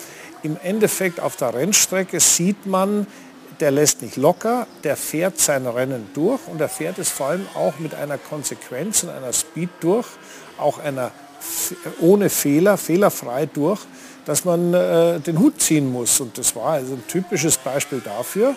Im 0.42 0.56
Endeffekt 0.62 1.20
auf 1.20 1.36
der 1.36 1.54
Rennstrecke 1.54 2.18
sieht 2.18 2.66
man, 2.66 3.06
der 3.60 3.70
lässt 3.70 4.02
nicht 4.02 4.16
locker, 4.16 4.66
der 4.82 4.96
fährt 4.96 5.38
sein 5.38 5.66
Rennen 5.66 6.10
durch 6.14 6.40
und 6.48 6.60
er 6.60 6.68
fährt 6.68 6.98
es 6.98 7.08
vor 7.08 7.28
allem 7.28 7.46
auch 7.54 7.78
mit 7.78 7.94
einer 7.94 8.18
Konsequenz 8.18 9.04
und 9.04 9.10
einer 9.10 9.32
Speed 9.32 9.70
durch, 9.80 10.06
auch 10.58 10.78
einer 10.78 11.12
ohne 12.00 12.28
Fehler, 12.28 12.76
fehlerfrei 12.76 13.46
durch, 13.46 13.80
dass 14.24 14.44
man 14.44 14.74
äh, 14.74 15.20
den 15.20 15.38
Hut 15.38 15.60
ziehen 15.60 15.90
muss. 15.90 16.20
Und 16.20 16.38
das 16.38 16.54
war 16.56 16.74
also 16.74 16.94
ein 16.94 17.04
typisches 17.08 17.56
Beispiel 17.56 18.00
dafür, 18.00 18.56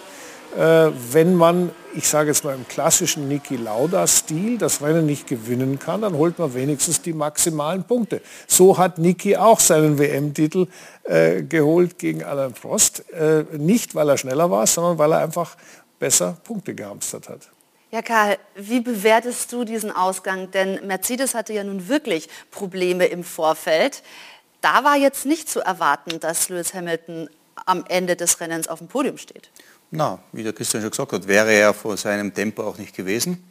äh, 0.58 0.92
wenn 1.12 1.36
man, 1.36 1.72
ich 1.94 2.08
sage 2.08 2.30
jetzt 2.30 2.46
mal 2.46 2.56
im 2.56 2.66
klassischen 2.68 3.28
Niki 3.28 3.58
Lauda-Stil, 3.58 4.58
das 4.58 4.82
Rennen 4.82 5.06
nicht 5.06 5.28
gewinnen 5.28 5.80
kann, 5.80 6.02
dann 6.02 6.14
holt 6.14 6.40
man 6.40 6.54
wenigstens 6.54 7.02
die 7.02 7.12
maximalen 7.12 7.84
Punkte. 7.84 8.22
So 8.48 8.78
hat 8.78 8.98
Niki 8.98 9.36
auch 9.36 9.60
seinen 9.60 10.00
WM-Titel 10.00 10.68
äh, 11.04 11.44
geholt 11.44 12.00
gegen 12.00 12.24
Alain 12.24 12.54
Prost. 12.54 13.04
Äh, 13.12 13.44
nicht, 13.58 13.96
weil 13.96 14.08
er 14.08 14.18
schneller 14.18 14.50
war, 14.50 14.66
sondern 14.66 14.98
weil 14.98 15.12
er 15.12 15.20
einfach 15.20 15.58
besser 16.00 16.38
Punkte 16.44 16.74
gehamstert 16.74 17.28
hat. 17.28 17.50
Ja, 17.92 18.02
Karl, 18.02 18.38
wie 18.56 18.82
bewertest 18.82 19.52
du 19.52 19.64
diesen 19.64 19.92
Ausgang? 19.92 20.52
Denn 20.52 20.86
Mercedes 20.88 21.34
hatte 21.36 21.54
ja 21.54 21.64
nun 21.64 21.88
wirklich 21.88 22.30
Probleme 22.52 23.06
im 23.06 23.24
Vorfeld 23.24 24.04
da 24.66 24.84
war 24.84 24.98
jetzt 24.98 25.28
nicht 25.28 25.48
zu 25.48 25.60
erwarten, 25.60 26.20
dass 26.20 26.50
Lewis 26.50 26.74
Hamilton 26.74 27.30
am 27.68 27.86
Ende 27.88 28.16
des 28.16 28.40
Rennens 28.40 28.68
auf 28.68 28.80
dem 28.80 28.88
Podium 28.88 29.20
steht. 29.20 29.52
Na, 29.92 30.18
wie 30.32 30.42
der 30.42 30.54
Christian 30.54 30.82
schon 30.82 30.90
gesagt 30.90 31.14
hat, 31.14 31.28
wäre 31.28 31.54
er 31.54 31.76
vor 31.76 31.96
seinem 31.98 32.34
Tempo 32.34 32.64
auch 32.64 32.80
nicht 32.80 32.96
gewesen. 32.96 33.44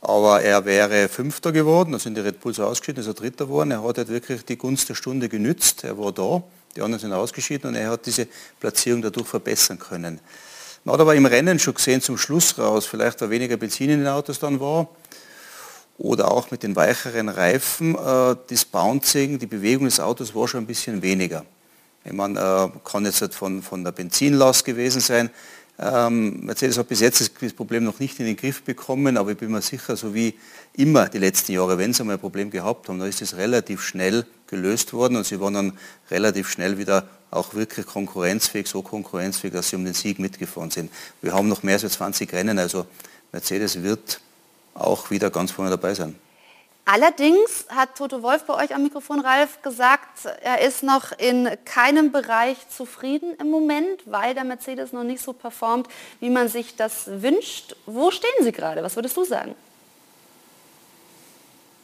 Aber 0.00 0.40
er 0.40 0.64
wäre 0.64 1.08
Fünfter 1.08 1.52
geworden, 1.52 1.92
da 1.92 1.98
sind 1.98 2.16
die 2.16 2.22
Red 2.22 2.40
Bulls 2.40 2.58
ausgeschieden, 2.58 3.02
ist 3.02 3.08
er 3.08 3.14
Dritter 3.14 3.44
geworden. 3.44 3.72
Er 3.72 3.84
hat 3.84 3.98
halt 3.98 4.08
wirklich 4.08 4.42
die 4.46 4.56
Gunst 4.56 4.88
der 4.88 4.94
Stunde 4.94 5.28
genützt. 5.28 5.84
Er 5.84 5.98
war 5.98 6.12
da, 6.12 6.42
die 6.74 6.80
anderen 6.80 7.00
sind 7.00 7.12
ausgeschieden 7.12 7.68
und 7.68 7.74
er 7.76 7.90
hat 7.90 8.06
diese 8.06 8.26
Platzierung 8.58 9.02
dadurch 9.02 9.28
verbessern 9.28 9.78
können. 9.78 10.18
Man 10.84 10.94
hat 10.94 11.00
aber 11.02 11.14
im 11.14 11.26
Rennen 11.26 11.58
schon 11.58 11.74
gesehen, 11.74 12.00
zum 12.00 12.16
Schluss 12.16 12.58
raus, 12.58 12.86
vielleicht 12.86 13.20
weil 13.20 13.28
weniger 13.28 13.58
Benzin 13.58 13.90
in 13.90 13.98
den 13.98 14.08
Autos 14.08 14.38
dann 14.38 14.58
war, 14.58 14.88
oder 15.98 16.30
auch 16.30 16.50
mit 16.50 16.62
den 16.62 16.76
weicheren 16.76 17.28
Reifen, 17.28 17.94
äh, 17.94 18.36
das 18.48 18.64
Bouncing, 18.64 19.38
die 19.38 19.46
Bewegung 19.46 19.84
des 19.84 20.00
Autos 20.00 20.34
war 20.34 20.48
schon 20.48 20.64
ein 20.64 20.66
bisschen 20.66 21.02
weniger. 21.02 21.44
Ich 22.04 22.12
meine, 22.12 22.38
äh, 22.40 22.78
kann 22.84 23.04
jetzt 23.04 23.20
halt 23.20 23.34
von, 23.34 23.62
von 23.62 23.84
der 23.84 23.92
Benzinlast 23.92 24.64
gewesen 24.64 25.00
sein. 25.00 25.30
Ähm, 25.78 26.44
Mercedes 26.44 26.76
hat 26.78 26.88
bis 26.88 27.00
jetzt 27.00 27.20
das 27.20 27.52
Problem 27.52 27.84
noch 27.84 27.98
nicht 27.98 28.18
in 28.20 28.26
den 28.26 28.36
Griff 28.36 28.62
bekommen, 28.62 29.16
aber 29.16 29.32
ich 29.32 29.38
bin 29.38 29.50
mir 29.50 29.62
sicher, 29.62 29.96
so 29.96 30.14
wie 30.14 30.34
immer 30.74 31.08
die 31.08 31.18
letzten 31.18 31.52
Jahre, 31.52 31.78
wenn 31.78 31.92
sie 31.92 32.04
mal 32.04 32.14
ein 32.14 32.18
Problem 32.18 32.50
gehabt 32.50 32.88
haben, 32.88 32.98
dann 32.98 33.08
ist 33.08 33.22
es 33.22 33.36
relativ 33.36 33.82
schnell 33.82 34.26
gelöst 34.46 34.92
worden 34.92 35.16
und 35.16 35.26
sie 35.26 35.40
waren 35.40 35.54
dann 35.54 35.72
relativ 36.10 36.50
schnell 36.50 36.78
wieder 36.78 37.08
auch 37.30 37.54
wirklich 37.54 37.86
konkurrenzfähig, 37.86 38.66
so 38.68 38.82
konkurrenzfähig, 38.82 39.54
dass 39.54 39.70
sie 39.70 39.76
um 39.76 39.84
den 39.84 39.94
Sieg 39.94 40.18
mitgefahren 40.18 40.70
sind. 40.70 40.90
Wir 41.22 41.32
haben 41.32 41.48
noch 41.48 41.62
mehr 41.62 41.80
als 41.82 41.92
20 41.94 42.32
Rennen, 42.32 42.58
also 42.58 42.86
Mercedes 43.32 43.82
wird 43.82 44.20
auch 44.74 45.10
wieder 45.10 45.30
ganz 45.30 45.50
vorne 45.50 45.70
dabei 45.70 45.94
sein. 45.94 46.18
Allerdings 46.84 47.66
hat 47.68 47.96
Toto 47.96 48.22
Wolf 48.22 48.44
bei 48.44 48.54
euch 48.54 48.74
am 48.74 48.82
Mikrofon, 48.82 49.20
Ralf, 49.20 49.62
gesagt, 49.62 50.26
er 50.42 50.62
ist 50.62 50.82
noch 50.82 51.12
in 51.16 51.48
keinem 51.64 52.10
Bereich 52.10 52.56
zufrieden 52.68 53.34
im 53.40 53.50
Moment, 53.50 54.02
weil 54.06 54.34
der 54.34 54.42
Mercedes 54.42 54.92
noch 54.92 55.04
nicht 55.04 55.22
so 55.22 55.32
performt, 55.32 55.86
wie 56.18 56.28
man 56.28 56.48
sich 56.48 56.74
das 56.74 57.04
wünscht. 57.06 57.76
Wo 57.86 58.10
stehen 58.10 58.30
Sie 58.40 58.50
gerade? 58.50 58.82
Was 58.82 58.96
würdest 58.96 59.16
du 59.16 59.24
sagen? 59.24 59.54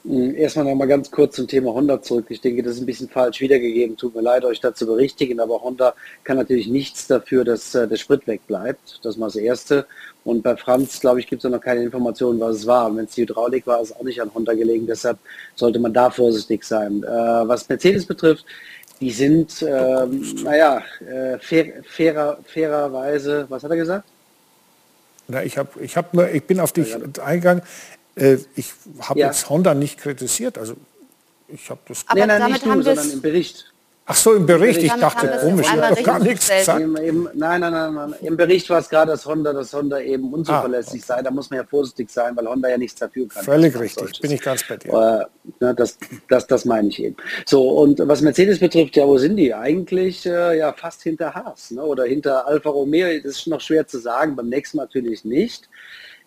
Hm, 0.08 0.34
erstmal 0.36 0.64
noch 0.64 0.74
mal 0.74 0.88
ganz 0.88 1.10
kurz 1.10 1.36
zum 1.36 1.46
Thema 1.46 1.74
Honda 1.74 2.00
zurück. 2.00 2.26
Ich 2.30 2.40
denke, 2.40 2.62
das 2.62 2.76
ist 2.76 2.80
ein 2.80 2.86
bisschen 2.86 3.10
falsch 3.10 3.42
wiedergegeben. 3.42 3.94
Tut 3.94 4.14
mir 4.14 4.22
leid, 4.22 4.42
euch 4.42 4.58
dazu 4.58 4.86
berichtigen, 4.86 5.38
aber 5.38 5.60
Honda 5.60 5.92
kann 6.24 6.38
natürlich 6.38 6.66
nichts 6.66 7.06
dafür, 7.08 7.44
dass 7.44 7.74
äh, 7.74 7.86
der 7.86 7.96
Sprit 7.96 8.26
wegbleibt. 8.26 9.00
Das 9.02 9.18
mal 9.18 9.26
das 9.26 9.36
Erste. 9.36 9.86
Und 10.24 10.42
bei 10.42 10.56
Franz, 10.56 11.00
glaube 11.00 11.20
ich, 11.20 11.26
gibt 11.26 11.44
es 11.44 11.50
noch 11.50 11.60
keine 11.60 11.82
Informationen, 11.82 12.40
was 12.40 12.56
es 12.56 12.66
war. 12.66 12.94
Wenn 12.96 13.04
es 13.04 13.16
die 13.16 13.22
Hydraulik 13.22 13.66
war, 13.66 13.82
ist 13.82 13.90
es 13.90 13.96
auch 13.96 14.02
nicht 14.02 14.22
an 14.22 14.32
Honda 14.34 14.54
gelegen. 14.54 14.86
Deshalb 14.86 15.18
sollte 15.54 15.78
man 15.78 15.92
da 15.92 16.10
vorsichtig 16.10 16.64
sein. 16.64 17.02
Äh, 17.02 17.08
was 17.08 17.68
Mercedes 17.68 18.06
betrifft, 18.06 18.46
die 19.02 19.10
sind, 19.10 19.62
ähm, 19.62 20.24
naja, 20.42 20.82
äh, 21.06 21.38
fair, 21.38 21.82
fairer, 21.86 22.38
fairerweise, 22.46 23.44
was 23.50 23.62
hat 23.62 23.70
er 23.70 23.76
gesagt? 23.76 24.08
Na, 25.28 25.44
ich, 25.44 25.58
hab, 25.58 25.78
ich, 25.78 25.94
hab 25.98 26.14
nur, 26.14 26.30
ich 26.30 26.44
bin 26.44 26.58
auf 26.58 26.72
dich 26.72 26.92
ja, 26.92 26.98
ja. 26.98 27.22
eingegangen. 27.22 27.62
Äh, 28.18 28.38
ich 28.56 28.72
habe 29.00 29.20
ja. 29.20 29.26
jetzt 29.26 29.48
Honda 29.48 29.74
nicht 29.74 29.98
kritisiert. 29.98 30.58
Also 30.58 30.74
ich 31.48 31.70
habe 31.70 31.80
das. 31.86 32.04
Aber 32.06 32.26
nein, 32.26 32.40
nein, 32.40 32.52
nicht 32.52 32.64
du, 32.64 32.82
sondern 32.82 33.10
im 33.10 33.20
Bericht. 33.20 33.72
Ach 34.10 34.16
so, 34.16 34.32
im 34.32 34.46
Bericht. 34.46 34.82
Ich 34.82 34.90
dachte, 34.90 35.28
komisch, 35.42 35.66
ich 35.66 35.82
habe 35.82 36.02
gar 36.02 36.18
nichts 36.18 36.48
gesagt. 36.48 36.80
Im, 36.80 36.96
im, 36.96 37.28
nein, 37.34 37.60
nein, 37.60 37.72
nein, 37.72 37.92
nein. 37.92 38.14
Im 38.22 38.38
Bericht 38.38 38.70
war 38.70 38.78
es 38.78 38.88
gerade, 38.88 39.10
dass 39.10 39.26
Honda, 39.26 39.52
dass 39.52 39.74
Honda 39.74 40.00
eben 40.00 40.32
unzuverlässig 40.32 41.02
ah, 41.02 41.12
okay. 41.12 41.18
sei. 41.18 41.22
Da 41.22 41.30
muss 41.30 41.50
man 41.50 41.58
ja 41.58 41.66
vorsichtig 41.66 42.08
sein, 42.08 42.34
weil 42.34 42.48
Honda 42.48 42.70
ja 42.70 42.78
nichts 42.78 42.98
dafür 42.98 43.28
kann. 43.28 43.44
Völlig 43.44 43.78
richtig, 43.78 44.18
bin 44.22 44.30
ich 44.30 44.40
ganz 44.40 44.66
bei 44.66 44.78
dir. 44.78 45.28
Äh, 45.60 45.74
das, 45.74 45.98
das, 46.26 46.46
das 46.46 46.64
meine 46.64 46.88
ich 46.88 47.02
eben. 47.02 47.16
So, 47.44 47.68
und 47.68 48.00
was 48.08 48.22
Mercedes 48.22 48.60
betrifft, 48.60 48.96
ja, 48.96 49.06
wo 49.06 49.18
sind 49.18 49.36
die? 49.36 49.52
Eigentlich 49.52 50.24
äh, 50.24 50.56
ja 50.56 50.72
fast 50.72 51.02
hinter 51.02 51.34
Haas 51.34 51.70
ne? 51.70 51.82
oder 51.82 52.04
hinter 52.04 52.46
Alfa 52.46 52.70
Romeo. 52.70 53.08
Das 53.22 53.36
ist 53.36 53.46
noch 53.46 53.60
schwer 53.60 53.86
zu 53.86 53.98
sagen, 53.98 54.36
beim 54.36 54.48
nächsten 54.48 54.78
Mal 54.78 54.84
natürlich 54.84 55.26
nicht. 55.26 55.68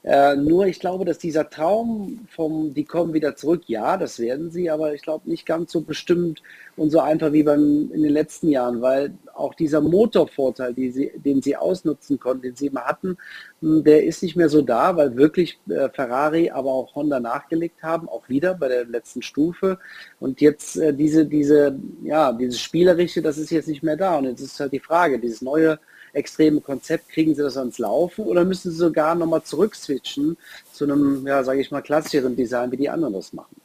Äh, 0.04 0.36
nur 0.36 0.66
ich 0.66 0.80
glaube, 0.80 1.06
dass 1.06 1.20
dieser 1.20 1.50
Traum 1.50 2.26
vom, 2.28 2.74
die 2.74 2.86
kommen 2.86 3.14
wieder 3.14 3.36
zurück, 3.36 3.64
ja, 3.68 3.98
das 3.98 4.18
werden 4.18 4.50
sie, 4.50 4.72
aber 4.72 4.96
ich 4.96 5.04
glaube 5.04 5.30
nicht 5.30 5.46
ganz 5.46 5.72
so 5.72 5.82
bestimmt 5.82 6.42
und 6.76 6.90
so 6.90 7.00
einfach 7.00 7.32
wie 7.34 7.44
beim, 7.44 7.92
in 7.94 8.02
den 8.02 8.12
letzten 8.12 8.50
Jahren, 8.50 8.82
weil 8.82 9.14
auch 9.36 9.54
dieser 9.54 9.80
Motorvorteil, 9.80 10.74
die 10.74 10.90
sie, 10.90 11.12
den 11.16 11.44
sie 11.44 11.56
ausnutzen 11.56 12.20
konnten, 12.20 12.42
den 12.42 12.56
sie 12.56 12.68
immer 12.68 12.86
hatten, 12.86 13.18
hm, 13.62 13.84
der 13.84 14.04
ist 14.04 14.24
nicht 14.24 14.36
mehr 14.36 14.50
so 14.50 14.64
da, 14.64 14.96
weil 14.98 15.16
wirklich 15.18 15.60
äh, 15.70 15.90
Ferrari, 15.90 16.50
aber 16.50 16.72
auch 16.72 16.96
Honda 16.96 17.20
nachgelegt 17.20 17.84
haben, 17.84 18.10
auch 18.10 18.28
wieder 18.28 18.56
bei 18.56 18.70
der 18.70 18.86
letzten 18.86 19.22
Stufe. 19.22 19.78
Und 20.20 20.42
jetzt 20.42 20.78
äh, 20.78 20.94
diese, 20.96 21.28
diese, 21.28 21.78
ja, 22.04 22.34
dieses 22.34 22.60
Spielerische, 22.60 23.22
das 23.22 23.38
ist 23.38 23.52
jetzt 23.52 23.68
nicht 23.68 23.84
mehr 23.84 23.98
da. 23.98 24.18
Und 24.18 24.26
jetzt 24.26 24.42
ist 24.42 24.60
halt 24.60 24.74
die 24.74 24.80
Frage, 24.80 25.20
dieses 25.20 25.44
neue 25.44 25.80
extreme 26.14 26.62
Konzept, 26.62 27.10
kriegen 27.10 27.36
sie 27.36 27.42
das 27.42 27.58
ans 27.58 27.78
Laufen 27.78 28.26
oder 28.26 28.44
müssen 28.44 28.72
sie 28.72 28.78
sogar 28.78 29.16
nochmal 29.16 29.44
zurückswitchen 29.44 30.38
zu 30.72 30.86
einem, 30.86 31.26
ja, 31.28 31.44
sage 31.44 31.62
ich 31.62 31.72
mal, 31.72 31.82
klassischeren 31.82 32.36
Design, 32.36 32.72
wie 32.72 32.78
die 32.78 32.90
anderen 32.90 33.14
das 33.14 33.34
machen? 33.34 33.61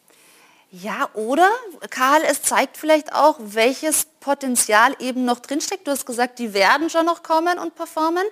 Ja, 0.83 1.09
oder, 1.15 1.49
Karl, 1.89 2.21
es 2.29 2.43
zeigt 2.43 2.77
vielleicht 2.77 3.15
auch, 3.15 3.39
welches 3.41 4.07
Potenzial 4.21 4.95
eben 4.99 5.25
noch 5.25 5.39
drinsteckt. 5.39 5.87
Du 5.87 5.91
hast 5.91 6.05
gesagt, 6.05 6.39
die 6.39 6.53
werden 6.53 6.91
schon 6.91 7.07
noch 7.07 7.23
kommen 7.23 7.59
und 7.59 7.75
performen. 7.75 8.25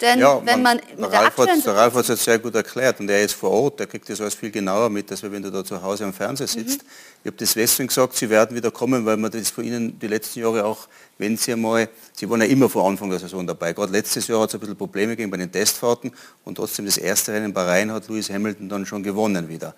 Denn 0.00 0.20
ja, 0.20 0.40
wenn 0.46 0.62
man, 0.62 0.80
man 0.96 1.10
der, 1.10 1.20
Ralf 1.20 1.36
hat, 1.36 1.48
der 1.66 1.76
Ralf 1.76 1.92
hat 1.92 2.02
es 2.02 2.08
jetzt 2.08 2.24
sehr 2.24 2.38
gut 2.38 2.54
erklärt 2.54 3.00
und 3.00 3.10
er 3.10 3.22
ist 3.22 3.34
vor 3.34 3.50
Ort, 3.50 3.80
der 3.80 3.86
kriegt 3.86 4.08
das 4.08 4.18
alles 4.20 4.34
viel 4.34 4.50
genauer 4.50 4.88
mit, 4.88 5.10
als 5.10 5.22
wenn 5.24 5.42
du 5.42 5.50
da 5.50 5.62
zu 5.62 5.82
Hause 5.82 6.04
am 6.04 6.14
Fernseher 6.14 6.46
mhm. 6.46 6.50
sitzt. 6.50 6.82
Mhm. 6.82 6.88
Ich 7.22 7.26
habe 7.26 7.36
das 7.36 7.52
deswegen 7.52 7.88
gesagt, 7.88 8.16
sie 8.16 8.30
werden 8.30 8.56
wieder 8.56 8.70
kommen, 8.70 9.04
weil 9.04 9.18
man 9.18 9.30
das 9.30 9.50
von 9.50 9.64
ihnen 9.64 9.98
die 9.98 10.06
letzten 10.06 10.40
Jahre 10.40 10.64
auch, 10.64 10.88
wenn 11.18 11.36
sie 11.36 11.52
einmal, 11.52 11.90
sie 12.14 12.30
waren 12.30 12.40
ja 12.40 12.46
immer 12.46 12.70
vor 12.70 12.88
Anfang 12.88 13.10
der 13.10 13.18
Saison 13.18 13.46
dabei. 13.46 13.74
Gerade 13.74 13.92
letztes 13.92 14.26
Jahr 14.26 14.40
hat 14.40 14.48
es 14.48 14.54
ein 14.54 14.60
bisschen 14.60 14.76
Probleme 14.76 15.12
gegeben 15.16 15.32
bei 15.32 15.36
den 15.36 15.52
Testfahrten 15.52 16.12
und 16.46 16.54
trotzdem 16.54 16.86
das 16.86 16.96
erste 16.96 17.32
Rennen 17.34 17.52
bei 17.52 17.64
Rhein 17.64 17.92
hat 17.92 18.08
Lewis 18.08 18.30
Hamilton 18.30 18.70
dann 18.70 18.86
schon 18.86 19.02
gewonnen 19.02 19.50
wieder. 19.50 19.74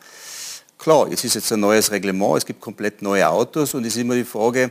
Klar, 0.82 1.08
jetzt 1.10 1.22
ist 1.22 1.34
jetzt 1.34 1.52
ein 1.52 1.60
neues 1.60 1.92
Reglement, 1.92 2.38
es 2.38 2.44
gibt 2.44 2.60
komplett 2.60 3.02
neue 3.02 3.28
Autos 3.28 3.72
und 3.72 3.84
es 3.84 3.94
ist 3.94 4.00
immer 4.00 4.16
die 4.16 4.24
Frage, 4.24 4.62
äh, 4.62 4.70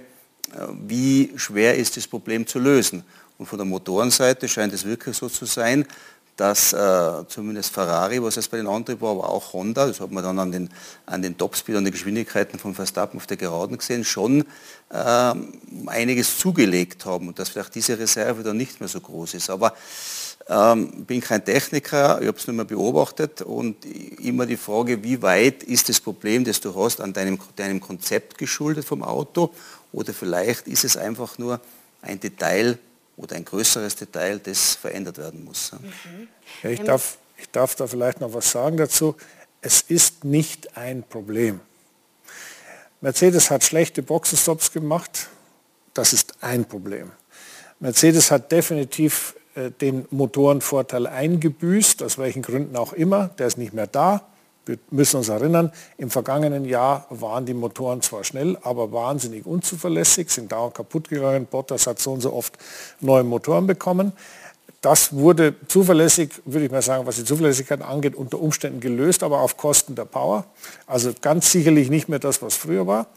wie 0.86 1.32
schwer 1.38 1.78
ist 1.78 1.95
das 1.95 2.06
Problem 2.06 2.45
zu 2.45 2.60
lösen. 2.60 3.06
Und 3.38 3.45
von 3.45 3.58
der 3.58 3.65
Motorenseite 3.65 4.50
scheint 4.50 4.74
es 4.74 4.84
wirklich 4.84 5.15
so 5.15 5.30
zu 5.30 5.45
sein, 5.45 5.86
dass 6.36 6.74
äh, 6.74 7.24
zumindest 7.30 7.71
Ferrari, 7.74 8.21
was 8.21 8.36
jetzt 8.36 8.52
bei 8.52 8.58
den 8.58 8.67
Antrieb 8.67 9.00
war, 9.00 9.12
aber 9.12 9.30
auch 9.30 9.54
Honda, 9.54 9.88
das 9.88 10.02
hat 10.02 10.12
man 10.12 10.21
dann 10.21 10.38
an 10.38 10.52
den, 10.52 10.69
an 11.06 11.21
den 11.21 11.38
Topspeed, 11.38 11.78
an 11.78 11.86
den 11.86 11.93
Geschwindigkeiten 11.93 12.60
von 12.60 12.76
Verstappen 12.76 13.15
auf 13.15 13.28
der 13.28 13.38
Geraden 13.38 13.78
gesehen, 13.78 14.04
schon 14.04 14.43
äh, 14.89 15.34
einiges 15.86 16.39
zugelegt 16.39 17.06
haben 17.06 17.30
und 17.30 17.39
dass 17.39 17.47
vielleicht 17.47 17.74
diese 17.74 17.97
Reserve 17.97 18.43
dann 18.43 18.58
nicht 18.58 18.82
mehr 18.82 18.89
so 18.89 19.00
groß 19.00 19.36
ist. 19.36 19.50
Aber 19.50 19.74
ähm, 20.48 21.06
bin 21.06 21.22
kein 21.22 21.44
Techniker, 21.44 22.22
ich 22.22 22.28
habe 22.28 22.38
es 22.38 22.48
nur 22.48 22.56
mal 22.56 22.66
beobachtet 22.66 23.42
und 23.42 23.86
immer 24.20 24.46
die 24.46 24.58
Frage, 24.58 25.04
wie 25.04 25.22
weit 25.22 25.64
ist 25.64 25.90
das 25.90 26.00
Problem, 26.00 26.44
das 26.44 26.60
du 26.62 26.76
hast, 26.76 27.02
an 27.02 27.14
deinem, 27.14 27.40
deinem 27.56 27.80
Konzept 27.80 28.38
geschuldet 28.38 28.86
vom 28.86 29.04
Auto 29.04 29.54
oder 29.92 30.14
vielleicht 30.14 30.68
ist 30.68 30.84
es 30.84 30.98
einfach 30.98 31.38
nur 31.38 31.62
ein 32.02 32.20
Detail 32.20 32.78
oder 33.18 33.36
ein 33.36 33.46
größeres 33.46 33.96
Detail, 33.96 34.40
das 34.40 34.76
verändert 34.76 35.18
werden 35.18 35.44
muss. 35.44 35.72
Mhm. 35.74 36.28
Ja, 36.64 36.70
ich, 36.70 36.82
darf, 36.82 37.18
ich 37.38 37.50
darf 37.50 37.76
da 37.76 37.88
vielleicht 37.88 38.22
noch 38.22 38.34
was 38.34 38.52
sagen 38.52 38.78
dazu. 38.78 39.16
Es 39.62 39.82
ist 39.82 40.24
nicht 40.24 40.76
ein 40.76 41.04
Problem. 41.04 41.60
Mercedes 43.00 43.52
hat 43.52 43.64
schlechte 43.64 44.02
Boxenstops 44.02 44.72
gemacht. 44.72 45.28
Das 45.94 46.14
ist 46.14 46.36
ein 46.42 46.66
Problem. 46.66 47.12
Mercedes 47.80 48.32
hat 48.32 48.52
definitiv 48.52 49.36
den 49.82 50.06
Motorenvorteil 50.12 51.08
eingebüßt, 51.08 52.04
aus 52.04 52.18
welchen 52.18 52.42
Gründen 52.42 52.76
auch 52.76 52.94
immer. 52.94 53.30
Der 53.38 53.48
ist 53.48 53.58
nicht 53.58 53.74
mehr 53.74 53.88
da. 53.88 54.22
Wir 54.66 54.78
müssen 54.92 55.18
uns 55.18 55.30
erinnern, 55.30 55.72
im 55.98 56.12
vergangenen 56.12 56.66
Jahr 56.66 57.08
waren 57.10 57.48
die 57.48 57.56
Motoren 57.56 58.02
zwar 58.02 58.24
schnell, 58.24 58.58
aber 58.62 58.92
wahnsinnig 58.92 59.46
unzuverlässig, 59.46 60.30
sind 60.30 60.52
dauernd 60.52 60.76
kaputt 60.76 61.10
gegangen. 61.10 61.48
Bottas 61.50 61.88
hat 61.88 61.98
so 62.00 62.14
und 62.14 62.22
so 62.22 62.32
oft 62.32 62.58
neue 63.00 63.24
Motoren 63.24 63.66
bekommen. 63.66 64.14
Das 64.82 65.14
wurde 65.14 65.56
zuverlässig, 65.68 66.32
würde 66.46 66.66
ich 66.66 66.72
mal 66.72 66.82
sagen, 66.82 67.06
was 67.06 67.16
die 67.16 67.26
Zuverlässigkeit 67.26 67.82
angeht, 67.82 68.16
unter 68.16 68.40
Umständen 68.40 68.80
gelöst, 68.80 69.24
aber 69.24 69.42
auf 69.42 69.58
Kosten 69.58 69.96
der 69.96 70.06
Power. 70.06 70.46
Also 70.86 71.12
ganz 71.22 71.52
sicherlich 71.52 71.90
nicht 71.90 72.08
mehr 72.08 72.20
das, 72.20 72.42
was 72.42 72.56
früher 72.56 72.86
war. 72.88 73.08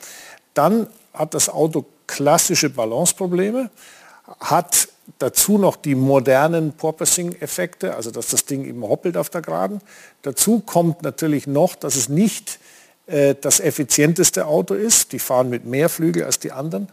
Dann 0.54 0.88
hat 1.12 1.34
das 1.34 1.48
Auto 1.48 1.84
klassische 2.06 2.70
Balanceprobleme, 2.70 3.70
hat 4.40 4.88
Dazu 5.18 5.58
noch 5.58 5.76
die 5.76 5.94
modernen 5.94 6.72
Porpoising-Effekte, 6.72 7.94
also 7.94 8.10
dass 8.10 8.28
das 8.28 8.46
Ding 8.46 8.64
eben 8.64 8.82
hoppelt 8.82 9.16
auf 9.16 9.28
der 9.28 9.42
Geraden. 9.42 9.80
Dazu 10.22 10.60
kommt 10.60 11.02
natürlich 11.02 11.46
noch, 11.46 11.74
dass 11.74 11.94
es 11.96 12.08
nicht 12.08 12.58
äh, 13.06 13.34
das 13.38 13.60
effizienteste 13.60 14.46
Auto 14.46 14.74
ist. 14.74 15.12
Die 15.12 15.18
fahren 15.18 15.50
mit 15.50 15.66
mehr 15.66 15.90
Flügel 15.90 16.24
als 16.24 16.38
die 16.38 16.52
anderen, 16.52 16.88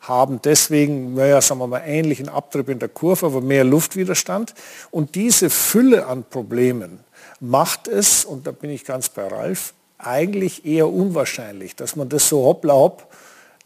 haben 0.00 0.40
deswegen, 0.44 1.14
naja, 1.14 1.40
sagen 1.40 1.60
wir 1.60 1.66
mal, 1.66 1.82
ähnlichen 1.86 2.28
Abtrieb 2.28 2.68
in 2.68 2.78
der 2.78 2.90
Kurve, 2.90 3.26
aber 3.26 3.40
mehr 3.40 3.64
Luftwiderstand. 3.64 4.54
Und 4.90 5.14
diese 5.14 5.48
Fülle 5.48 6.06
an 6.06 6.22
Problemen 6.24 7.00
macht 7.40 7.88
es, 7.88 8.26
und 8.26 8.46
da 8.46 8.52
bin 8.52 8.68
ich 8.68 8.84
ganz 8.84 9.08
bei 9.08 9.26
Ralf, 9.26 9.72
eigentlich 9.96 10.66
eher 10.66 10.90
unwahrscheinlich, 10.90 11.76
dass 11.76 11.96
man 11.96 12.10
das 12.10 12.28
so 12.28 12.44
hoppla 12.44 12.74
hopp 12.74 13.06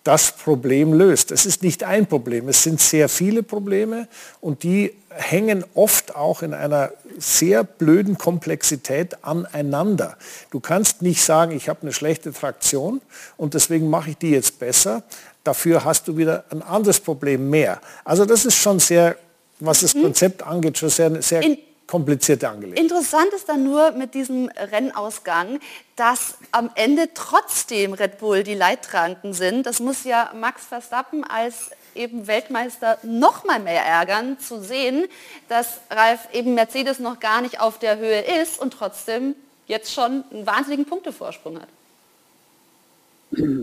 das 0.08 0.32
Problem 0.32 0.94
löst. 0.94 1.32
Es 1.32 1.44
ist 1.44 1.62
nicht 1.62 1.84
ein 1.84 2.06
Problem, 2.06 2.48
es 2.48 2.62
sind 2.62 2.80
sehr 2.80 3.10
viele 3.10 3.42
Probleme 3.42 4.08
und 4.40 4.62
die 4.62 4.94
hängen 5.10 5.66
oft 5.74 6.16
auch 6.16 6.40
in 6.40 6.54
einer 6.54 6.92
sehr 7.18 7.62
blöden 7.62 8.16
Komplexität 8.16 9.22
aneinander. 9.22 10.16
Du 10.50 10.60
kannst 10.60 11.02
nicht 11.02 11.22
sagen, 11.22 11.54
ich 11.54 11.68
habe 11.68 11.82
eine 11.82 11.92
schlechte 11.92 12.32
Traktion 12.32 13.02
und 13.36 13.52
deswegen 13.52 13.90
mache 13.90 14.08
ich 14.08 14.16
die 14.16 14.30
jetzt 14.30 14.58
besser. 14.58 15.02
Dafür 15.44 15.84
hast 15.84 16.08
du 16.08 16.16
wieder 16.16 16.44
ein 16.48 16.62
anderes 16.62 17.00
Problem 17.00 17.50
mehr. 17.50 17.78
Also 18.02 18.24
das 18.24 18.46
ist 18.46 18.56
schon 18.56 18.78
sehr, 18.78 19.14
was 19.60 19.82
das 19.82 19.94
mhm. 19.94 20.04
Konzept 20.04 20.42
angeht, 20.42 20.78
schon 20.78 20.88
sehr, 20.88 21.20
sehr 21.20 21.42
komplizierte 21.88 22.48
Angelegenheit. 22.48 22.80
Interessant 22.80 23.32
ist 23.34 23.48
dann 23.48 23.64
nur 23.64 23.90
mit 23.92 24.14
diesem 24.14 24.48
Rennausgang, 24.48 25.58
dass 25.96 26.38
am 26.52 26.70
Ende 26.76 27.08
trotzdem 27.14 27.94
Red 27.94 28.18
Bull 28.18 28.44
die 28.44 28.54
Leidtragenden 28.54 29.32
sind. 29.32 29.66
Das 29.66 29.80
muss 29.80 30.04
ja 30.04 30.30
Max 30.38 30.66
Verstappen 30.66 31.24
als 31.24 31.70
eben 31.96 32.28
Weltmeister 32.28 32.98
noch 33.02 33.44
mal 33.44 33.58
mehr 33.58 33.82
ärgern, 33.82 34.38
zu 34.38 34.60
sehen, 34.62 35.06
dass 35.48 35.80
Ralf 35.90 36.28
eben 36.32 36.54
Mercedes 36.54 37.00
noch 37.00 37.18
gar 37.18 37.40
nicht 37.40 37.60
auf 37.60 37.78
der 37.78 37.98
Höhe 37.98 38.20
ist 38.40 38.60
und 38.60 38.74
trotzdem 38.74 39.34
jetzt 39.66 39.92
schon 39.92 40.22
einen 40.30 40.46
wahnsinnigen 40.46 40.84
Punktevorsprung 40.84 41.58
hat. 41.60 41.68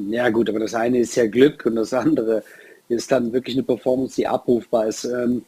Ja 0.10 0.30
gut, 0.30 0.50
aber 0.50 0.60
das 0.60 0.74
eine 0.74 1.00
ist 1.00 1.16
ja 1.16 1.28
Glück 1.28 1.66
und 1.66 1.76
das 1.76 1.94
andere 1.94 2.44
ist 2.90 3.12
dann 3.12 3.34
wirklich 3.34 3.56
eine 3.56 3.64
Performance, 3.64 4.16
die 4.16 4.28
abrufbar 4.28 4.88
ist. 4.88 5.06
Ähm, 5.06 5.46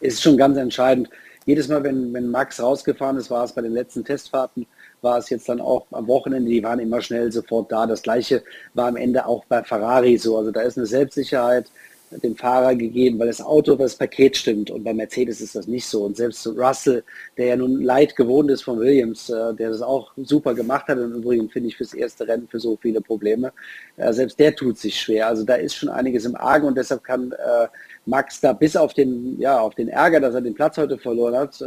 ist 0.00 0.22
schon 0.22 0.36
ganz 0.36 0.58
entscheidend. 0.58 1.08
Jedes 1.48 1.66
Mal, 1.68 1.82
wenn, 1.82 2.12
wenn 2.12 2.30
Max 2.30 2.60
rausgefahren 2.60 3.16
ist, 3.16 3.30
war 3.30 3.42
es 3.42 3.54
bei 3.54 3.62
den 3.62 3.72
letzten 3.72 4.04
Testfahrten, 4.04 4.66
war 5.00 5.16
es 5.16 5.30
jetzt 5.30 5.48
dann 5.48 5.62
auch 5.62 5.86
am 5.92 6.06
Wochenende, 6.06 6.50
die 6.50 6.62
waren 6.62 6.78
immer 6.78 7.00
schnell 7.00 7.32
sofort 7.32 7.72
da. 7.72 7.86
Das 7.86 8.02
gleiche 8.02 8.44
war 8.74 8.88
am 8.88 8.96
Ende 8.96 9.24
auch 9.24 9.46
bei 9.46 9.64
Ferrari 9.64 10.18
so. 10.18 10.36
Also 10.36 10.50
da 10.50 10.60
ist 10.60 10.76
eine 10.76 10.84
Selbstsicherheit, 10.84 11.70
dem 12.10 12.36
Fahrer 12.36 12.74
gegeben, 12.74 13.18
weil 13.18 13.26
das 13.26 13.40
Auto, 13.40 13.74
das 13.76 13.96
Paket 13.96 14.36
stimmt. 14.36 14.70
Und 14.70 14.84
bei 14.84 14.94
Mercedes 14.94 15.40
ist 15.40 15.54
das 15.54 15.66
nicht 15.66 15.86
so. 15.86 16.04
Und 16.04 16.16
selbst 16.16 16.46
Russell, 16.46 17.04
der 17.36 17.46
ja 17.46 17.56
nun 17.56 17.82
leid 17.82 18.16
gewohnt 18.16 18.50
ist 18.50 18.62
von 18.62 18.78
Williams, 18.78 19.30
äh, 19.30 19.54
der 19.54 19.70
das 19.70 19.82
auch 19.82 20.12
super 20.16 20.54
gemacht 20.54 20.88
hat, 20.88 20.98
und 20.98 21.14
übrigens 21.14 21.52
finde 21.52 21.68
ich 21.68 21.76
fürs 21.76 21.94
erste 21.94 22.26
Rennen 22.26 22.48
für 22.48 22.60
so 22.60 22.78
viele 22.80 23.00
Probleme, 23.00 23.52
äh, 23.96 24.12
selbst 24.12 24.38
der 24.38 24.54
tut 24.54 24.78
sich 24.78 24.98
schwer. 24.98 25.28
Also 25.28 25.44
da 25.44 25.54
ist 25.54 25.74
schon 25.74 25.88
einiges 25.88 26.24
im 26.24 26.36
Argen 26.36 26.66
und 26.66 26.76
deshalb 26.76 27.04
kann 27.04 27.32
äh, 27.32 27.68
Max 28.06 28.40
da 28.40 28.52
bis 28.52 28.76
auf 28.76 28.94
den, 28.94 29.38
ja, 29.38 29.60
auf 29.60 29.74
den 29.74 29.88
Ärger, 29.88 30.20
dass 30.20 30.34
er 30.34 30.40
den 30.40 30.54
Platz 30.54 30.78
heute 30.78 30.96
verloren 30.96 31.36
hat, 31.36 31.62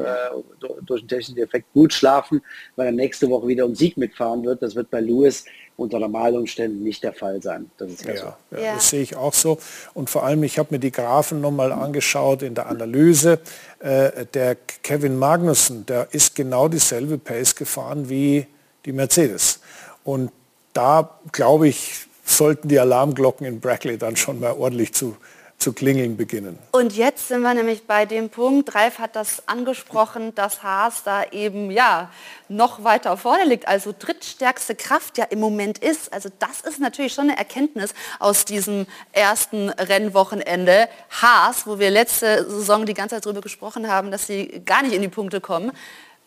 durch 0.86 1.02
den 1.02 1.08
technischen 1.08 1.38
Effekt 1.38 1.72
gut 1.74 1.94
schlafen, 1.94 2.42
weil 2.76 2.88
er 2.88 2.92
nächste 2.92 3.30
Woche 3.30 3.48
wieder 3.48 3.64
um 3.64 3.76
Sieg 3.76 3.96
mitfahren 3.96 4.44
wird. 4.44 4.64
Das 4.64 4.76
wird 4.76 4.90
bei 4.90 5.02
Lewis 5.02 5.46
unter 5.82 6.00
normalen 6.00 6.38
Umständen 6.38 6.84
nicht 6.84 7.04
der 7.04 7.14
Fall 7.14 7.42
sein. 7.42 7.70
Das 7.78 7.92
ist 7.92 8.06
ja, 8.06 8.14
ja, 8.14 8.38
so. 8.52 8.58
ja, 8.58 8.74
das 8.76 8.90
sehe 8.90 9.02
ich 9.02 9.16
auch 9.16 9.34
so. 9.34 9.58
Und 9.94 10.10
vor 10.10 10.24
allem, 10.24 10.44
ich 10.44 10.58
habe 10.60 10.70
mir 10.72 10.80
die 10.80 10.92
Graphen 10.92 11.42
nochmal 11.42 11.72
angeschaut 11.72 12.42
in 12.42 12.56
der 12.56 12.68
Analyse. 12.68 13.40
Äh, 13.80 14.26
der 14.34 14.56
Kevin 14.56 15.18
Magnussen, 15.18 15.86
der 15.86 16.08
ist 16.12 16.36
genau 16.36 16.68
dieselbe 16.68 17.18
Pace 17.18 17.56
gefahren 17.56 18.10
wie 18.10 18.48
die 18.86 18.94
Mercedes. 18.94 19.60
Und 20.04 20.32
da, 20.74 21.20
glaube 21.32 21.68
ich, 21.68 22.06
sollten 22.24 22.68
die 22.68 22.80
Alarmglocken 22.80 23.46
in 23.46 23.60
Brackley 23.60 23.98
dann 23.98 24.16
schon 24.16 24.40
mal 24.40 24.54
ordentlich 24.54 24.94
zu 24.94 25.18
zu 25.62 25.74
klingeln 25.74 26.18
beginnen. 26.18 26.58
Und 26.72 26.96
jetzt 26.98 27.28
sind 27.28 27.42
wir 27.42 27.54
nämlich 27.54 27.86
bei 27.86 28.06
dem 28.06 28.30
Punkt, 28.30 28.74
Ralf 28.74 28.98
hat 28.98 29.16
das 29.16 29.48
angesprochen, 29.48 30.34
dass 30.34 30.64
Haas 30.64 31.04
da 31.04 31.24
eben 31.32 31.70
ja 31.70 32.12
noch 32.50 32.84
weiter 32.84 33.16
vorne 33.16 33.46
liegt, 33.46 33.68
also 33.68 33.94
drittstärkste 33.98 34.76
Kraft 34.76 35.18
ja 35.18 35.26
im 35.26 35.40
Moment 35.40 35.78
ist. 35.78 36.12
Also 36.12 36.30
das 36.40 36.62
ist 36.62 36.80
natürlich 36.80 37.14
schon 37.14 37.30
eine 37.30 37.38
Erkenntnis 37.38 37.94
aus 38.20 38.44
diesem 38.44 38.88
ersten 39.12 39.70
Rennwochenende. 39.70 40.90
Haas, 41.22 41.68
wo 41.68 41.78
wir 41.78 41.92
letzte 41.92 42.50
Saison 42.50 42.86
die 42.86 42.96
ganze 42.96 43.16
Zeit 43.16 43.26
darüber 43.26 43.42
gesprochen 43.42 43.88
haben, 43.88 44.10
dass 44.10 44.28
sie 44.28 44.64
gar 44.66 44.82
nicht 44.82 44.94
in 44.94 45.02
die 45.04 45.10
Punkte 45.10 45.42
kommen. 45.42 45.72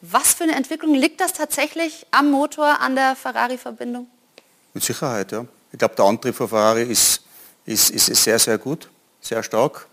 Was 0.00 0.34
für 0.34 0.44
eine 0.44 0.54
Entwicklung 0.54 0.94
liegt 0.94 1.20
das 1.20 1.32
tatsächlich 1.32 2.06
am 2.12 2.30
Motor, 2.30 2.80
an 2.80 2.94
der 2.94 3.16
Ferrari-Verbindung? 3.16 4.06
Mit 4.72 4.84
Sicherheit, 4.84 5.32
ja. 5.32 5.44
Ich 5.72 5.78
glaube, 5.78 5.96
der 5.96 6.04
Antrieb 6.04 6.36
von 6.36 6.48
Ferrari 6.48 6.84
ist, 6.84 7.22
ist, 7.64 7.90
ist 7.90 8.22
sehr, 8.22 8.38
sehr 8.38 8.58
gut 8.58 8.88
sehr 9.26 9.42
stark. 9.42 9.86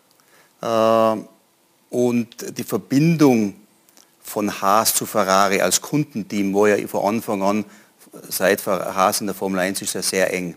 Äh, 0.61 1.15
und 1.89 2.57
die 2.57 2.63
Verbindung 2.63 3.55
von 4.21 4.61
Haas 4.61 4.93
zu 4.93 5.05
Ferrari 5.05 5.61
als 5.61 5.81
Kundenteam 5.81 6.53
war 6.53 6.69
ja 6.69 6.87
von 6.87 7.15
Anfang 7.15 7.41
an, 7.41 7.65
seit 8.29 8.65
Haas 8.65 9.21
in 9.21 9.27
der 9.27 9.35
Formel 9.35 9.59
1 9.59 9.81
ist 9.81 9.93
ja 9.93 10.01
sehr 10.01 10.33
eng. 10.33 10.55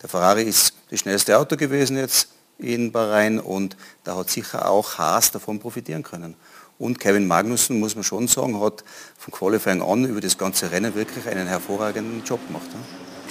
Der 0.00 0.08
Ferrari 0.08 0.42
ist 0.42 0.74
das 0.90 1.00
schnellste 1.00 1.38
Auto 1.38 1.56
gewesen 1.56 1.96
jetzt 1.96 2.28
in 2.58 2.92
Bahrain 2.92 3.38
und 3.38 3.76
da 4.04 4.16
hat 4.16 4.30
sicher 4.30 4.68
auch 4.68 4.98
Haas 4.98 5.30
davon 5.30 5.58
profitieren 5.58 6.02
können. 6.02 6.34
Und 6.78 6.98
Kevin 6.98 7.28
Magnussen, 7.28 7.78
muss 7.78 7.94
man 7.94 8.02
schon 8.02 8.26
sagen, 8.26 8.60
hat 8.60 8.82
von 9.16 9.32
Qualifying 9.32 9.82
an 9.82 10.04
über 10.04 10.20
das 10.20 10.36
ganze 10.36 10.72
Rennen 10.72 10.94
wirklich 10.94 11.28
einen 11.28 11.46
hervorragenden 11.46 12.24
Job 12.24 12.44
gemacht. 12.46 12.68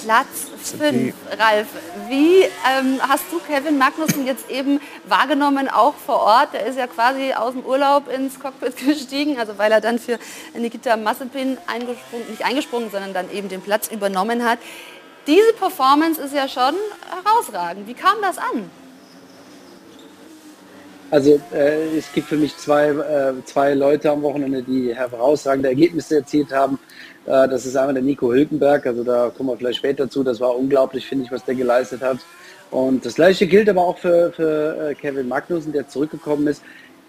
Platz 0.04 0.50
5. 0.78 1.14
Ralf, 1.38 1.66
wie 2.08 2.42
ähm, 2.42 3.00
hast 3.00 3.24
du 3.30 3.38
Kevin 3.38 3.78
Magnussen 3.78 4.26
jetzt 4.26 4.50
eben 4.50 4.80
wahrgenommen, 5.06 5.68
auch 5.68 5.94
vor 5.94 6.20
Ort? 6.20 6.54
Der 6.54 6.66
ist 6.66 6.78
ja 6.78 6.86
quasi 6.86 7.32
aus 7.32 7.52
dem 7.52 7.64
Urlaub 7.64 8.08
ins 8.08 8.38
Cockpit 8.40 8.76
gestiegen, 8.86 9.38
also 9.38 9.58
weil 9.58 9.70
er 9.70 9.80
dann 9.80 9.98
für 9.98 10.18
Nikita 10.54 10.96
Mazepin 10.96 11.58
eingesprungen, 11.66 12.28
nicht 12.30 12.44
eingesprungen, 12.44 12.90
sondern 12.90 13.14
dann 13.14 13.30
eben 13.30 13.48
den 13.48 13.60
Platz 13.60 13.88
übernommen 13.88 14.44
hat. 14.44 14.58
Diese 15.26 15.52
Performance 15.52 16.20
ist 16.20 16.34
ja 16.34 16.48
schon 16.48 16.74
herausragend. 17.24 17.86
Wie 17.86 17.94
kam 17.94 18.16
das 18.20 18.38
an? 18.38 18.70
Also 21.12 21.38
äh, 21.52 21.98
es 21.98 22.10
gibt 22.12 22.28
für 22.28 22.36
mich 22.36 22.56
zwei, 22.56 22.88
äh, 22.88 23.34
zwei 23.44 23.74
Leute 23.74 24.10
am 24.10 24.22
Wochenende, 24.22 24.62
die 24.62 24.94
herausragende 24.94 25.68
Ergebnisse 25.68 26.16
erzielt 26.16 26.50
haben. 26.50 26.78
Äh, 27.26 27.48
das 27.48 27.66
ist 27.66 27.76
einmal 27.76 27.94
der 27.94 28.02
Nico 28.02 28.32
Hülkenberg, 28.32 28.86
also 28.86 29.04
da 29.04 29.30
kommen 29.36 29.50
wir 29.50 29.56
vielleicht 29.56 29.78
später 29.78 30.08
zu. 30.08 30.22
Das 30.22 30.40
war 30.40 30.56
unglaublich, 30.56 31.06
finde 31.06 31.24
ich, 31.24 31.32
was 31.32 31.44
der 31.44 31.54
geleistet 31.54 32.02
hat. 32.02 32.18
Und 32.70 33.04
das 33.04 33.16
gleiche 33.16 33.46
gilt 33.46 33.68
aber 33.68 33.82
auch 33.82 33.98
für, 33.98 34.32
für 34.32 34.90
äh, 34.90 34.94
Kevin 34.94 35.28
Magnussen, 35.28 35.72
der 35.72 35.88
zurückgekommen 35.88 36.46
ist. 36.46 36.62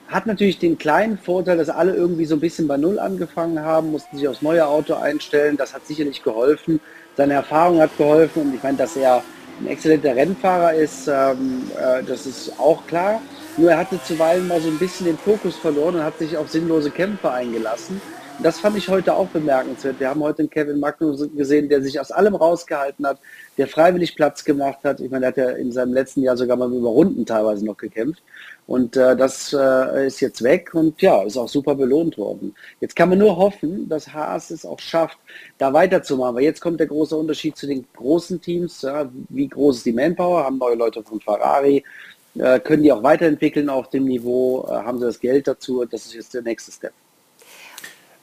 Hat 0.10 0.26
natürlich 0.26 0.60
den 0.60 0.78
kleinen 0.78 1.18
Vorteil, 1.18 1.58
dass 1.58 1.70
alle 1.70 1.96
irgendwie 1.96 2.26
so 2.26 2.36
ein 2.36 2.42
bisschen 2.42 2.68
bei 2.68 2.76
Null 2.78 3.00
angefangen 3.00 3.60
haben, 3.60 3.92
mussten 3.92 4.18
sich 4.18 4.28
aufs 4.28 4.42
neue 4.42 4.68
Auto 4.68 4.96
einstellen. 4.96 5.56
Das 5.56 5.74
hat 5.74 5.88
sicherlich 5.88 6.22
geholfen. 6.22 6.82
Seine 7.16 7.34
Erfahrung 7.36 7.80
hat 7.80 7.98
geholfen 7.98 8.44
und 8.44 8.56
ich 8.56 8.62
meine, 8.62 8.78
dass 8.78 8.98
er 8.98 9.24
ein 9.62 9.68
exzellenter 9.68 10.16
Rennfahrer 10.16 10.74
ist, 10.74 11.08
ähm, 11.08 11.64
äh, 11.80 12.04
das 12.04 12.26
ist 12.26 12.60
auch 12.60 12.86
klar. 12.88 13.22
Nur 13.56 13.72
er 13.72 13.78
hatte 13.78 14.02
zuweilen 14.04 14.48
mal 14.48 14.60
so 14.60 14.68
ein 14.68 14.80
bisschen 14.80 15.06
den 15.06 15.18
Fokus 15.18 15.56
verloren 15.56 15.96
und 15.96 16.04
hat 16.04 16.18
sich 16.18 16.36
auf 16.36 16.50
sinnlose 16.50 16.90
Kämpfe 16.90 17.32
eingelassen. 17.32 18.02
Das 18.44 18.60
fand 18.60 18.78
ich 18.78 18.90
heute 18.90 19.16
auch 19.16 19.30
bemerkenswert. 19.30 20.02
Wir 20.02 20.10
haben 20.10 20.22
heute 20.22 20.40
einen 20.40 20.50
Kevin 20.50 20.78
Magnus 20.78 21.26
gesehen, 21.34 21.70
der 21.70 21.82
sich 21.82 21.98
aus 21.98 22.12
allem 22.12 22.36
rausgehalten 22.36 23.08
hat, 23.08 23.18
der 23.58 23.70
freiwillig 23.70 24.18
Platz 24.18 24.44
gemacht 24.44 24.80
hat. 24.84 25.00
Ich 25.00 25.10
meine, 25.10 25.28
er 25.28 25.28
hat 25.30 25.38
ja 25.38 25.50
in 25.52 25.72
seinem 25.72 25.94
letzten 25.94 26.24
Jahr 26.24 26.36
sogar 26.36 26.58
mal 26.58 26.70
über 26.70 26.90
Runden 26.90 27.26
teilweise 27.26 27.66
noch 27.66 27.78
gekämpft. 27.78 28.22
Und 28.68 28.98
äh, 28.98 29.16
das 29.16 29.54
äh, 29.58 30.08
ist 30.08 30.20
jetzt 30.20 30.44
weg 30.44 30.74
und 30.74 31.02
ja, 31.02 31.24
ist 31.24 31.38
auch 31.38 31.48
super 31.48 31.76
belohnt 31.76 32.18
worden. 32.18 32.54
Jetzt 32.82 32.98
kann 32.98 33.08
man 33.08 33.20
nur 33.20 33.38
hoffen, 33.38 33.88
dass 33.88 34.14
Haas 34.14 34.52
es 34.52 34.66
auch 34.66 34.80
schafft, 34.80 35.18
da 35.58 35.72
weiterzumachen. 35.72 36.36
Weil 36.36 36.44
jetzt 36.44 36.60
kommt 36.60 36.82
der 36.82 36.88
große 36.88 37.16
Unterschied 37.16 37.56
zu 37.56 37.66
den 37.66 37.86
großen 37.96 38.42
Teams. 38.42 38.82
Ja, 38.82 39.10
wie 39.30 39.48
groß 39.48 39.78
ist 39.78 39.86
die 39.86 39.94
Manpower? 39.94 40.44
Haben 40.44 40.58
neue 40.58 40.76
Leute 40.76 41.02
von 41.02 41.22
Ferrari? 41.22 41.82
Äh, 42.36 42.60
können 42.60 42.84
die 42.84 42.92
auch 42.92 43.04
weiterentwickeln 43.04 43.70
auf 43.70 43.90
dem 43.90 44.04
Niveau? 44.04 44.68
Äh, 44.68 44.74
haben 44.74 45.00
sie 45.00 45.06
das 45.06 45.22
Geld 45.22 45.48
dazu? 45.48 45.86
Das 45.86 46.06
ist 46.06 46.14
jetzt 46.14 46.34
der 46.34 46.42
nächste 46.42 46.74
Step. 46.74 46.92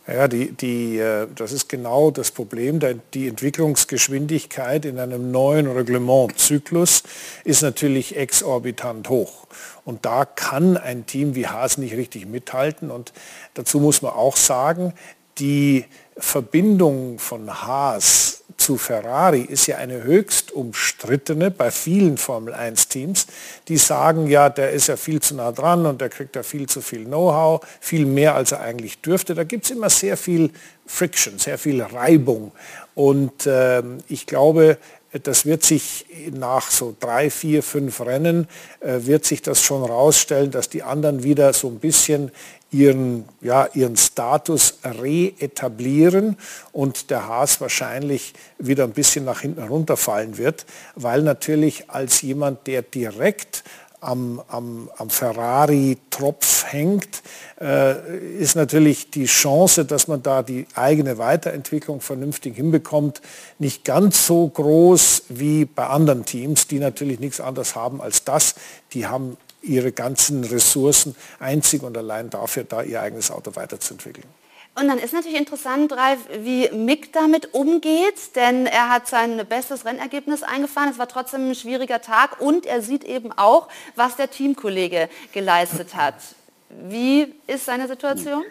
Ja, 0.06 0.28
die, 0.28 0.52
die, 0.52 0.98
äh, 0.98 1.28
das 1.34 1.52
ist 1.52 1.68
genau 1.68 2.10
das 2.10 2.30
Problem. 2.30 2.80
Die 3.14 3.28
Entwicklungsgeschwindigkeit 3.28 4.84
in 4.84 4.98
einem 4.98 5.30
neuen 5.30 5.66
Reglementzyklus 5.70 7.02
ist 7.44 7.62
natürlich 7.62 8.16
exorbitant 8.16 9.08
hoch. 9.08 9.46
Und 9.84 10.04
da 10.06 10.24
kann 10.24 10.76
ein 10.76 11.06
Team 11.06 11.34
wie 11.34 11.46
Haas 11.46 11.78
nicht 11.78 11.94
richtig 11.94 12.26
mithalten. 12.26 12.90
Und 12.90 13.12
dazu 13.54 13.78
muss 13.78 14.02
man 14.02 14.12
auch 14.12 14.36
sagen, 14.36 14.94
die 15.38 15.84
Verbindung 16.16 17.18
von 17.18 17.62
Haas 17.62 18.39
zu 18.56 18.76
Ferrari 18.76 19.40
ist 19.42 19.66
ja 19.66 19.76
eine 19.76 20.02
höchst 20.02 20.52
umstrittene 20.52 21.50
bei 21.50 21.70
vielen 21.70 22.16
Formel 22.16 22.54
1 22.54 22.88
Teams, 22.88 23.26
die 23.68 23.76
sagen, 23.76 24.26
ja, 24.26 24.48
der 24.48 24.70
ist 24.70 24.88
ja 24.88 24.96
viel 24.96 25.20
zu 25.20 25.34
nah 25.34 25.52
dran 25.52 25.86
und 25.86 26.00
der 26.00 26.08
kriegt 26.08 26.36
ja 26.36 26.42
viel 26.42 26.68
zu 26.68 26.80
viel 26.80 27.04
Know-how, 27.04 27.60
viel 27.80 28.06
mehr 28.06 28.34
als 28.34 28.52
er 28.52 28.60
eigentlich 28.60 29.00
dürfte. 29.00 29.34
Da 29.34 29.44
gibt 29.44 29.64
es 29.64 29.70
immer 29.70 29.90
sehr 29.90 30.16
viel 30.16 30.50
Friction, 30.86 31.38
sehr 31.38 31.58
viel 31.58 31.82
Reibung. 31.82 32.52
Und 32.94 33.46
äh, 33.46 33.82
ich 34.08 34.26
glaube, 34.26 34.78
das 35.22 35.44
wird 35.44 35.64
sich 35.64 36.06
nach 36.32 36.70
so 36.70 36.94
drei, 36.98 37.30
vier, 37.30 37.62
fünf 37.62 38.00
Rennen, 38.00 38.46
äh, 38.80 39.00
wird 39.00 39.24
sich 39.24 39.42
das 39.42 39.60
schon 39.60 39.84
rausstellen, 39.84 40.50
dass 40.50 40.68
die 40.68 40.82
anderen 40.82 41.22
wieder 41.24 41.52
so 41.52 41.68
ein 41.68 41.80
bisschen 41.80 42.30
ihren, 42.70 43.24
ja, 43.40 43.68
ihren 43.74 43.96
Status 43.96 44.78
reetablieren 44.84 46.36
und 46.72 47.10
der 47.10 47.26
Haas 47.26 47.60
wahrscheinlich 47.60 48.32
wieder 48.58 48.84
ein 48.84 48.92
bisschen 48.92 49.24
nach 49.24 49.40
hinten 49.40 49.62
runterfallen 49.62 50.38
wird, 50.38 50.66
weil 50.94 51.22
natürlich 51.22 51.90
als 51.90 52.22
jemand, 52.22 52.66
der 52.66 52.82
direkt 52.82 53.64
am, 54.00 54.40
am, 54.48 54.90
am 54.96 55.10
Ferrari-Tropf 55.10 56.64
hängt, 56.72 57.22
äh, 57.60 58.38
ist 58.38 58.56
natürlich 58.56 59.10
die 59.10 59.26
Chance, 59.26 59.84
dass 59.84 60.08
man 60.08 60.22
da 60.22 60.42
die 60.42 60.66
eigene 60.74 61.18
Weiterentwicklung 61.18 62.00
vernünftig 62.00 62.56
hinbekommt, 62.56 63.20
nicht 63.58 63.84
ganz 63.84 64.26
so 64.26 64.48
groß 64.48 65.24
wie 65.28 65.66
bei 65.66 65.86
anderen 65.86 66.24
Teams, 66.24 66.66
die 66.66 66.78
natürlich 66.78 67.20
nichts 67.20 67.40
anderes 67.40 67.74
haben 67.76 68.00
als 68.00 68.24
das. 68.24 68.54
Die 68.94 69.06
haben 69.06 69.36
ihre 69.62 69.92
ganzen 69.92 70.44
Ressourcen 70.44 71.14
einzig 71.38 71.82
und 71.82 71.96
allein 71.96 72.30
dafür, 72.30 72.64
da 72.64 72.82
ihr 72.82 73.00
eigenes 73.00 73.30
Auto 73.30 73.54
weiterzuentwickeln. 73.56 74.26
Und 74.78 74.88
dann 74.88 74.98
ist 74.98 75.12
natürlich 75.12 75.38
interessant, 75.38 75.92
Ralf, 75.92 76.20
wie 76.42 76.70
Mick 76.70 77.12
damit 77.12 77.54
umgeht, 77.54 78.36
denn 78.36 78.66
er 78.66 78.88
hat 78.88 79.08
sein 79.08 79.42
bestes 79.48 79.84
Rennergebnis 79.84 80.42
eingefahren. 80.42 80.90
Es 80.90 80.98
war 80.98 81.08
trotzdem 81.08 81.50
ein 81.50 81.54
schwieriger 81.54 82.00
Tag 82.00 82.40
und 82.40 82.66
er 82.66 82.80
sieht 82.80 83.04
eben 83.04 83.32
auch, 83.32 83.68
was 83.96 84.16
der 84.16 84.30
Teamkollege 84.30 85.08
geleistet 85.32 85.96
hat. 85.96 86.14
Wie 86.88 87.34
ist 87.46 87.66
seine 87.66 87.88
Situation? 87.88 88.44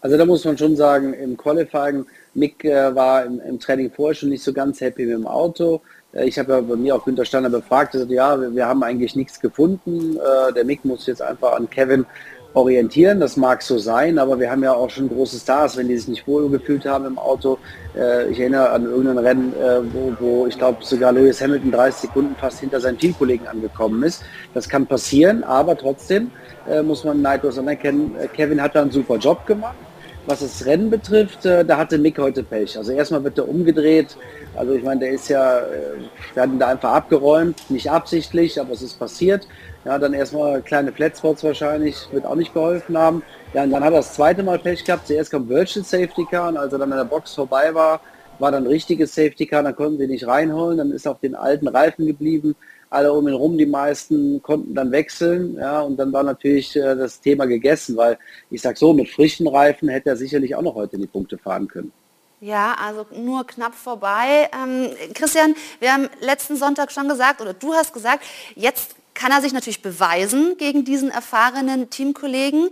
Also 0.00 0.16
da 0.16 0.24
muss 0.24 0.44
man 0.44 0.56
schon 0.56 0.76
sagen, 0.76 1.14
im 1.14 1.36
Qualifying, 1.36 2.06
Mick 2.34 2.64
äh, 2.64 2.94
war 2.94 3.24
im, 3.24 3.40
im, 3.40 3.58
Training 3.58 3.90
vorher 3.90 4.14
schon 4.14 4.28
nicht 4.28 4.42
so 4.42 4.52
ganz 4.52 4.80
happy 4.80 5.06
mit 5.06 5.14
dem 5.14 5.26
Auto. 5.26 5.80
Äh, 6.14 6.26
ich 6.26 6.38
habe 6.38 6.52
ja 6.52 6.60
bei 6.60 6.76
mir 6.76 6.94
auch 6.94 7.04
Günter 7.04 7.24
Steiner 7.24 7.50
befragt, 7.50 7.94
er 7.94 8.00
sagt, 8.00 8.12
ja, 8.12 8.40
wir, 8.40 8.54
wir, 8.54 8.66
haben 8.66 8.82
eigentlich 8.82 9.16
nichts 9.16 9.40
gefunden. 9.40 10.16
Äh, 10.16 10.52
der 10.52 10.64
Mick 10.64 10.84
muss 10.84 11.06
jetzt 11.06 11.22
einfach 11.22 11.52
an 11.52 11.68
Kevin 11.68 12.06
orientieren. 12.54 13.20
Das 13.20 13.36
mag 13.36 13.62
so 13.62 13.78
sein, 13.78 14.18
aber 14.18 14.38
wir 14.38 14.50
haben 14.50 14.62
ja 14.62 14.72
auch 14.72 14.88
schon 14.88 15.08
große 15.08 15.38
Stars, 15.38 15.76
wenn 15.76 15.88
die 15.88 15.96
sich 15.96 16.08
nicht 16.08 16.26
wohl 16.26 16.48
gefühlt 16.48 16.86
haben 16.86 17.04
im 17.04 17.18
Auto. 17.18 17.58
Äh, 17.96 18.30
ich 18.30 18.40
erinnere 18.40 18.70
an 18.70 18.84
irgendein 18.84 19.18
Rennen, 19.18 19.52
äh, 19.54 19.80
wo, 19.92 20.12
wo, 20.20 20.46
ich 20.46 20.56
glaube 20.56 20.84
sogar 20.84 21.12
Lewis 21.12 21.40
Hamilton 21.40 21.72
30 21.72 22.00
Sekunden 22.02 22.36
fast 22.36 22.60
hinter 22.60 22.80
seinen 22.80 22.98
Teamkollegen 22.98 23.46
angekommen 23.46 24.02
ist. 24.04 24.22
Das 24.54 24.68
kann 24.68 24.86
passieren, 24.86 25.42
aber 25.42 25.76
trotzdem 25.76 26.30
äh, 26.68 26.82
muss 26.82 27.04
man 27.04 27.20
neidlos 27.20 27.58
anerkennen, 27.58 28.14
äh, 28.18 28.28
Kevin 28.28 28.62
hat 28.62 28.74
da 28.74 28.82
einen 28.82 28.92
super 28.92 29.16
Job 29.16 29.44
gemacht. 29.46 29.76
Was 30.26 30.40
das 30.40 30.64
Rennen 30.64 30.88
betrifft, 30.88 31.44
äh, 31.44 31.64
da 31.64 31.76
hatte 31.76 31.98
Mick 31.98 32.18
heute 32.18 32.42
Pech. 32.42 32.78
Also 32.78 32.92
erstmal 32.92 33.22
wird 33.24 33.36
er 33.36 33.46
umgedreht. 33.46 34.16
Also 34.56 34.72
ich 34.72 34.82
meine, 34.82 35.00
der 35.00 35.10
ist 35.10 35.28
ja, 35.28 35.58
äh, 35.58 35.98
wir 36.32 36.42
hatten 36.42 36.58
da 36.58 36.68
einfach 36.68 36.92
abgeräumt, 36.92 37.70
nicht 37.70 37.90
absichtlich, 37.90 38.58
aber 38.58 38.72
es 38.72 38.80
ist 38.80 38.98
passiert. 38.98 39.46
Ja, 39.84 39.98
dann 39.98 40.14
erstmal 40.14 40.62
kleine 40.62 40.92
Flatspots 40.92 41.44
wahrscheinlich, 41.44 42.08
wird 42.10 42.24
auch 42.24 42.36
nicht 42.36 42.54
geholfen 42.54 42.96
haben. 42.96 43.22
Ja, 43.52 43.64
und 43.64 43.70
dann 43.70 43.84
hat 43.84 43.92
er 43.92 43.98
das 43.98 44.14
zweite 44.14 44.42
Mal 44.42 44.58
Pech 44.58 44.82
gehabt. 44.84 45.06
Zuerst 45.06 45.30
kam 45.30 45.46
Virtual 45.46 45.84
Safety 45.84 46.24
Car 46.30 46.48
und 46.48 46.56
als 46.56 46.72
er 46.72 46.78
dann 46.78 46.90
in 46.90 46.96
der 46.96 47.04
Box 47.04 47.34
vorbei 47.34 47.74
war, 47.74 48.00
war 48.38 48.50
dann 48.50 48.66
richtiges 48.66 49.14
Safety 49.14 49.46
Car, 49.46 49.62
dann 49.62 49.76
konnten 49.76 49.98
sie 49.98 50.06
nicht 50.06 50.26
reinholen, 50.26 50.78
dann 50.78 50.90
ist 50.90 51.06
auf 51.06 51.20
den 51.20 51.34
alten 51.34 51.68
Reifen 51.68 52.06
geblieben. 52.06 52.56
Alle 52.94 53.12
um 53.12 53.26
ihn 53.26 53.34
rum, 53.34 53.58
die 53.58 53.66
meisten 53.66 54.40
konnten 54.40 54.74
dann 54.74 54.92
wechseln, 54.92 55.56
ja, 55.56 55.80
und 55.80 55.96
dann 55.96 56.12
war 56.12 56.22
natürlich 56.22 56.76
äh, 56.76 56.94
das 56.94 57.20
Thema 57.20 57.44
gegessen, 57.46 57.96
weil 57.96 58.18
ich 58.50 58.62
sag 58.62 58.78
so, 58.78 58.92
mit 58.92 59.08
frischen 59.08 59.48
Reifen 59.48 59.88
hätte 59.88 60.10
er 60.10 60.16
sicherlich 60.16 60.54
auch 60.54 60.62
noch 60.62 60.76
heute 60.76 60.96
in 60.96 61.02
die 61.02 61.08
Punkte 61.08 61.36
fahren 61.36 61.66
können. 61.66 61.92
Ja, 62.40 62.76
also 62.78 63.06
nur 63.16 63.46
knapp 63.46 63.74
vorbei. 63.74 64.50
Ähm, 64.52 64.90
Christian, 65.14 65.54
wir 65.80 65.92
haben 65.92 66.08
letzten 66.20 66.56
Sonntag 66.56 66.92
schon 66.92 67.08
gesagt, 67.08 67.40
oder 67.40 67.54
du 67.54 67.72
hast 67.72 67.92
gesagt, 67.92 68.22
jetzt 68.54 68.96
kann 69.14 69.32
er 69.32 69.40
sich 69.40 69.52
natürlich 69.52 69.82
beweisen 69.82 70.56
gegen 70.58 70.84
diesen 70.84 71.10
erfahrenen 71.10 71.90
Teamkollegen. 71.90 72.68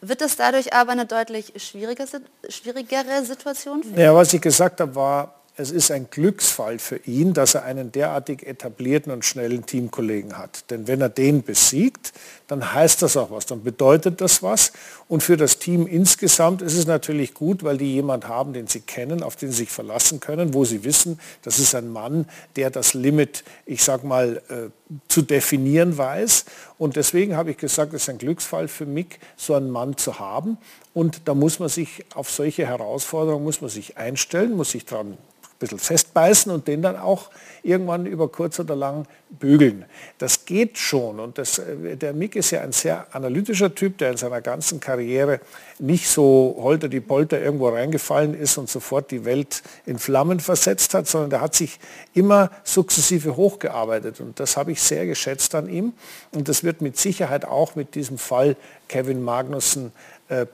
Wird 0.00 0.22
es 0.22 0.36
dadurch 0.36 0.72
aber 0.72 0.92
eine 0.92 1.06
deutlich 1.06 1.52
schwierigere 1.56 3.24
Situation? 3.24 3.82
Ja, 3.96 4.14
was 4.14 4.32
ich 4.32 4.40
gesagt 4.40 4.80
habe, 4.80 4.94
war, 4.94 5.37
es 5.58 5.72
ist 5.72 5.90
ein 5.90 6.06
Glücksfall 6.08 6.78
für 6.78 6.98
ihn, 6.98 7.34
dass 7.34 7.56
er 7.56 7.64
einen 7.64 7.90
derartig 7.90 8.46
etablierten 8.46 9.12
und 9.12 9.24
schnellen 9.24 9.66
Teamkollegen 9.66 10.38
hat. 10.38 10.70
Denn 10.70 10.86
wenn 10.86 11.00
er 11.00 11.08
den 11.08 11.42
besiegt, 11.42 12.12
dann 12.46 12.72
heißt 12.74 13.02
das 13.02 13.16
auch 13.16 13.32
was, 13.32 13.44
dann 13.46 13.64
bedeutet 13.64 14.20
das 14.20 14.40
was. 14.40 14.72
Und 15.08 15.20
für 15.20 15.36
das 15.36 15.58
Team 15.58 15.88
insgesamt 15.88 16.62
ist 16.62 16.76
es 16.76 16.86
natürlich 16.86 17.34
gut, 17.34 17.64
weil 17.64 17.76
die 17.76 17.92
jemand 17.92 18.28
haben, 18.28 18.52
den 18.52 18.68
sie 18.68 18.78
kennen, 18.78 19.20
auf 19.24 19.34
den 19.34 19.50
sie 19.50 19.58
sich 19.58 19.70
verlassen 19.70 20.20
können, 20.20 20.54
wo 20.54 20.64
sie 20.64 20.84
wissen, 20.84 21.18
das 21.42 21.58
ist 21.58 21.74
ein 21.74 21.88
Mann, 21.88 22.26
der 22.54 22.70
das 22.70 22.94
Limit, 22.94 23.42
ich 23.66 23.82
sag 23.82 24.04
mal, 24.04 24.40
äh, 24.48 24.70
zu 25.08 25.22
definieren 25.22 25.98
weiß. 25.98 26.44
Und 26.78 26.94
deswegen 26.94 27.36
habe 27.36 27.50
ich 27.50 27.56
gesagt, 27.56 27.92
es 27.94 28.02
ist 28.02 28.08
ein 28.10 28.18
Glücksfall 28.18 28.68
für 28.68 28.86
mich, 28.86 29.18
so 29.36 29.54
einen 29.54 29.70
Mann 29.70 29.96
zu 29.96 30.20
haben. 30.20 30.56
Und 30.94 31.22
da 31.24 31.34
muss 31.34 31.58
man 31.58 31.68
sich 31.68 32.06
auf 32.14 32.30
solche 32.30 32.64
Herausforderungen 32.64 33.42
muss 33.42 33.60
man 33.60 33.70
sich 33.70 33.96
einstellen, 33.96 34.56
muss 34.56 34.70
sich 34.70 34.84
daran 34.84 35.18
bisschen 35.58 35.78
festbeißen 35.78 36.52
und 36.52 36.68
den 36.68 36.82
dann 36.82 36.96
auch 36.96 37.30
irgendwann 37.62 38.06
über 38.06 38.28
kurz 38.28 38.60
oder 38.60 38.76
lang 38.76 39.06
bügeln. 39.30 39.84
Das 40.18 40.44
geht 40.46 40.78
schon 40.78 41.20
und 41.20 41.36
das, 41.36 41.58
äh, 41.58 41.96
der 41.96 42.12
Mick 42.12 42.36
ist 42.36 42.50
ja 42.50 42.62
ein 42.62 42.72
sehr 42.72 43.06
analytischer 43.14 43.74
Typ, 43.74 43.98
der 43.98 44.12
in 44.12 44.16
seiner 44.16 44.40
ganzen 44.40 44.80
Karriere 44.80 45.40
nicht 45.78 46.08
so 46.08 46.56
holter 46.60 46.88
die 46.88 47.00
Polter 47.00 47.40
irgendwo 47.40 47.68
reingefallen 47.68 48.34
ist 48.34 48.56
und 48.56 48.70
sofort 48.70 49.10
die 49.10 49.24
Welt 49.24 49.62
in 49.84 49.98
Flammen 49.98 50.40
versetzt 50.40 50.94
hat, 50.94 51.06
sondern 51.06 51.30
der 51.30 51.40
hat 51.40 51.54
sich 51.54 51.78
immer 52.14 52.50
sukzessive 52.64 53.36
hochgearbeitet 53.36 54.20
und 54.20 54.40
das 54.40 54.56
habe 54.56 54.72
ich 54.72 54.80
sehr 54.80 55.06
geschätzt 55.06 55.54
an 55.54 55.68
ihm 55.68 55.92
und 56.32 56.48
das 56.48 56.64
wird 56.64 56.80
mit 56.80 56.96
Sicherheit 56.96 57.44
auch 57.44 57.74
mit 57.74 57.94
diesem 57.94 58.18
Fall 58.18 58.56
Kevin 58.88 59.22
Magnussen 59.22 59.92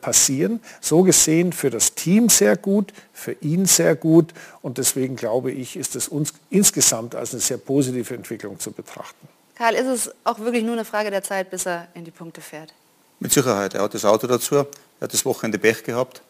passieren. 0.00 0.60
So 0.80 1.02
gesehen 1.02 1.52
für 1.52 1.70
das 1.70 1.94
Team 1.94 2.28
sehr 2.28 2.56
gut, 2.56 2.92
für 3.12 3.32
ihn 3.40 3.66
sehr 3.66 3.96
gut 3.96 4.32
und 4.62 4.78
deswegen 4.78 5.16
glaube 5.16 5.50
ich, 5.50 5.76
ist 5.76 5.96
es 5.96 6.08
uns 6.08 6.32
insgesamt 6.50 7.14
als 7.14 7.32
eine 7.32 7.40
sehr 7.40 7.58
positive 7.58 8.14
Entwicklung 8.14 8.58
zu 8.60 8.70
betrachten. 8.70 9.28
Karl, 9.56 9.74
ist 9.74 9.86
es 9.86 10.10
auch 10.24 10.38
wirklich 10.40 10.64
nur 10.64 10.74
eine 10.74 10.84
Frage 10.84 11.10
der 11.10 11.22
Zeit, 11.22 11.50
bis 11.50 11.66
er 11.66 11.88
in 11.94 12.04
die 12.04 12.10
Punkte 12.10 12.40
fährt? 12.40 12.72
Mit 13.20 13.32
Sicherheit. 13.32 13.74
Er 13.74 13.82
hat 13.82 13.94
das 13.94 14.04
Auto 14.04 14.26
dazu, 14.26 14.56
er 14.56 14.66
hat 15.00 15.12
das 15.12 15.24
Wochenende 15.24 15.58
Pech 15.58 15.84
gehabt. 15.84 16.22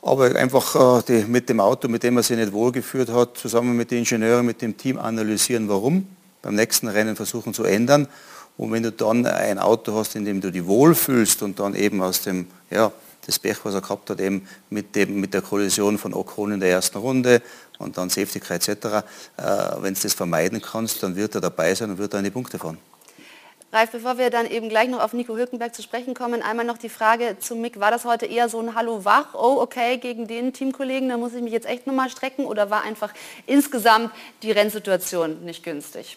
Aber 0.00 0.34
einfach 0.36 1.00
äh, 1.00 1.02
die, 1.08 1.24
mit 1.24 1.48
dem 1.48 1.58
Auto, 1.58 1.88
mit 1.88 2.04
dem 2.04 2.16
er 2.16 2.22
sich 2.22 2.36
nicht 2.36 2.52
wohlgeführt 2.52 3.08
hat, 3.08 3.36
zusammen 3.36 3.76
mit 3.76 3.90
den 3.90 3.98
Ingenieuren, 3.98 4.46
mit 4.46 4.62
dem 4.62 4.76
Team 4.76 4.96
analysieren, 4.96 5.68
warum, 5.68 6.06
beim 6.40 6.54
nächsten 6.54 6.86
Rennen 6.86 7.16
versuchen 7.16 7.52
zu 7.52 7.64
ändern 7.64 8.06
und 8.58 8.72
wenn 8.72 8.82
du 8.82 8.92
dann 8.92 9.24
ein 9.24 9.58
Auto 9.58 9.94
hast, 9.94 10.16
in 10.16 10.24
dem 10.24 10.40
du 10.40 10.50
dich 10.50 10.66
wohlfühlst 10.66 11.42
und 11.42 11.58
dann 11.60 11.74
eben 11.74 12.02
aus 12.02 12.22
dem, 12.22 12.48
ja, 12.70 12.92
das 13.24 13.38
Pech, 13.38 13.58
was 13.62 13.74
er 13.74 13.80
gehabt 13.80 14.10
hat, 14.10 14.20
eben 14.20 14.48
mit, 14.68 14.96
dem, 14.96 15.20
mit 15.20 15.32
der 15.32 15.42
Kollision 15.42 15.96
von 15.96 16.12
Ocon 16.12 16.52
in 16.52 16.60
der 16.60 16.70
ersten 16.70 16.98
Runde 16.98 17.40
und 17.78 17.96
dann 17.96 18.10
Safety 18.10 18.40
Car 18.40 18.56
etc., 18.56 18.68
äh, 18.68 19.02
wenn 19.80 19.94
du 19.94 20.00
das 20.00 20.12
vermeiden 20.12 20.60
kannst, 20.60 21.02
dann 21.02 21.14
wird 21.14 21.36
er 21.36 21.40
dabei 21.40 21.74
sein 21.74 21.90
und 21.90 21.98
wird 21.98 22.12
er 22.14 22.18
in 22.18 22.24
die 22.24 22.30
Punkte 22.30 22.58
fahren. 22.58 22.78
Ralf, 23.70 23.90
bevor 23.90 24.18
wir 24.18 24.30
dann 24.30 24.46
eben 24.46 24.70
gleich 24.70 24.88
noch 24.88 25.00
auf 25.00 25.12
Nico 25.12 25.36
Hülkenberg 25.36 25.74
zu 25.74 25.82
sprechen 25.82 26.14
kommen, 26.14 26.42
einmal 26.42 26.64
noch 26.64 26.78
die 26.78 26.88
Frage 26.88 27.36
zu 27.38 27.54
Mick. 27.54 27.78
War 27.78 27.90
das 27.90 28.06
heute 28.06 28.26
eher 28.26 28.48
so 28.48 28.58
ein 28.58 28.74
Hallo 28.74 29.04
wach, 29.04 29.34
oh 29.34 29.60
okay, 29.60 29.98
gegen 29.98 30.26
den 30.26 30.52
Teamkollegen, 30.52 31.08
da 31.10 31.18
muss 31.18 31.34
ich 31.34 31.42
mich 31.42 31.52
jetzt 31.52 31.66
echt 31.66 31.86
nochmal 31.86 32.08
strecken 32.08 32.44
oder 32.46 32.70
war 32.70 32.82
einfach 32.82 33.12
insgesamt 33.46 34.10
die 34.42 34.50
Rennsituation 34.50 35.44
nicht 35.44 35.62
günstig? 35.62 36.16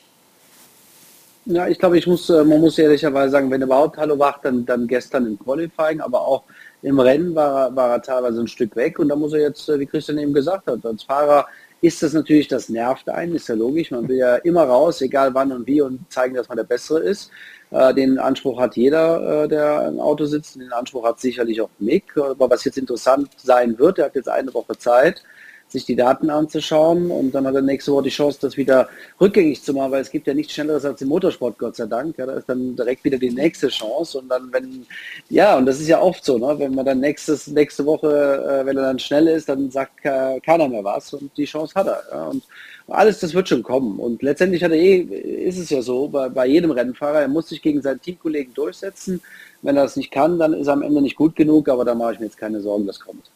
Ja, 1.45 1.67
ich 1.67 1.79
glaube, 1.79 1.97
ich 1.97 2.05
muss, 2.05 2.29
äh, 2.29 2.43
man 2.43 2.61
muss 2.61 2.77
ehrlicherweise 2.77 3.31
sagen, 3.31 3.49
wenn 3.49 3.63
überhaupt 3.63 3.97
Hallo 3.97 4.19
wacht, 4.19 4.45
dann, 4.45 4.63
dann 4.65 4.87
gestern 4.87 5.25
im 5.25 5.39
Qualifying, 5.39 5.99
aber 5.99 6.21
auch 6.21 6.43
im 6.83 6.99
Rennen 6.99 7.33
war, 7.33 7.75
war 7.75 7.89
er 7.89 8.01
teilweise 8.01 8.41
ein 8.41 8.47
Stück 8.47 8.75
weg 8.75 8.99
und 8.99 9.09
da 9.09 9.15
muss 9.15 9.33
er 9.33 9.41
jetzt, 9.41 9.67
äh, 9.67 9.79
wie 9.79 9.87
Christian 9.87 10.19
eben 10.19 10.33
gesagt 10.33 10.67
hat, 10.67 10.85
als 10.85 11.01
Fahrer 11.03 11.47
ist 11.81 12.03
das 12.03 12.13
natürlich, 12.13 12.47
das 12.47 12.69
nervt 12.69 13.09
einen, 13.09 13.33
ist 13.33 13.49
ja 13.49 13.55
logisch. 13.55 13.89
Man 13.89 14.07
will 14.07 14.17
ja 14.17 14.35
immer 14.35 14.65
raus, 14.65 15.01
egal 15.01 15.33
wann 15.33 15.51
und 15.51 15.65
wie 15.65 15.81
und 15.81 15.99
zeigen, 16.11 16.35
dass 16.35 16.47
man 16.47 16.57
der 16.57 16.63
Bessere 16.63 16.99
ist. 16.99 17.31
Äh, 17.71 17.91
den 17.95 18.19
Anspruch 18.19 18.59
hat 18.59 18.75
jeder, 18.75 19.47
der 19.47 19.87
im 19.87 19.99
Auto 19.99 20.25
sitzt. 20.25 20.57
Den 20.57 20.71
Anspruch 20.71 21.03
hat 21.05 21.19
sicherlich 21.19 21.59
auch 21.59 21.71
Mick. 21.79 22.15
Aber 22.17 22.51
was 22.51 22.65
jetzt 22.65 22.77
interessant 22.77 23.29
sein 23.37 23.79
wird, 23.79 23.97
er 23.97 24.05
hat 24.05 24.15
jetzt 24.15 24.29
eine 24.29 24.53
Woche 24.53 24.77
Zeit, 24.77 25.23
sich 25.71 25.85
die 25.85 25.95
Daten 25.95 26.29
anzuschauen 26.29 27.11
und 27.11 27.31
dann 27.33 27.47
hat 27.47 27.55
er 27.55 27.61
nächste 27.61 27.91
Woche 27.91 28.03
die 28.03 28.09
Chance, 28.09 28.39
das 28.41 28.57
wieder 28.57 28.89
rückgängig 29.19 29.63
zu 29.63 29.73
machen, 29.73 29.91
weil 29.91 30.01
es 30.01 30.11
gibt 30.11 30.27
ja 30.27 30.33
nichts 30.33 30.53
Schnelleres 30.53 30.85
als 30.85 31.01
im 31.01 31.07
Motorsport, 31.09 31.57
Gott 31.57 31.75
sei 31.75 31.85
Dank. 31.85 32.17
Ja, 32.17 32.25
da 32.25 32.33
ist 32.33 32.49
dann 32.49 32.75
direkt 32.75 33.03
wieder 33.03 33.17
die 33.17 33.31
nächste 33.31 33.69
Chance 33.69 34.19
und 34.19 34.29
dann, 34.29 34.51
wenn, 34.51 34.85
ja, 35.29 35.57
und 35.57 35.65
das 35.65 35.79
ist 35.79 35.87
ja 35.87 36.01
oft 36.01 36.23
so, 36.23 36.37
ne? 36.37 36.57
wenn 36.59 36.75
man 36.75 36.85
dann 36.85 36.99
nächstes, 36.99 37.47
nächste 37.47 37.85
Woche, 37.85 38.07
äh, 38.07 38.65
wenn 38.65 38.77
er 38.77 38.83
dann 38.83 38.99
schnell 38.99 39.27
ist, 39.27 39.49
dann 39.49 39.71
sagt 39.71 40.03
äh, 40.03 40.39
keiner 40.39 40.67
mehr 40.67 40.83
was 40.83 41.13
und 41.13 41.35
die 41.37 41.45
Chance 41.45 41.73
hat 41.75 41.87
er. 41.87 42.03
Ja? 42.11 42.25
Und 42.27 42.43
alles, 42.87 43.19
das 43.19 43.33
wird 43.33 43.47
schon 43.47 43.63
kommen. 43.63 43.99
Und 43.99 44.21
letztendlich 44.21 44.63
hat 44.63 44.71
er 44.71 44.77
eh, 44.77 44.97
ist 44.97 45.57
es 45.57 45.69
ja 45.69 45.81
so, 45.81 46.07
bei, 46.07 46.29
bei 46.29 46.45
jedem 46.47 46.71
Rennfahrer, 46.71 47.21
er 47.21 47.27
muss 47.27 47.49
sich 47.49 47.61
gegen 47.61 47.81
seinen 47.81 48.01
Teamkollegen 48.01 48.53
durchsetzen. 48.53 49.21
Wenn 49.61 49.77
er 49.77 49.83
das 49.83 49.95
nicht 49.95 50.11
kann, 50.11 50.39
dann 50.39 50.53
ist 50.53 50.67
er 50.67 50.73
am 50.73 50.81
Ende 50.81 51.01
nicht 51.01 51.15
gut 51.15 51.35
genug, 51.35 51.69
aber 51.69 51.85
da 51.85 51.95
mache 51.95 52.13
ich 52.13 52.19
mir 52.19 52.25
jetzt 52.25 52.37
keine 52.37 52.61
Sorgen, 52.61 52.87
das 52.87 52.99
kommt. 52.99 53.29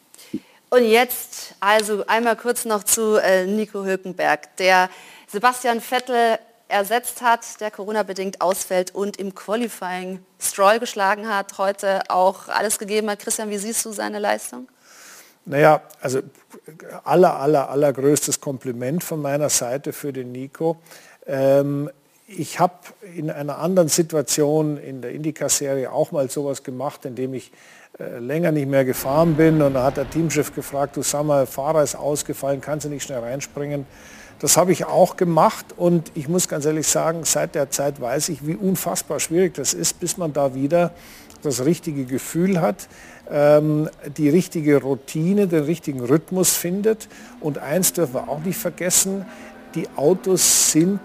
Und 0.68 0.84
jetzt 0.84 1.54
also 1.60 2.04
einmal 2.06 2.36
kurz 2.36 2.64
noch 2.64 2.82
zu 2.82 3.16
äh, 3.16 3.46
Nico 3.46 3.84
Hülkenberg, 3.84 4.56
der 4.56 4.90
Sebastian 5.28 5.80
Vettel 5.80 6.38
ersetzt 6.68 7.22
hat, 7.22 7.60
der 7.60 7.70
Corona-bedingt 7.70 8.40
ausfällt 8.40 8.94
und 8.94 9.18
im 9.18 9.34
Qualifying 9.34 10.24
Stroll 10.40 10.80
geschlagen 10.80 11.28
hat, 11.28 11.58
heute 11.58 12.02
auch 12.08 12.48
alles 12.48 12.78
gegeben 12.78 13.08
hat. 13.08 13.20
Christian, 13.20 13.50
wie 13.50 13.58
siehst 13.58 13.84
du 13.84 13.92
seine 13.92 14.18
Leistung? 14.18 14.68
Naja, 15.44 15.82
also 16.00 16.22
aller, 17.04 17.38
aller, 17.38 17.70
allergrößtes 17.70 18.40
Kompliment 18.40 19.04
von 19.04 19.22
meiner 19.22 19.48
Seite 19.48 19.92
für 19.92 20.12
den 20.12 20.32
Nico. 20.32 20.78
Ähm, 21.24 21.88
ich 22.26 22.58
habe 22.58 22.74
in 23.14 23.30
einer 23.30 23.58
anderen 23.58 23.88
Situation 23.88 24.76
in 24.76 25.00
der 25.00 25.12
Indica-Serie 25.12 25.92
auch 25.92 26.10
mal 26.10 26.28
sowas 26.28 26.64
gemacht, 26.64 27.04
indem 27.04 27.34
ich 27.34 27.52
länger 27.98 28.52
nicht 28.52 28.68
mehr 28.68 28.84
gefahren 28.84 29.34
bin 29.34 29.62
und 29.62 29.74
da 29.74 29.84
hat 29.84 29.96
der 29.96 30.08
Teamchef 30.08 30.54
gefragt, 30.54 30.96
du 30.96 31.02
sag 31.02 31.24
mal, 31.24 31.46
Fahrer 31.46 31.82
ist 31.82 31.94
ausgefallen, 31.94 32.60
kannst 32.60 32.84
du 32.84 32.90
nicht 32.90 33.04
schnell 33.04 33.20
reinspringen? 33.20 33.86
Das 34.38 34.58
habe 34.58 34.72
ich 34.72 34.84
auch 34.84 35.16
gemacht 35.16 35.66
und 35.78 36.12
ich 36.14 36.28
muss 36.28 36.46
ganz 36.46 36.66
ehrlich 36.66 36.86
sagen, 36.86 37.24
seit 37.24 37.54
der 37.54 37.70
Zeit 37.70 38.00
weiß 38.00 38.28
ich, 38.28 38.46
wie 38.46 38.54
unfassbar 38.54 39.18
schwierig 39.18 39.54
das 39.54 39.72
ist, 39.72 39.98
bis 39.98 40.18
man 40.18 40.34
da 40.34 40.54
wieder 40.54 40.92
das 41.42 41.64
richtige 41.64 42.04
Gefühl 42.04 42.60
hat, 42.60 42.88
ähm, 43.30 43.88
die 44.16 44.28
richtige 44.28 44.82
Routine, 44.82 45.46
den 45.46 45.64
richtigen 45.64 46.00
Rhythmus 46.00 46.54
findet. 46.54 47.08
Und 47.40 47.58
eins 47.58 47.94
dürfen 47.94 48.14
wir 48.14 48.28
auch 48.28 48.40
nicht 48.40 48.58
vergessen, 48.58 49.24
die 49.74 49.88
Autos 49.96 50.72
sind 50.72 51.00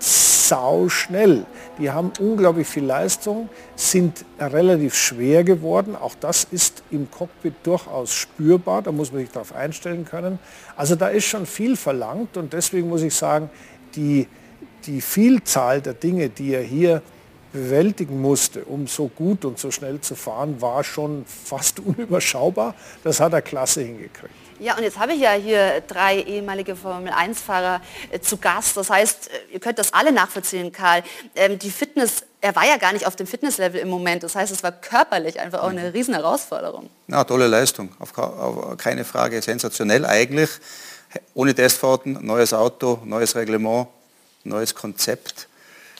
sau 0.51 0.89
schnell. 0.89 1.45
Die 1.79 1.91
haben 1.91 2.11
unglaublich 2.19 2.67
viel 2.67 2.83
Leistung, 2.83 3.47
sind 3.77 4.25
relativ 4.37 4.95
schwer 4.95 5.45
geworden. 5.45 5.95
Auch 5.95 6.13
das 6.19 6.43
ist 6.43 6.83
im 6.91 7.09
Cockpit 7.09 7.53
durchaus 7.63 8.11
spürbar. 8.11 8.81
Da 8.81 8.91
muss 8.91 9.13
man 9.13 9.21
sich 9.21 9.31
darauf 9.31 9.55
einstellen 9.55 10.03
können. 10.03 10.39
Also 10.75 10.95
da 10.95 11.07
ist 11.07 11.23
schon 11.23 11.45
viel 11.45 11.77
verlangt 11.77 12.35
und 12.35 12.51
deswegen 12.51 12.89
muss 12.89 13.01
ich 13.01 13.15
sagen, 13.15 13.49
die, 13.95 14.27
die 14.85 14.99
Vielzahl 14.99 15.79
der 15.79 15.93
Dinge, 15.93 16.27
die 16.27 16.53
er 16.53 16.63
hier 16.63 17.01
bewältigen 17.53 18.19
musste, 18.19 18.65
um 18.65 18.87
so 18.87 19.07
gut 19.07 19.45
und 19.45 19.57
so 19.57 19.71
schnell 19.71 20.01
zu 20.01 20.15
fahren, 20.15 20.61
war 20.61 20.83
schon 20.83 21.23
fast 21.25 21.79
unüberschaubar. 21.85 22.75
Das 23.05 23.21
hat 23.21 23.31
er 23.31 23.41
klasse 23.41 23.83
hingekriegt. 23.83 24.40
Ja, 24.61 24.77
und 24.77 24.83
jetzt 24.83 24.99
habe 24.99 25.13
ich 25.13 25.19
ja 25.19 25.31
hier 25.31 25.81
drei 25.87 26.19
ehemalige 26.19 26.75
Formel-1-Fahrer 26.75 27.81
äh, 28.11 28.19
zu 28.19 28.37
Gast. 28.37 28.77
Das 28.77 28.91
heißt, 28.91 29.31
äh, 29.31 29.53
ihr 29.53 29.59
könnt 29.59 29.79
das 29.79 29.91
alle 29.91 30.11
nachvollziehen, 30.11 30.71
Karl. 30.71 31.01
Ähm, 31.35 31.57
die 31.57 31.71
Fitness, 31.71 32.23
er 32.41 32.55
war 32.55 32.67
ja 32.67 32.77
gar 32.77 32.93
nicht 32.93 33.07
auf 33.07 33.15
dem 33.15 33.25
Fitnesslevel 33.25 33.81
im 33.81 33.89
Moment. 33.89 34.21
Das 34.21 34.35
heißt, 34.35 34.53
es 34.53 34.61
war 34.61 34.71
körperlich 34.71 35.39
einfach 35.39 35.63
auch 35.63 35.69
eine 35.69 35.85
mhm. 35.85 35.89
riesen 35.89 36.13
Herausforderung. 36.13 36.91
Ja, 37.07 37.23
tolle 37.23 37.47
Leistung, 37.47 37.89
auf, 37.97 38.15
auf 38.15 38.77
keine 38.77 39.03
Frage. 39.03 39.41
Sensationell 39.41 40.05
eigentlich. 40.05 40.51
Ohne 41.33 41.55
Testfahrten, 41.55 42.23
neues 42.23 42.53
Auto, 42.53 42.99
neues 43.03 43.35
Reglement, 43.35 43.87
neues 44.43 44.75
Konzept. 44.75 45.47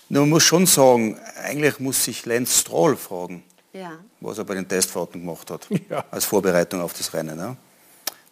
Nur 0.07 0.21
man 0.21 0.29
muss 0.29 0.43
schon 0.43 0.67
sagen, 0.67 1.19
eigentlich 1.43 1.79
muss 1.79 2.05
sich 2.05 2.27
Lance 2.27 2.59
Stroll 2.59 2.95
fragen, 2.95 3.43
ja. 3.73 3.93
was 4.19 4.37
er 4.37 4.43
bei 4.43 4.53
den 4.53 4.67
Testfahrten 4.67 5.19
gemacht 5.19 5.49
hat, 5.49 5.67
ja. 5.89 6.05
als 6.11 6.25
Vorbereitung 6.25 6.79
auf 6.81 6.93
das 6.93 7.11
Rennen. 7.11 7.39
Ja 7.39 7.57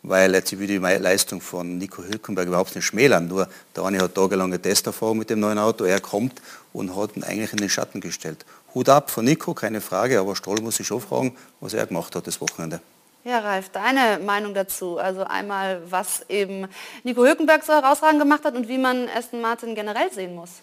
weil 0.04 0.34
jetzt 0.34 0.58
will 0.58 0.68
die 0.68 0.78
Leistung 0.78 1.42
von 1.42 1.78
Nico 1.78 2.04
Hülkenberg 2.04 2.48
überhaupt 2.48 2.76
nicht 2.76 2.86
schmälern. 2.86 3.28
Nur 3.28 3.48
der 3.76 3.84
eine 3.84 4.00
hat 4.00 4.16
tagelange 4.16 4.62
Testerfahrung 4.62 5.18
mit 5.18 5.30
dem 5.30 5.40
neuen 5.40 5.60
Auto, 5.60 5.84
er 5.84 6.00
kommt 6.00 6.42
und 6.74 6.96
hat 6.96 7.16
ihn 7.16 7.24
eigentlich 7.24 7.52
in 7.52 7.58
den 7.58 7.70
Schatten 7.70 8.02
gestellt. 8.02 8.46
Hut 8.74 8.88
ab 8.90 9.10
von 9.10 9.26
Nico, 9.26 9.54
keine 9.54 9.82
Frage, 9.82 10.20
aber 10.20 10.36
Stoll 10.36 10.62
muss 10.62 10.80
ich 10.80 10.88
schon 10.88 11.02
fragen, 11.02 11.36
was 11.60 11.74
er 11.74 11.86
gemacht 11.88 12.16
hat 12.16 12.28
das 12.28 12.40
Wochenende. 12.40 12.80
Ja, 13.24 13.40
Ralf, 13.40 13.70
deine 13.70 14.20
Meinung 14.24 14.54
dazu? 14.54 14.98
Also 14.98 15.24
einmal, 15.24 15.82
was 15.90 16.24
eben 16.30 16.68
Nico 17.04 17.24
Hülkenberg 17.24 17.64
so 17.64 17.74
herausragend 17.74 18.22
gemacht 18.22 18.46
hat 18.46 18.56
und 18.56 18.68
wie 18.68 18.78
man 18.78 19.10
Aston 19.10 19.42
Martin 19.42 19.76
generell 19.76 20.12
sehen 20.14 20.36
muss. 20.36 20.62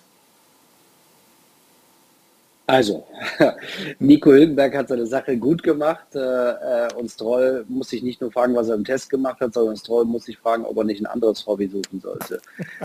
Also, 2.69 3.07
Nico 4.01 4.33
Hülkenberg 4.33 4.75
hat 4.75 4.89
seine 4.89 5.07
Sache 5.07 5.37
gut 5.37 5.63
gemacht 5.63 6.07
äh, 6.17 6.19
äh, 6.19 6.93
und 6.97 7.09
Stroll 7.09 7.65
muss 7.69 7.91
sich 7.91 8.03
nicht 8.03 8.21
nur 8.21 8.33
fragen, 8.33 8.57
was 8.57 8.69
er 8.69 8.75
im 8.75 8.85
Test 8.85 9.09
gemacht 9.09 9.41
hat, 9.41 9.55
sondern 9.55 9.77
Stroll 9.77 10.05
muss 10.05 10.25
sich 10.25 10.37
fragen, 10.37 10.65
ob 10.65 10.77
er 10.79 10.85
nicht 10.85 11.01
ein 11.01 11.07
anderes 11.07 11.47
Hobby 11.47 11.69
suchen 11.69 12.01
sollte. 12.01 12.41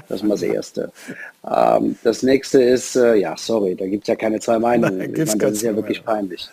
Das 0.07 0.17
ist 0.17 0.23
mal 0.23 0.35
das 0.35 0.43
Erste. 0.43 0.91
Ähm, 1.49 1.97
das 2.03 2.21
nächste 2.21 2.61
ist, 2.61 2.95
äh, 2.95 3.15
ja, 3.15 3.35
sorry, 3.35 3.75
da 3.75 3.87
gibt 3.87 4.03
es 4.03 4.09
ja 4.09 4.15
keine 4.15 4.39
zwei 4.39 4.59
Meinungen. 4.59 4.97
Nein, 4.99 5.13
meine, 5.13 5.37
das 5.37 5.53
ist 5.53 5.63
ja 5.63 5.75
wirklich 5.75 6.05
peinlich. 6.05 6.47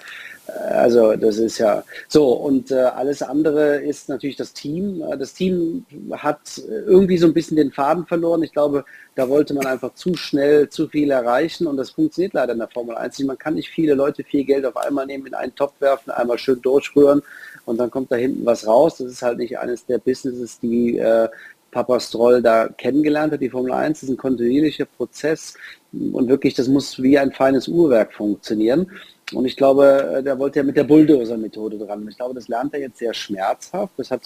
Also 0.48 1.14
das 1.14 1.36
ist 1.36 1.58
ja 1.58 1.84
so 2.08 2.32
und 2.32 2.70
äh, 2.70 2.76
alles 2.76 3.22
andere 3.22 3.76
ist 3.76 4.08
natürlich 4.08 4.36
das 4.36 4.54
Team. 4.54 5.02
Das 5.18 5.34
Team 5.34 5.84
hat 6.12 6.62
irgendwie 6.66 7.18
so 7.18 7.26
ein 7.26 7.34
bisschen 7.34 7.58
den 7.58 7.70
Faden 7.70 8.06
verloren. 8.06 8.42
Ich 8.42 8.52
glaube, 8.52 8.84
da 9.14 9.28
wollte 9.28 9.52
man 9.52 9.66
einfach 9.66 9.92
zu 9.94 10.14
schnell 10.14 10.70
zu 10.70 10.88
viel 10.88 11.10
erreichen 11.10 11.66
und 11.66 11.76
das 11.76 11.90
funktioniert 11.90 12.32
leider 12.32 12.54
in 12.54 12.60
der 12.60 12.68
Formel 12.68 12.96
1 12.96 13.18
Man 13.20 13.36
kann 13.36 13.54
nicht 13.54 13.68
viele 13.68 13.94
Leute 13.94 14.24
viel 14.24 14.44
Geld 14.44 14.64
auf 14.64 14.76
einmal 14.76 15.04
nehmen, 15.04 15.26
in 15.26 15.34
einen 15.34 15.54
Topf 15.54 15.74
werfen, 15.80 16.10
einmal 16.10 16.38
schön 16.38 16.62
durchrühren 16.62 17.22
und 17.66 17.78
dann 17.78 17.90
kommt 17.90 18.10
da 18.10 18.16
hinten 18.16 18.46
was 18.46 18.66
raus. 18.66 18.96
Das 18.98 19.08
ist 19.08 19.22
halt 19.22 19.38
nicht 19.38 19.58
eines 19.58 19.84
der 19.84 19.98
Businesses, 19.98 20.58
die 20.60 20.98
äh, 20.98 21.28
Papa 21.70 22.00
Stroll 22.00 22.40
da 22.40 22.68
kennengelernt 22.68 23.32
hat. 23.32 23.42
Die 23.42 23.50
Formel 23.50 23.72
1 23.72 24.02
ist 24.02 24.08
ein 24.08 24.16
kontinuierlicher 24.16 24.86
Prozess 24.86 25.54
und 25.92 26.28
wirklich, 26.28 26.54
das 26.54 26.68
muss 26.68 27.02
wie 27.02 27.18
ein 27.18 27.32
feines 27.32 27.68
Uhrwerk 27.68 28.14
funktionieren. 28.14 28.90
Und 29.32 29.44
ich 29.44 29.56
glaube, 29.56 30.16
äh, 30.18 30.22
der 30.22 30.38
wollte 30.38 30.60
ja 30.60 30.62
mit 30.62 30.76
der 30.76 30.84
Bulldozer-Methode 30.84 31.78
dran. 31.78 32.06
Ich 32.08 32.16
glaube, 32.16 32.34
das 32.34 32.48
lernt 32.48 32.72
er 32.74 32.80
jetzt 32.80 32.98
sehr 32.98 33.12
schmerzhaft. 33.12 33.92
Das 33.96 34.10
hat 34.10 34.22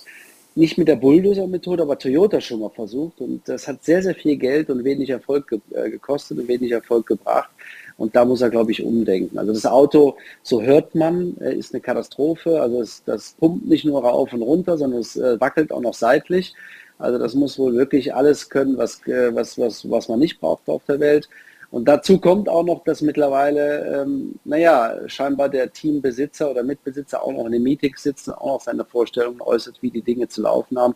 nicht 0.55 0.79
mit 0.79 0.89
der 0.89 0.97
Bulldozer-Methode, 0.97 1.83
aber 1.83 1.99
Toyota 1.99 2.41
schon 2.41 2.61
mal 2.61 2.71
versucht. 2.71 3.21
Und 3.21 3.49
das 3.49 3.67
hat 3.67 3.85
sehr, 3.85 4.03
sehr 4.03 4.15
viel 4.15 4.37
Geld 4.37 4.71
und 4.71 4.85
wenig 4.85 5.11
Erfolg 5.11 5.49
ge 5.49 5.61
äh, 5.75 5.91
gekostet 5.91 6.39
und 6.39 6.49
wenig 6.49 6.71
Erfolg 6.71 7.07
gebracht. 7.07 7.51
Und 7.97 8.15
da 8.15 8.25
muss 8.25 8.41
er, 8.43 8.51
glaube 8.51 8.71
ich, 8.71 8.83
umdenken. 8.83 9.39
Also 9.39 9.53
das 9.53 9.67
Auto, 9.67 10.17
so 10.43 10.63
hört 10.63 10.95
man, 10.95 11.37
äh, 11.41 11.55
ist 11.55 11.75
eine 11.75 11.81
Katastrophe. 11.81 12.61
Also 12.61 12.81
es, 12.81 13.03
das 13.05 13.35
pumpt 13.39 13.67
nicht 13.67 13.85
nur 13.85 14.03
rauf 14.05 14.33
und 14.33 14.43
runter, 14.43 14.79
sondern 14.79 15.01
es 15.01 15.17
wackelt 15.17 15.73
auch 15.73 15.81
noch 15.81 15.95
seitlich. 15.95 16.55
Also 16.99 17.19
das 17.19 17.35
muss 17.35 17.59
wohl 17.59 17.75
wirklich 17.75 18.15
alles 18.15 18.49
können, 18.49 18.77
was, 18.77 19.01
was, 19.07 19.59
was, 19.59 19.91
was 19.91 20.09
man 20.09 20.21
nicht 20.21 20.39
braucht 20.41 20.69
auf 20.69 20.83
der 20.87 21.01
Welt. 21.01 21.29
Und 21.73 21.87
dazu 21.87 22.21
kommt 22.21 22.51
auch 22.51 22.65
noch, 22.65 22.85
dass 22.85 23.01
mittlerweile, 23.01 24.03
ähm, 24.03 24.35
naja, 24.45 24.99
scheinbar 25.07 25.49
der 25.49 25.73
Teambesitzer 25.73 26.51
oder 26.51 26.63
Mitbesitzer 26.63 27.23
auch 27.23 27.33
noch 27.33 27.47
in 27.47 27.53
den 27.53 27.63
Meetings 27.63 28.03
sitzt 28.03 28.29
und 28.29 28.35
auch 28.35 28.59
noch 28.59 28.61
seine 28.61 28.85
Vorstellungen 28.85 29.41
äußert, 29.41 29.79
wie 29.81 29.91
die 29.91 30.03
Dinge 30.03 30.29
zu 30.29 30.43
laufen 30.43 30.79
haben. 30.79 30.95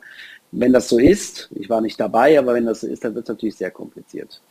Wenn 0.53 0.74
das 0.74 0.91
so 0.91 0.99
ist, 0.99 1.49
ich 1.55 1.70
war 1.70 1.81
nicht 1.81 1.99
dabei, 1.99 2.39
aber 2.39 2.53
wenn 2.53 2.66
das 2.66 2.83
so 2.83 2.89
ist, 2.89 3.03
dann 3.03 3.14
wird 3.14 3.24
es 3.24 3.29
natürlich 3.31 3.57
sehr 3.57 3.70
kompliziert. 3.70 4.43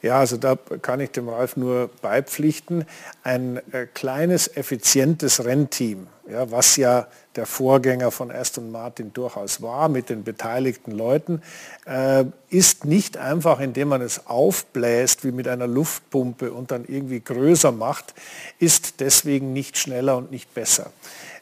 Ja, 0.00 0.20
also 0.20 0.36
da 0.36 0.56
kann 0.80 1.00
ich 1.00 1.10
dem 1.10 1.28
Ralf 1.28 1.56
nur 1.56 1.90
beipflichten. 2.02 2.84
Ein 3.24 3.60
äh, 3.72 3.86
kleines, 3.86 4.56
effizientes 4.56 5.44
Rennteam, 5.44 6.06
ja, 6.30 6.50
was 6.52 6.76
ja 6.76 7.08
der 7.34 7.46
Vorgänger 7.46 8.12
von 8.12 8.30
Aston 8.30 8.70
Martin 8.70 9.12
durchaus 9.12 9.60
war 9.60 9.88
mit 9.88 10.08
den 10.08 10.22
beteiligten 10.22 10.92
Leuten, 10.92 11.42
äh, 11.84 12.24
ist 12.48 12.84
nicht 12.84 13.16
einfach, 13.16 13.58
indem 13.58 13.88
man 13.88 14.02
es 14.02 14.26
aufbläst 14.26 15.24
wie 15.24 15.32
mit 15.32 15.48
einer 15.48 15.66
Luftpumpe 15.66 16.52
und 16.52 16.70
dann 16.70 16.84
irgendwie 16.86 17.20
größer 17.20 17.72
macht, 17.72 18.14
ist 18.60 19.00
deswegen 19.00 19.52
nicht 19.52 19.78
schneller 19.78 20.16
und 20.16 20.30
nicht 20.30 20.54
besser. 20.54 20.92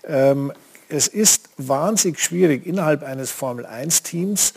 Ähm, 0.06 0.52
es 0.88 1.08
ist 1.08 1.50
wahnsinnig 1.58 2.20
schwierig 2.20 2.64
innerhalb 2.64 3.02
eines 3.02 3.30
Formel-1-Teams 3.32 4.54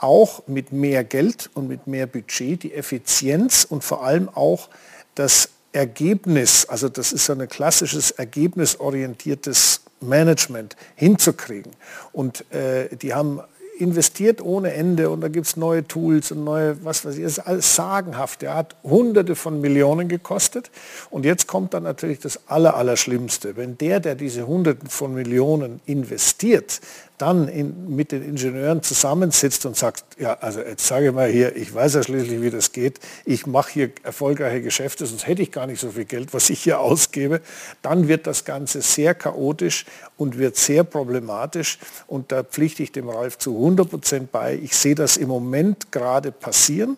auch 0.00 0.46
mit 0.46 0.72
mehr 0.72 1.04
Geld 1.04 1.50
und 1.54 1.68
mit 1.68 1.86
mehr 1.86 2.06
Budget 2.06 2.62
die 2.62 2.74
Effizienz 2.74 3.64
und 3.64 3.84
vor 3.84 4.04
allem 4.04 4.28
auch 4.28 4.68
das 5.14 5.50
Ergebnis, 5.72 6.66
also 6.68 6.88
das 6.88 7.12
ist 7.12 7.26
so 7.26 7.32
ein 7.32 7.48
klassisches 7.48 8.10
ergebnisorientiertes 8.10 9.82
Management 10.00 10.76
hinzukriegen. 10.96 11.72
Und 12.12 12.50
äh, 12.52 12.96
die 12.96 13.14
haben 13.14 13.40
investiert 13.80 14.42
ohne 14.42 14.74
Ende 14.74 15.10
und 15.10 15.22
da 15.22 15.28
gibt 15.28 15.46
es 15.46 15.56
neue 15.56 15.86
Tools 15.86 16.32
und 16.32 16.44
neue, 16.44 16.84
was 16.84 17.04
weiß 17.04 17.16
ich, 17.16 17.24
ist 17.24 17.38
alles 17.38 17.74
sagenhaft. 17.74 18.42
Er 18.42 18.54
hat 18.54 18.76
hunderte 18.84 19.34
von 19.34 19.60
Millionen 19.60 20.08
gekostet 20.08 20.70
und 21.08 21.24
jetzt 21.24 21.46
kommt 21.46 21.72
dann 21.74 21.84
natürlich 21.84 22.18
das 22.18 22.40
Allerallerschlimmste. 22.48 23.56
Wenn 23.56 23.78
der, 23.78 24.00
der 24.00 24.14
diese 24.14 24.46
hunderten 24.46 24.88
von 24.88 25.14
Millionen 25.14 25.80
investiert, 25.86 26.80
dann 27.20 27.48
in, 27.48 27.94
mit 27.94 28.12
den 28.12 28.22
Ingenieuren 28.22 28.82
zusammensitzt 28.82 29.66
und 29.66 29.76
sagt, 29.76 30.04
ja, 30.18 30.34
also 30.40 30.60
jetzt 30.60 30.86
sage 30.86 31.08
ich 31.08 31.12
mal 31.12 31.28
hier, 31.28 31.54
ich 31.54 31.74
weiß 31.74 31.94
ja 31.94 32.02
schließlich, 32.02 32.40
wie 32.40 32.50
das 32.50 32.72
geht, 32.72 32.98
ich 33.24 33.46
mache 33.46 33.72
hier 33.72 33.90
erfolgreiche 34.02 34.62
Geschäfte, 34.62 35.06
sonst 35.06 35.26
hätte 35.26 35.42
ich 35.42 35.52
gar 35.52 35.66
nicht 35.66 35.80
so 35.80 35.90
viel 35.90 36.06
Geld, 36.06 36.32
was 36.32 36.50
ich 36.50 36.62
hier 36.62 36.80
ausgebe, 36.80 37.40
dann 37.82 38.08
wird 38.08 38.26
das 38.26 38.44
Ganze 38.44 38.80
sehr 38.82 39.14
chaotisch 39.14 39.84
und 40.16 40.38
wird 40.38 40.56
sehr 40.56 40.84
problematisch. 40.84 41.78
Und 42.06 42.32
da 42.32 42.42
pflichte 42.42 42.82
ich 42.82 42.92
dem 42.92 43.08
Ralf 43.08 43.38
zu 43.38 43.54
100 43.54 43.88
Prozent 43.88 44.32
bei. 44.32 44.58
Ich 44.62 44.76
sehe 44.76 44.94
das 44.94 45.16
im 45.16 45.28
Moment 45.28 45.92
gerade 45.92 46.32
passieren 46.32 46.96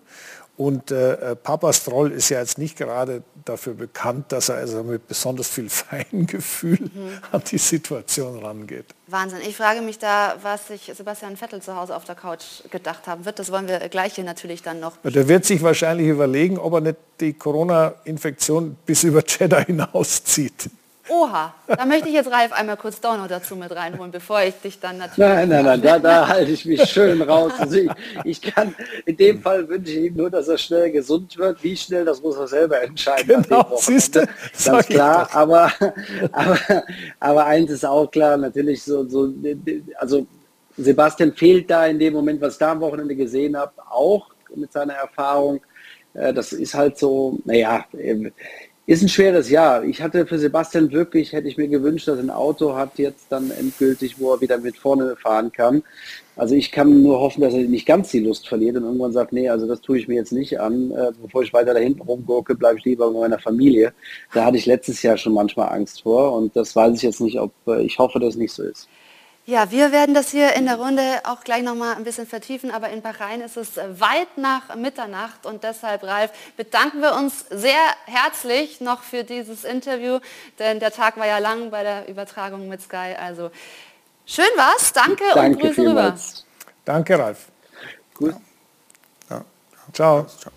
und 0.56 0.90
äh, 0.90 1.32
äh, 1.32 1.36
Papa 1.36 1.72
Stroll 1.72 2.12
ist 2.12 2.28
ja 2.28 2.38
jetzt 2.38 2.58
nicht 2.58 2.76
gerade 2.76 3.22
dafür 3.44 3.74
bekannt, 3.74 4.32
dass 4.32 4.50
er 4.50 4.56
also 4.56 4.82
mit 4.82 5.08
besonders 5.08 5.48
viel 5.48 5.68
Feingefühl 5.70 6.78
mhm. 6.78 7.18
an 7.32 7.42
die 7.50 7.58
Situation 7.58 8.38
rangeht. 8.44 8.86
Wahnsinn. 9.06 9.40
Ich 9.46 9.56
frage 9.56 9.80
mich 9.80 9.98
da, 9.98 10.36
was 10.42 10.68
sich 10.68 10.92
Sebastian 10.94 11.36
Vettel 11.36 11.62
zu 11.62 11.74
Hause 11.74 11.96
auf 11.96 12.04
der 12.04 12.14
Couch 12.14 12.62
gedacht 12.70 13.06
haben 13.06 13.24
wird. 13.24 13.38
Das 13.38 13.50
wollen 13.50 13.66
wir 13.66 13.78
gleich 13.88 14.14
hier 14.14 14.24
natürlich 14.24 14.62
dann 14.62 14.78
noch. 14.80 14.96
Der 15.02 15.26
wird 15.26 15.44
sich 15.46 15.62
wahrscheinlich 15.62 16.08
überlegen, 16.08 16.58
ob 16.58 16.74
er 16.74 16.80
nicht 16.82 16.98
die 17.20 17.32
Corona-Infektion 17.32 18.76
bis 18.84 19.04
über 19.04 19.22
Jeddah 19.26 19.60
hinauszieht. 19.66 20.70
Oha, 21.08 21.52
da 21.66 21.84
möchte 21.84 22.08
ich 22.08 22.14
jetzt 22.14 22.30
Ralf 22.30 22.52
einmal 22.52 22.76
kurz 22.76 23.00
doch 23.00 23.16
noch 23.16 23.26
dazu 23.26 23.56
mit 23.56 23.74
reinholen, 23.74 24.12
bevor 24.12 24.42
ich 24.42 24.54
dich 24.60 24.78
dann 24.78 24.98
natürlich... 24.98 25.18
Nein, 25.18 25.48
nein, 25.48 25.64
nein, 25.64 25.82
da, 25.82 25.98
da 25.98 26.28
halte 26.28 26.52
ich 26.52 26.64
mich 26.64 26.82
schön 26.84 27.20
raus. 27.22 27.52
Also 27.58 27.76
ich, 27.76 27.90
ich, 28.24 28.40
kann, 28.40 28.74
in 29.04 29.16
dem 29.16 29.42
Fall 29.42 29.68
wünsche 29.68 29.92
ich 29.92 30.06
ihm 30.06 30.14
nur, 30.14 30.30
dass 30.30 30.46
er 30.46 30.58
schnell 30.58 30.92
gesund 30.92 31.36
wird. 31.36 31.62
Wie 31.62 31.76
schnell, 31.76 32.04
das 32.04 32.22
muss 32.22 32.36
er 32.36 32.46
selber 32.46 32.80
entscheiden. 32.82 33.42
Genau, 33.42 33.76
siehst 33.76 34.14
du, 34.14 34.26
ganz 34.64 34.86
klar. 34.86 35.28
Aber, 35.32 35.72
aber, 36.32 36.58
aber 37.18 37.46
eins 37.46 37.70
ist 37.72 37.84
auch 37.84 38.08
klar, 38.10 38.36
natürlich 38.36 38.82
so, 38.82 39.08
so 39.08 39.32
also 39.96 40.26
Sebastian 40.76 41.32
fehlt 41.32 41.68
da 41.68 41.86
in 41.86 41.98
dem 41.98 42.12
Moment, 42.12 42.40
was 42.40 42.54
ich 42.54 42.58
da 42.58 42.72
am 42.72 42.80
Wochenende 42.80 43.16
gesehen 43.16 43.56
habe, 43.56 43.72
auch 43.90 44.28
mit 44.54 44.72
seiner 44.72 44.94
Erfahrung. 44.94 45.60
Äh, 46.14 46.32
das 46.32 46.52
ist 46.52 46.74
halt 46.74 46.98
so, 46.98 47.38
naja, 47.44 47.84
ist 48.92 49.02
ein 49.02 49.08
schweres 49.08 49.48
Jahr. 49.48 49.84
Ich 49.84 50.02
hatte 50.02 50.26
für 50.26 50.38
Sebastian 50.38 50.92
wirklich, 50.92 51.32
hätte 51.32 51.48
ich 51.48 51.56
mir 51.56 51.68
gewünscht, 51.68 52.08
dass 52.08 52.18
er 52.18 52.24
ein 52.24 52.30
Auto 52.30 52.74
hat 52.74 52.98
jetzt 52.98 53.26
dann 53.30 53.50
endgültig, 53.50 54.18
wo 54.18 54.34
er 54.34 54.40
wieder 54.40 54.58
mit 54.58 54.76
vorne 54.76 55.16
fahren 55.16 55.50
kann. 55.50 55.82
Also 56.36 56.54
ich 56.54 56.72
kann 56.72 57.02
nur 57.02 57.18
hoffen, 57.20 57.40
dass 57.40 57.54
er 57.54 57.60
nicht 57.60 57.86
ganz 57.86 58.10
die 58.10 58.20
Lust 58.20 58.48
verliert 58.48 58.76
und 58.76 58.84
irgendwann 58.84 59.12
sagt, 59.12 59.32
nee, 59.32 59.48
also 59.48 59.66
das 59.66 59.80
tue 59.80 59.98
ich 59.98 60.08
mir 60.08 60.16
jetzt 60.16 60.32
nicht 60.32 60.60
an. 60.60 60.90
Äh, 60.90 61.12
bevor 61.22 61.42
ich 61.42 61.52
weiter 61.52 61.74
da 61.74 61.80
hinten 61.80 62.02
rumgurke, 62.02 62.54
bleibe 62.54 62.78
ich 62.78 62.84
lieber 62.84 63.10
bei 63.10 63.20
meiner 63.20 63.38
Familie. 63.38 63.92
Da 64.34 64.44
hatte 64.44 64.58
ich 64.58 64.66
letztes 64.66 65.02
Jahr 65.02 65.16
schon 65.16 65.34
manchmal 65.34 65.68
Angst 65.68 66.02
vor 66.02 66.36
und 66.36 66.54
das 66.54 66.76
weiß 66.76 66.94
ich 66.96 67.02
jetzt 67.02 67.20
nicht, 67.20 67.38
ob 67.40 67.52
äh, 67.66 67.82
ich 67.82 67.98
hoffe, 67.98 68.18
dass 68.18 68.30
es 68.30 68.36
nicht 68.36 68.52
so 68.52 68.62
ist. 68.62 68.88
Ja, 69.44 69.72
wir 69.72 69.90
werden 69.90 70.14
das 70.14 70.30
hier 70.30 70.52
in 70.54 70.66
der 70.66 70.76
Runde 70.76 71.02
auch 71.24 71.42
gleich 71.42 71.64
noch 71.64 71.74
mal 71.74 71.96
ein 71.96 72.04
bisschen 72.04 72.28
vertiefen, 72.28 72.70
aber 72.70 72.90
in 72.90 73.02
Bahrain 73.02 73.40
ist 73.40 73.56
es 73.56 73.76
weit 73.76 74.38
nach 74.38 74.76
Mitternacht 74.76 75.46
und 75.46 75.64
deshalb, 75.64 76.04
Ralf, 76.04 76.30
bedanken 76.56 77.00
wir 77.00 77.14
uns 77.14 77.46
sehr 77.50 77.80
herzlich 78.06 78.80
noch 78.80 79.02
für 79.02 79.24
dieses 79.24 79.64
Interview, 79.64 80.20
denn 80.60 80.78
der 80.78 80.92
Tag 80.92 81.16
war 81.16 81.26
ja 81.26 81.38
lang 81.38 81.70
bei 81.70 81.82
der 81.82 82.08
Übertragung 82.08 82.68
mit 82.68 82.82
Sky. 82.82 83.16
Also 83.18 83.50
schön 84.26 84.44
war's, 84.54 84.92
danke, 84.92 85.24
danke 85.34 85.56
und 85.56 85.74
Grüße 85.74 85.90
rüber. 85.90 86.16
Danke, 86.84 87.18
Ralf. 87.18 87.48
Gut. 88.14 88.36
Ja. 89.28 89.44
Ciao. 89.92 90.26
Ciao. 90.38 90.52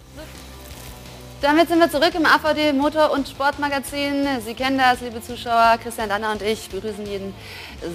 Damit 1.45 1.67
sind 1.67 1.77
wir 1.77 1.91
zurück 1.91 2.15
im 2.15 2.25
AVD 2.25 2.73
Motor- 2.73 3.11
und 3.11 3.29
Sportmagazin. 3.29 4.27
Sie 4.43 4.55
kennen 4.55 4.79
das, 4.79 5.01
liebe 5.01 5.21
Zuschauer. 5.21 5.77
Christian 5.77 6.09
Danner 6.09 6.31
und 6.31 6.41
ich 6.41 6.71
begrüßen 6.71 7.05
jeden 7.05 7.35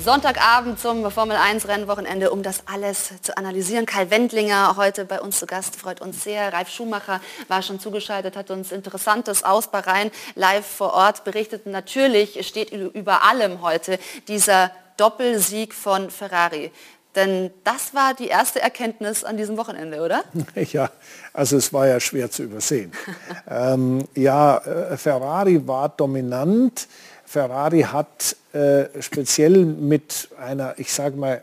Sonntagabend 0.04 0.78
zum 0.78 1.10
Formel 1.10 1.36
1 1.36 1.66
Rennwochenende, 1.66 2.30
um 2.30 2.44
das 2.44 2.62
alles 2.68 3.10
zu 3.22 3.36
analysieren. 3.36 3.86
Karl 3.86 4.08
Wendlinger 4.08 4.76
heute 4.76 5.04
bei 5.04 5.20
uns 5.20 5.40
zu 5.40 5.46
Gast, 5.46 5.74
freut 5.74 6.00
uns 6.00 6.22
sehr. 6.22 6.52
Ralf 6.52 6.68
Schumacher 6.68 7.20
war 7.48 7.62
schon 7.62 7.80
zugeschaltet, 7.80 8.36
hat 8.36 8.52
uns 8.52 8.70
Interessantes 8.70 9.42
aus 9.42 9.66
Bahrain 9.66 10.12
live 10.36 10.64
vor 10.64 10.94
Ort 10.94 11.24
berichtet. 11.24 11.66
Natürlich 11.66 12.46
steht 12.46 12.70
über 12.70 13.24
allem 13.24 13.62
heute 13.62 13.98
dieser 14.28 14.70
Doppelsieg 14.96 15.74
von 15.74 16.08
Ferrari. 16.08 16.70
Denn 17.16 17.50
das 17.64 17.92
war 17.92 18.14
die 18.14 18.28
erste 18.28 18.60
Erkenntnis 18.60 19.24
an 19.24 19.36
diesem 19.36 19.56
Wochenende, 19.56 20.00
oder? 20.00 20.22
Ja, 20.54 20.90
also 21.32 21.56
es 21.56 21.72
war 21.72 21.86
ja 21.86 21.98
schwer 21.98 22.30
zu 22.30 22.44
übersehen. 22.44 22.92
ähm, 23.50 24.04
ja, 24.14 24.58
äh, 24.58 24.96
Ferrari 24.96 25.66
war 25.66 25.88
dominant. 25.88 26.86
Ferrari 27.24 27.82
hat 27.82 28.36
äh, 28.52 28.86
speziell 29.00 29.64
mit 29.64 30.28
einer, 30.38 30.74
ich 30.78 30.92
sage 30.92 31.16
mal, 31.16 31.42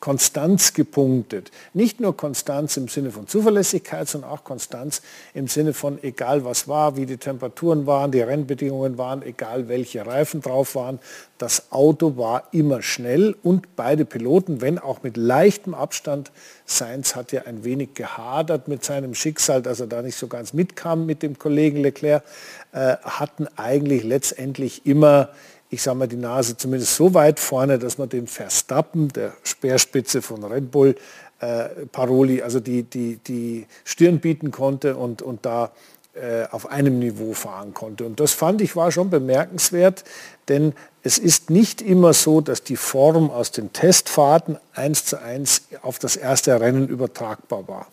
Konstanz 0.00 0.72
gepunktet. 0.72 1.52
Nicht 1.72 2.00
nur 2.00 2.16
Konstanz 2.16 2.76
im 2.76 2.88
Sinne 2.88 3.12
von 3.12 3.28
Zuverlässigkeit, 3.28 4.08
sondern 4.08 4.30
auch 4.30 4.42
Konstanz 4.42 5.02
im 5.34 5.46
Sinne 5.46 5.72
von 5.72 6.02
egal 6.02 6.44
was 6.44 6.66
war, 6.66 6.96
wie 6.96 7.06
die 7.06 7.16
Temperaturen 7.16 7.86
waren, 7.86 8.10
die 8.10 8.22
Rennbedingungen 8.22 8.98
waren, 8.98 9.22
egal 9.22 9.68
welche 9.68 10.04
Reifen 10.04 10.40
drauf 10.40 10.74
waren. 10.74 10.98
Das 11.38 11.70
Auto 11.70 12.16
war 12.16 12.48
immer 12.50 12.82
schnell 12.82 13.36
und 13.42 13.76
beide 13.76 14.04
Piloten, 14.04 14.60
wenn 14.62 14.78
auch 14.78 15.02
mit 15.02 15.16
leichtem 15.16 15.74
Abstand, 15.74 16.32
Sainz 16.66 17.14
hat 17.14 17.30
ja 17.32 17.42
ein 17.42 17.62
wenig 17.62 17.94
gehadert 17.94 18.68
mit 18.68 18.84
seinem 18.84 19.14
Schicksal, 19.14 19.62
dass 19.62 19.80
er 19.80 19.86
da 19.86 20.02
nicht 20.02 20.16
so 20.16 20.26
ganz 20.26 20.52
mitkam 20.52 21.06
mit 21.06 21.22
dem 21.22 21.38
Kollegen 21.38 21.78
Leclerc, 21.78 22.24
äh, 22.72 22.96
hatten 23.02 23.46
eigentlich 23.56 24.02
letztendlich 24.02 24.86
immer 24.86 25.30
ich 25.70 25.82
sage 25.82 25.96
mal, 25.98 26.08
die 26.08 26.16
Nase 26.16 26.56
zumindest 26.56 26.96
so 26.96 27.14
weit 27.14 27.38
vorne, 27.38 27.78
dass 27.78 27.96
man 27.96 28.08
dem 28.08 28.26
Verstappen, 28.26 29.08
der 29.08 29.32
Speerspitze 29.44 30.20
von 30.20 30.42
Red 30.44 30.70
Bull, 30.70 30.96
äh, 31.40 31.68
Paroli, 31.92 32.42
also 32.42 32.60
die, 32.60 32.82
die, 32.82 33.16
die 33.16 33.66
Stirn 33.84 34.18
bieten 34.18 34.50
konnte 34.50 34.96
und, 34.96 35.22
und 35.22 35.46
da 35.46 35.70
äh, 36.14 36.44
auf 36.50 36.70
einem 36.70 36.98
Niveau 36.98 37.32
fahren 37.34 37.72
konnte. 37.72 38.04
Und 38.04 38.18
das 38.18 38.32
fand 38.32 38.60
ich 38.60 38.74
war 38.74 38.90
schon 38.90 39.10
bemerkenswert, 39.10 40.02
denn 40.48 40.74
es 41.02 41.18
ist 41.18 41.50
nicht 41.50 41.80
immer 41.80 42.12
so, 42.12 42.40
dass 42.40 42.64
die 42.64 42.76
Form 42.76 43.30
aus 43.30 43.52
den 43.52 43.72
Testfahrten 43.72 44.58
eins 44.74 45.04
zu 45.04 45.22
eins 45.22 45.62
auf 45.82 46.00
das 46.00 46.16
erste 46.16 46.60
Rennen 46.60 46.88
übertragbar 46.88 47.68
war. 47.68 47.86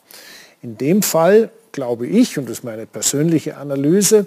In 0.64 0.78
dem 0.78 1.04
Fall 1.04 1.52
glaube 1.72 2.08
ich, 2.08 2.40
und 2.40 2.50
das 2.50 2.60
ist 2.60 2.64
meine 2.64 2.88
persönliche 2.88 3.56
Analyse, 3.58 4.26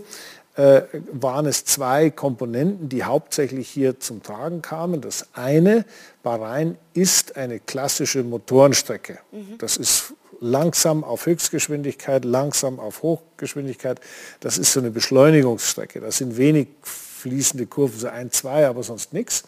äh, 0.57 0.83
waren 1.13 1.47
es 1.47 1.65
zwei 1.65 2.11
Komponenten, 2.11 2.89
die 2.89 3.05
hauptsächlich 3.05 3.69
hier 3.69 4.01
zum 4.01 4.23
Tragen 4.23 4.63
kamen. 4.63 5.01
Das 5.01 5.29
eine, 5.33 5.85
Bahrain 6.23 6.77
ist 6.93 7.37
eine 7.37 7.61
klassische 7.61 8.25
Motorenstrecke. 8.25 9.19
Mhm. 9.33 9.59
Das 9.59 9.77
ist 9.77 10.15
langsam 10.41 11.05
auf 11.05 11.27
Höchstgeschwindigkeit, 11.27 12.25
langsam 12.25 12.81
auf 12.81 13.03
Hochgeschwindigkeit. 13.03 14.01
Das 14.41 14.59
ist 14.59 14.73
so 14.73 14.81
eine 14.81 14.91
Beschleunigungsstrecke. 14.91 16.01
Das 16.01 16.19
sind 16.19 16.37
wenig 16.37 16.69
fließende 16.83 17.67
Kurven, 17.67 17.99
so 17.99 18.09
ein, 18.09 18.31
zwei, 18.31 18.67
aber 18.67 18.83
sonst 18.83 19.13
nichts. 19.13 19.45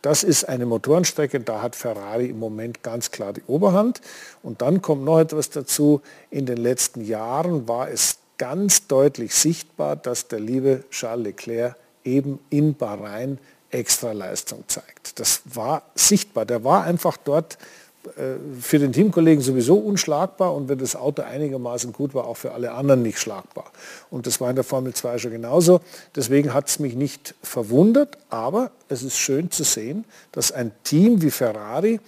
Das 0.00 0.24
ist 0.24 0.48
eine 0.48 0.66
Motorenstrecke, 0.66 1.38
da 1.40 1.62
hat 1.62 1.76
Ferrari 1.76 2.26
im 2.26 2.40
Moment 2.40 2.82
ganz 2.82 3.10
klar 3.12 3.32
die 3.32 3.42
Oberhand. 3.46 4.00
Und 4.42 4.60
dann 4.60 4.82
kommt 4.82 5.04
noch 5.04 5.20
etwas 5.20 5.50
dazu. 5.50 6.00
In 6.30 6.46
den 6.46 6.56
letzten 6.56 7.04
Jahren 7.04 7.68
war 7.68 7.88
es 7.88 8.18
ganz 8.42 8.88
deutlich 8.88 9.36
sichtbar, 9.36 9.94
dass 9.94 10.26
der 10.26 10.40
liebe 10.40 10.82
Charles 10.90 11.26
Leclerc 11.26 11.76
eben 12.02 12.40
in 12.50 12.74
Bahrain 12.74 13.38
extra 13.70 14.10
Leistung 14.10 14.64
zeigt. 14.66 15.20
Das 15.20 15.42
war 15.44 15.84
sichtbar. 15.94 16.44
Der 16.44 16.64
war 16.64 16.82
einfach 16.82 17.16
dort 17.16 17.56
äh, 18.16 18.34
für 18.60 18.80
den 18.80 18.92
Teamkollegen 18.92 19.44
sowieso 19.44 19.76
unschlagbar 19.76 20.56
und 20.56 20.68
wenn 20.68 20.78
das 20.78 20.96
Auto 20.96 21.22
einigermaßen 21.22 21.92
gut 21.92 22.14
war, 22.14 22.26
auch 22.26 22.36
für 22.36 22.50
alle 22.50 22.72
anderen 22.72 23.02
nicht 23.02 23.20
schlagbar. 23.20 23.70
Und 24.10 24.26
das 24.26 24.40
war 24.40 24.50
in 24.50 24.56
der 24.56 24.64
Formel 24.64 24.92
2 24.92 25.18
schon 25.18 25.30
genauso. 25.30 25.80
Deswegen 26.16 26.52
hat 26.52 26.68
es 26.68 26.80
mich 26.80 26.96
nicht 26.96 27.36
verwundert, 27.44 28.18
aber 28.28 28.72
es 28.88 29.04
ist 29.04 29.18
schön 29.18 29.52
zu 29.52 29.62
sehen, 29.62 30.04
dass 30.32 30.50
ein 30.50 30.72
Team 30.82 31.22
wie 31.22 31.30
Ferrari, 31.30 32.00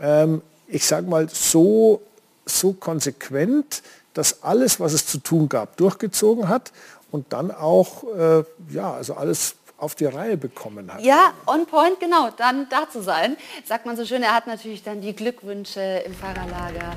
ähm, 0.00 0.40
ich 0.66 0.86
sage 0.86 1.06
mal, 1.10 1.28
so, 1.28 2.00
so 2.46 2.72
konsequent 2.72 3.82
das 4.14 4.42
alles, 4.42 4.80
was 4.80 4.92
es 4.92 5.06
zu 5.06 5.18
tun 5.18 5.48
gab, 5.48 5.76
durchgezogen 5.76 6.48
hat 6.48 6.72
und 7.10 7.32
dann 7.32 7.50
auch, 7.50 8.04
äh, 8.16 8.44
ja, 8.70 8.94
also 8.94 9.14
alles 9.14 9.56
auf 9.76 9.94
die 9.94 10.06
Reihe 10.06 10.36
bekommen 10.36 10.92
hat. 10.92 11.02
Ja, 11.02 11.32
on 11.46 11.66
point, 11.66 12.00
genau, 12.00 12.30
dann 12.36 12.68
da 12.70 12.88
zu 12.90 13.02
sein. 13.02 13.36
Sagt 13.66 13.86
man 13.86 13.96
so 13.96 14.04
schön, 14.04 14.22
er 14.22 14.34
hat 14.34 14.46
natürlich 14.46 14.82
dann 14.82 15.00
die 15.00 15.14
Glückwünsche 15.14 15.80
im 16.06 16.14
Fahrerlager 16.14 16.94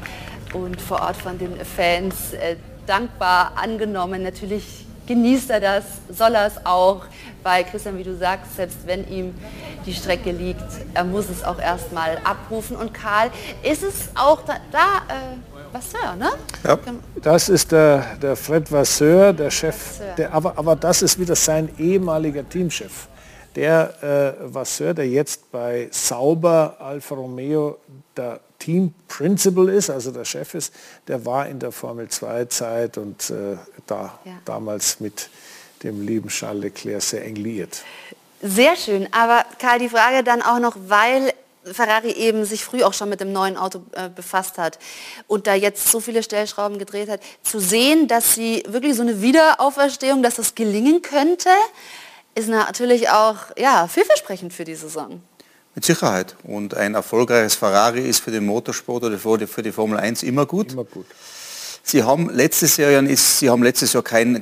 und 0.53 0.79
vor 0.79 1.01
Ort 1.01 1.17
von 1.17 1.37
den 1.37 1.57
Fans 1.65 2.33
äh, 2.33 2.55
dankbar 2.85 3.53
angenommen. 3.55 4.23
Natürlich 4.23 4.85
genießt 5.07 5.49
er 5.49 5.59
das, 5.59 5.85
soll 6.09 6.35
er 6.35 6.47
es 6.47 6.65
auch, 6.65 7.05
weil 7.43 7.63
Christian, 7.63 7.97
wie 7.97 8.03
du 8.03 8.15
sagst, 8.15 8.55
selbst 8.55 8.79
wenn 8.85 9.09
ihm 9.09 9.33
die 9.85 9.93
Strecke 9.93 10.31
liegt, 10.31 10.65
er 10.93 11.03
muss 11.03 11.29
es 11.29 11.43
auch 11.43 11.59
erstmal 11.59 12.17
abrufen. 12.23 12.75
Und 12.75 12.93
Karl, 12.93 13.31
ist 13.63 13.83
es 13.83 14.09
auch 14.15 14.41
da, 14.43 14.57
da 14.71 14.97
äh, 15.09 15.56
Vasseur, 15.71 16.15
ne? 16.15 16.31
Ja. 16.63 16.77
Das 17.21 17.49
ist 17.49 17.71
der, 17.71 18.15
der 18.21 18.35
Fred 18.35 18.71
Vasseur, 18.71 19.33
der 19.33 19.51
Chef. 19.51 19.99
Der, 20.17 20.33
aber, 20.33 20.57
aber 20.57 20.75
das 20.75 21.01
ist 21.01 21.19
wieder 21.19 21.35
sein 21.35 21.69
ehemaliger 21.77 22.47
Teamchef. 22.47 23.07
Der 23.55 24.35
äh, 24.39 24.53
Vasseur, 24.53 24.93
der 24.93 25.07
jetzt 25.07 25.51
bei 25.51 25.87
Sauber 25.91 26.77
Alfa 26.79 27.15
Romeo 27.15 27.77
der 28.15 28.39
Team 28.59 28.93
Principal 29.07 29.69
ist, 29.69 29.89
also 29.89 30.11
der 30.11 30.25
Chef 30.25 30.53
ist, 30.53 30.73
der 31.07 31.25
war 31.25 31.47
in 31.47 31.59
der 31.59 31.71
Formel 31.71 32.07
2 32.07 32.45
Zeit 32.45 32.97
und 32.97 33.29
äh, 33.29 33.57
da 33.85 34.19
ja. 34.25 34.33
damals 34.45 34.99
mit 34.99 35.29
dem 35.83 36.05
lieben 36.05 36.29
Charles 36.29 36.63
Leclerc 36.63 37.01
sehr 37.01 37.25
eng 37.25 37.35
liiert. 37.35 37.83
Sehr 38.41 38.75
schön, 38.75 39.07
aber 39.11 39.45
Karl, 39.59 39.79
die 39.79 39.89
Frage 39.89 40.23
dann 40.23 40.41
auch 40.41 40.59
noch, 40.59 40.75
weil 40.87 41.33
Ferrari 41.73 42.11
eben 42.11 42.45
sich 42.45 42.63
früh 42.63 42.83
auch 42.83 42.93
schon 42.93 43.09
mit 43.09 43.19
dem 43.19 43.31
neuen 43.31 43.57
Auto 43.57 43.81
äh, 43.93 44.09
befasst 44.09 44.57
hat 44.57 44.79
und 45.27 45.47
da 45.47 45.53
jetzt 45.53 45.89
so 45.89 45.99
viele 45.99 46.23
Stellschrauben 46.23 46.79
gedreht 46.79 47.09
hat, 47.09 47.21
zu 47.43 47.59
sehen, 47.59 48.07
dass 48.07 48.35
sie 48.35 48.63
wirklich 48.67 48.95
so 48.95 49.01
eine 49.01 49.21
Wiederauferstehung, 49.21 50.23
dass 50.23 50.35
das 50.35 50.55
gelingen 50.55 51.01
könnte, 51.01 51.49
ist 52.35 52.49
natürlich 52.49 53.09
auch 53.09 53.37
ja, 53.57 53.87
vielversprechend 53.87 54.53
für 54.53 54.63
die 54.63 54.75
Saison. 54.75 55.21
Mit 55.75 55.85
Sicherheit. 55.85 56.35
Und 56.43 56.73
ein 56.75 56.95
erfolgreiches 56.95 57.55
Ferrari 57.55 58.01
ist 58.01 58.19
für 58.19 58.31
den 58.31 58.45
Motorsport 58.45 59.03
oder 59.03 59.17
für 59.19 59.61
die 59.61 59.71
Formel 59.71 59.99
1 59.99 60.23
immer 60.23 60.45
gut. 60.45 60.73
Immer 60.73 60.85
gut. 60.85 61.05
Sie 61.83 62.03
haben 62.03 62.29
letztes 62.29 62.75
Jahr, 62.77 63.01
Sie 63.15 63.49
haben 63.49 63.63
letztes 63.63 63.93
Jahr 63.93 64.03
kein, 64.03 64.35
äh, 64.35 64.41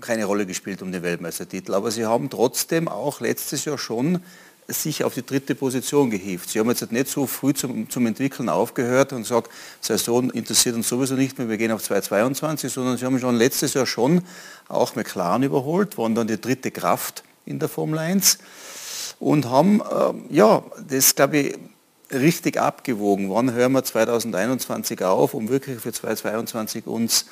keine 0.00 0.24
Rolle 0.24 0.46
gespielt 0.46 0.80
um 0.80 0.90
den 0.90 1.02
Weltmeistertitel, 1.02 1.74
aber 1.74 1.90
Sie 1.90 2.06
haben 2.06 2.30
trotzdem 2.30 2.88
auch 2.88 3.20
letztes 3.20 3.66
Jahr 3.66 3.76
schon 3.76 4.22
sich 4.72 5.04
auf 5.04 5.14
die 5.14 5.24
dritte 5.24 5.54
Position 5.54 6.10
gehievt. 6.10 6.50
Sie 6.50 6.58
haben 6.58 6.68
jetzt 6.68 6.90
nicht 6.92 7.08
so 7.08 7.26
früh 7.26 7.54
zum, 7.54 7.88
zum 7.90 8.06
Entwickeln 8.06 8.48
aufgehört 8.48 9.12
und 9.12 9.22
gesagt, 9.22 9.50
Saison 9.80 10.30
interessiert 10.30 10.74
uns 10.74 10.88
sowieso 10.88 11.14
nicht 11.14 11.38
mehr, 11.38 11.48
wir 11.48 11.56
gehen 11.56 11.72
auf 11.72 11.82
2022, 11.82 12.72
sondern 12.72 12.96
sie 12.96 13.04
haben 13.04 13.18
schon 13.18 13.36
letztes 13.36 13.74
Jahr 13.74 13.86
schon 13.86 14.22
auch 14.68 14.94
McLaren 14.96 15.42
überholt, 15.42 15.98
waren 15.98 16.14
dann 16.14 16.26
die 16.26 16.40
dritte 16.40 16.70
Kraft 16.70 17.24
in 17.46 17.58
der 17.58 17.68
Formel 17.68 17.98
1 17.98 18.38
und 19.18 19.48
haben, 19.48 19.80
äh, 19.80 20.34
ja, 20.34 20.62
das 20.88 21.14
glaube 21.14 21.38
ich, 21.38 21.58
richtig 22.12 22.58
abgewogen. 22.58 23.30
Wann 23.30 23.52
hören 23.52 23.72
wir 23.72 23.84
2021 23.84 25.02
auf, 25.04 25.34
um 25.34 25.48
wirklich 25.48 25.80
für 25.80 25.92
2022 25.92 26.86
uns 26.86 27.26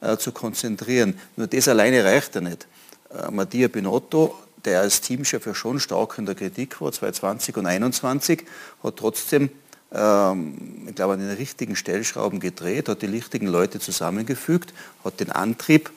äh, 0.00 0.16
zu 0.16 0.32
konzentrieren? 0.32 1.18
Nur 1.36 1.46
das 1.46 1.68
alleine 1.68 2.04
reicht 2.04 2.34
ja 2.34 2.40
nicht. 2.40 2.66
Äh, 3.10 3.30
Mattia 3.30 3.68
Binotto, 3.68 4.34
der 4.64 4.80
als 4.80 5.00
Teamchef 5.00 5.46
ja 5.46 5.54
schon 5.54 5.80
stark 5.80 6.18
in 6.18 6.26
der 6.26 6.34
Kritik 6.34 6.80
war, 6.80 6.92
2020 6.92 7.56
und 7.56 7.64
2021, 7.64 8.44
hat 8.82 8.96
trotzdem 8.96 9.50
ähm, 9.94 10.86
ich 10.88 10.94
glaube, 10.94 11.14
an 11.14 11.20
den 11.20 11.30
richtigen 11.30 11.76
Stellschrauben 11.76 12.40
gedreht, 12.40 12.88
hat 12.88 13.02
die 13.02 13.06
richtigen 13.06 13.46
Leute 13.46 13.78
zusammengefügt, 13.78 14.74
hat 15.04 15.20
den 15.20 15.30
Antrieb 15.30 15.90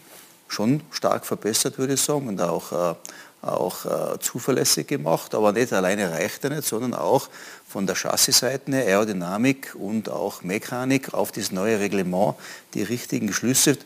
schon 0.47 0.81
stark 0.91 1.25
verbessert, 1.25 1.77
würde 1.77 1.93
ich 1.93 2.01
sagen, 2.01 2.27
und 2.27 2.41
auch, 2.41 2.71
äh, 2.71 2.95
auch 3.41 3.85
äh, 3.85 4.19
zuverlässig 4.19 4.87
gemacht. 4.87 5.33
Aber 5.33 5.51
nicht 5.51 5.73
alleine 5.73 6.11
reicht 6.11 6.43
er 6.43 6.51
nicht, 6.51 6.67
sondern 6.67 6.93
auch 6.93 7.29
von 7.67 7.87
der 7.87 7.95
Chassisseite 7.95 8.71
her, 8.71 8.85
Aerodynamik 8.85 9.75
und 9.75 10.09
auch 10.09 10.43
Mechanik 10.43 11.13
auf 11.13 11.31
das 11.31 11.51
neue 11.51 11.79
Reglement 11.79 12.35
die 12.75 12.83
richtigen 12.83 13.33
Schlüsse 13.33 13.77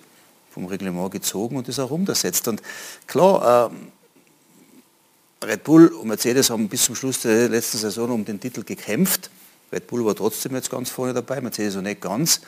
vom 0.52 0.66
Reglement 0.66 1.12
gezogen 1.12 1.56
und 1.56 1.68
das 1.68 1.80
auch 1.80 1.92
umgesetzt. 1.92 2.48
Und 2.48 2.62
klar, 3.08 3.72
ähm, 3.72 3.92
Red 5.44 5.64
Bull 5.64 5.88
und 5.88 6.08
Mercedes 6.08 6.52
haben 6.52 6.70
bis 6.70 6.86
zum 6.86 6.96
Schluss 6.96 7.22
der 7.22 7.50
letzten 7.50 7.80
Saison 7.80 8.12
um 8.12 8.24
den 8.24 8.40
Titel 8.40 8.64
gekämpft. 8.64 9.32
Red 9.72 9.88
Bull 9.88 10.06
war 10.06 10.16
trotzdem 10.16 10.54
jetzt 10.54 10.70
ganz 10.70 10.90
vorne 10.90 11.14
dabei, 11.14 11.42
Mercedes 11.42 11.76
auch 11.78 11.82
nicht 11.82 12.00
ganz. 12.00 12.42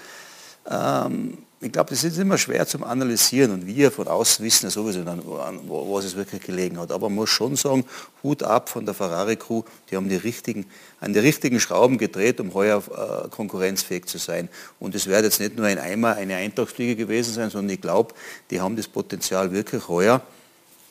Ähm, 0.69 1.39
ich 1.59 1.71
glaube, 1.71 1.89
das 1.91 2.03
ist 2.03 2.17
immer 2.17 2.37
schwer 2.37 2.67
zum 2.67 2.83
Analysieren 2.83 3.51
und 3.51 3.65
wir 3.65 3.89
von 3.89 4.07
außen 4.07 4.43
wissen 4.45 4.65
ja 4.65 4.69
sowieso 4.69 5.03
dann, 5.03 5.21
wo, 5.23 5.95
was 5.95 6.05
es 6.05 6.15
wirklich 6.15 6.43
gelegen 6.43 6.77
hat. 6.77 6.91
Aber 6.91 7.07
man 7.09 7.15
muss 7.15 7.29
schon 7.29 7.55
sagen, 7.55 7.85
Hut 8.21 8.43
ab 8.43 8.69
von 8.69 8.85
der 8.85 8.93
Ferrari-Crew, 8.93 9.63
die 9.89 9.95
haben 9.95 10.09
die 10.09 10.17
richtigen, 10.17 10.65
an 10.99 11.13
die 11.13 11.19
richtigen 11.19 11.61
Schrauben 11.61 11.97
gedreht, 11.97 12.41
um 12.41 12.53
heuer 12.53 12.83
äh, 12.89 13.29
konkurrenzfähig 13.29 14.05
zu 14.05 14.17
sein. 14.17 14.49
Und 14.79 14.93
es 14.93 15.07
wird 15.07 15.23
jetzt 15.23 15.39
nicht 15.39 15.55
nur 15.55 15.65
ein 15.65 15.79
Eimer, 15.79 16.15
eine 16.15 16.35
Eintagsfliege 16.35 16.97
gewesen 16.97 17.33
sein, 17.33 17.49
sondern 17.49 17.73
ich 17.73 17.81
glaube, 17.81 18.13
die 18.51 18.59
haben 18.59 18.75
das 18.75 18.87
Potenzial 18.87 19.51
wirklich 19.53 19.87
heuer, 19.87 20.21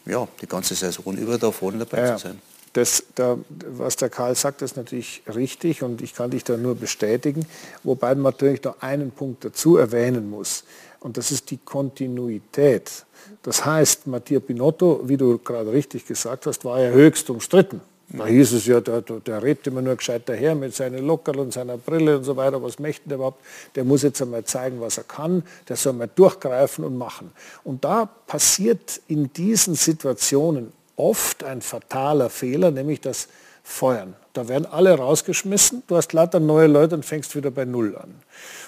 ja, 0.06 0.26
die 0.40 0.46
ganze 0.46 0.74
Saison 0.74 1.16
über 1.16 1.38
da 1.38 1.50
vorne 1.50 1.78
dabei 1.78 2.06
ja. 2.06 2.16
zu 2.16 2.28
sein. 2.28 2.40
Das, 2.72 3.04
da, 3.14 3.36
was 3.68 3.96
der 3.96 4.08
Karl 4.08 4.34
sagt, 4.34 4.62
ist 4.62 4.78
natürlich 4.78 5.22
richtig 5.34 5.82
und 5.82 6.00
ich 6.00 6.14
kann 6.14 6.30
dich 6.30 6.42
da 6.42 6.56
nur 6.56 6.74
bestätigen, 6.74 7.44
wobei 7.82 8.14
man 8.14 8.32
natürlich 8.32 8.62
noch 8.64 8.80
einen 8.80 9.10
Punkt 9.10 9.44
dazu 9.44 9.76
erwähnen 9.76 10.30
muss 10.30 10.64
und 11.00 11.18
das 11.18 11.30
ist 11.30 11.50
die 11.50 11.58
Kontinuität. 11.58 13.04
Das 13.42 13.64
heißt, 13.64 14.06
Mattia 14.06 14.40
Pinotto, 14.40 15.02
wie 15.04 15.16
du 15.16 15.38
gerade 15.38 15.70
richtig 15.70 16.06
gesagt 16.06 16.46
hast, 16.46 16.64
war 16.64 16.80
ja 16.80 16.90
höchst 16.90 17.28
umstritten. 17.28 17.80
Da 18.14 18.26
hieß 18.26 18.52
es 18.52 18.66
ja, 18.66 18.80
der, 18.80 19.00
der 19.00 19.42
redet 19.42 19.66
immer 19.66 19.80
nur 19.80 19.96
gescheit 19.96 20.22
daher 20.26 20.54
mit 20.54 20.74
seinen 20.74 21.06
Lockerl 21.06 21.38
und 21.38 21.52
seiner 21.52 21.78
Brille 21.78 22.18
und 22.18 22.24
so 22.24 22.36
weiter. 22.36 22.62
Was 22.62 22.78
möchte 22.78 23.08
der 23.08 23.16
überhaupt? 23.16 23.42
Der 23.74 23.84
muss 23.84 24.02
jetzt 24.02 24.20
einmal 24.20 24.44
zeigen, 24.44 24.80
was 24.80 24.98
er 24.98 25.04
kann. 25.04 25.42
Der 25.68 25.76
soll 25.76 25.94
mal 25.94 26.10
durchgreifen 26.14 26.84
und 26.84 26.98
machen. 26.98 27.32
Und 27.64 27.84
da 27.84 28.06
passiert 28.26 29.00
in 29.08 29.32
diesen 29.32 29.74
Situationen 29.74 30.72
oft 30.96 31.42
ein 31.42 31.62
fataler 31.62 32.28
Fehler, 32.28 32.70
nämlich 32.70 33.00
das 33.00 33.28
Feuern. 33.62 34.14
Da 34.32 34.48
werden 34.48 34.66
alle 34.66 34.96
rausgeschmissen, 34.96 35.82
du 35.86 35.96
hast 35.96 36.12
lauter 36.12 36.40
neue 36.40 36.66
Leute 36.66 36.94
und 36.94 37.04
fängst 37.04 37.36
wieder 37.36 37.50
bei 37.50 37.64
Null 37.64 37.96
an. 37.96 38.14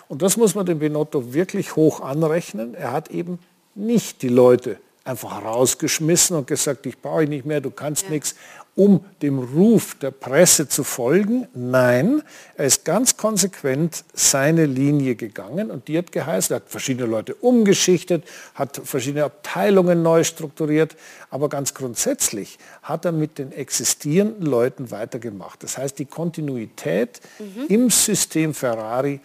Und 0.09 0.23
das 0.23 0.37
muss 0.37 0.55
man 0.55 0.67
dem 0.67 0.79
Benotto 0.79 1.35
wirklich 1.35 1.77
hoch 1.77 2.01
anrechnen. 2.01 2.75
Er 2.75 2.93
hat 2.93 3.11
eben 3.11 3.39
nicht 3.75 4.23
die 4.23 4.29
Leute 4.29 4.79
einfach 5.05 5.45
rausgeschmissen 5.45 6.37
und 6.37 6.47
gesagt, 6.47 6.87
ich 6.87 7.01
brauche 7.01 7.21
dich 7.21 7.29
nicht 7.29 7.47
mehr, 7.47 7.61
du 7.61 7.71
kannst 7.71 8.05
ja. 8.05 8.11
nichts 8.11 8.35
um 8.77 9.05
dem 9.23 9.39
Ruf 9.39 9.95
der 9.95 10.11
Presse 10.11 10.69
zu 10.69 10.83
folgen. 10.83 11.47
Nein, 11.55 12.23
er 12.57 12.67
ist 12.67 12.85
ganz 12.85 13.17
konsequent 13.17 14.05
seine 14.13 14.67
Linie 14.67 15.15
gegangen 15.15 15.71
und 15.71 15.87
die 15.89 15.97
hat 15.97 16.11
geheißen, 16.11 16.55
er 16.55 16.57
hat 16.57 16.69
verschiedene 16.69 17.09
Leute 17.09 17.35
umgeschichtet, 17.37 18.25
hat 18.55 18.81
verschiedene 18.85 19.25
Abteilungen 19.25 20.03
neu 20.03 20.25
strukturiert, 20.25 20.97
aber 21.31 21.49
ganz 21.49 21.75
grundsätzlich 21.75 22.59
hat 22.83 23.05
er 23.05 23.13
mit 23.13 23.39
den 23.39 23.53
existierenden 23.53 24.47
Leuten 24.47 24.91
weitergemacht. 24.91 25.63
Das 25.63 25.79
heißt, 25.79 25.99
die 25.99 26.07
Kontinuität 26.07 27.21
mhm. 27.39 27.67
im 27.69 27.91
System 27.91 28.55
Ferrari 28.55 29.21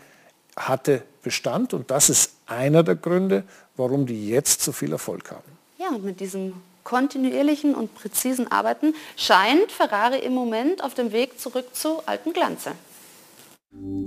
hatte 0.56 1.02
Bestand 1.24 1.74
und 1.74 1.90
das 1.90 2.10
ist 2.10 2.34
einer 2.46 2.84
der 2.84 2.96
Gründe, 2.96 3.44
warum 3.76 4.06
die 4.06 4.30
jetzt 4.30 4.62
so 4.62 4.72
viel 4.72 4.92
Erfolg 4.92 5.32
haben. 5.32 5.58
Ja, 5.78 5.98
mit 5.98 6.20
diesem 6.20 6.54
kontinuierlichen 6.90 7.76
und 7.76 7.94
präzisen 7.94 8.52
Arbeiten 8.52 8.96
scheint 9.16 9.72
Ferrari 9.72 10.18
im 10.20 10.34
Moment 10.34 10.84
auf 10.84 10.96
dem 10.96 11.12
Weg 11.12 11.40
zurück 11.40 11.68
zu 11.74 12.02
alten 12.08 12.34
Glanze. 12.34 12.72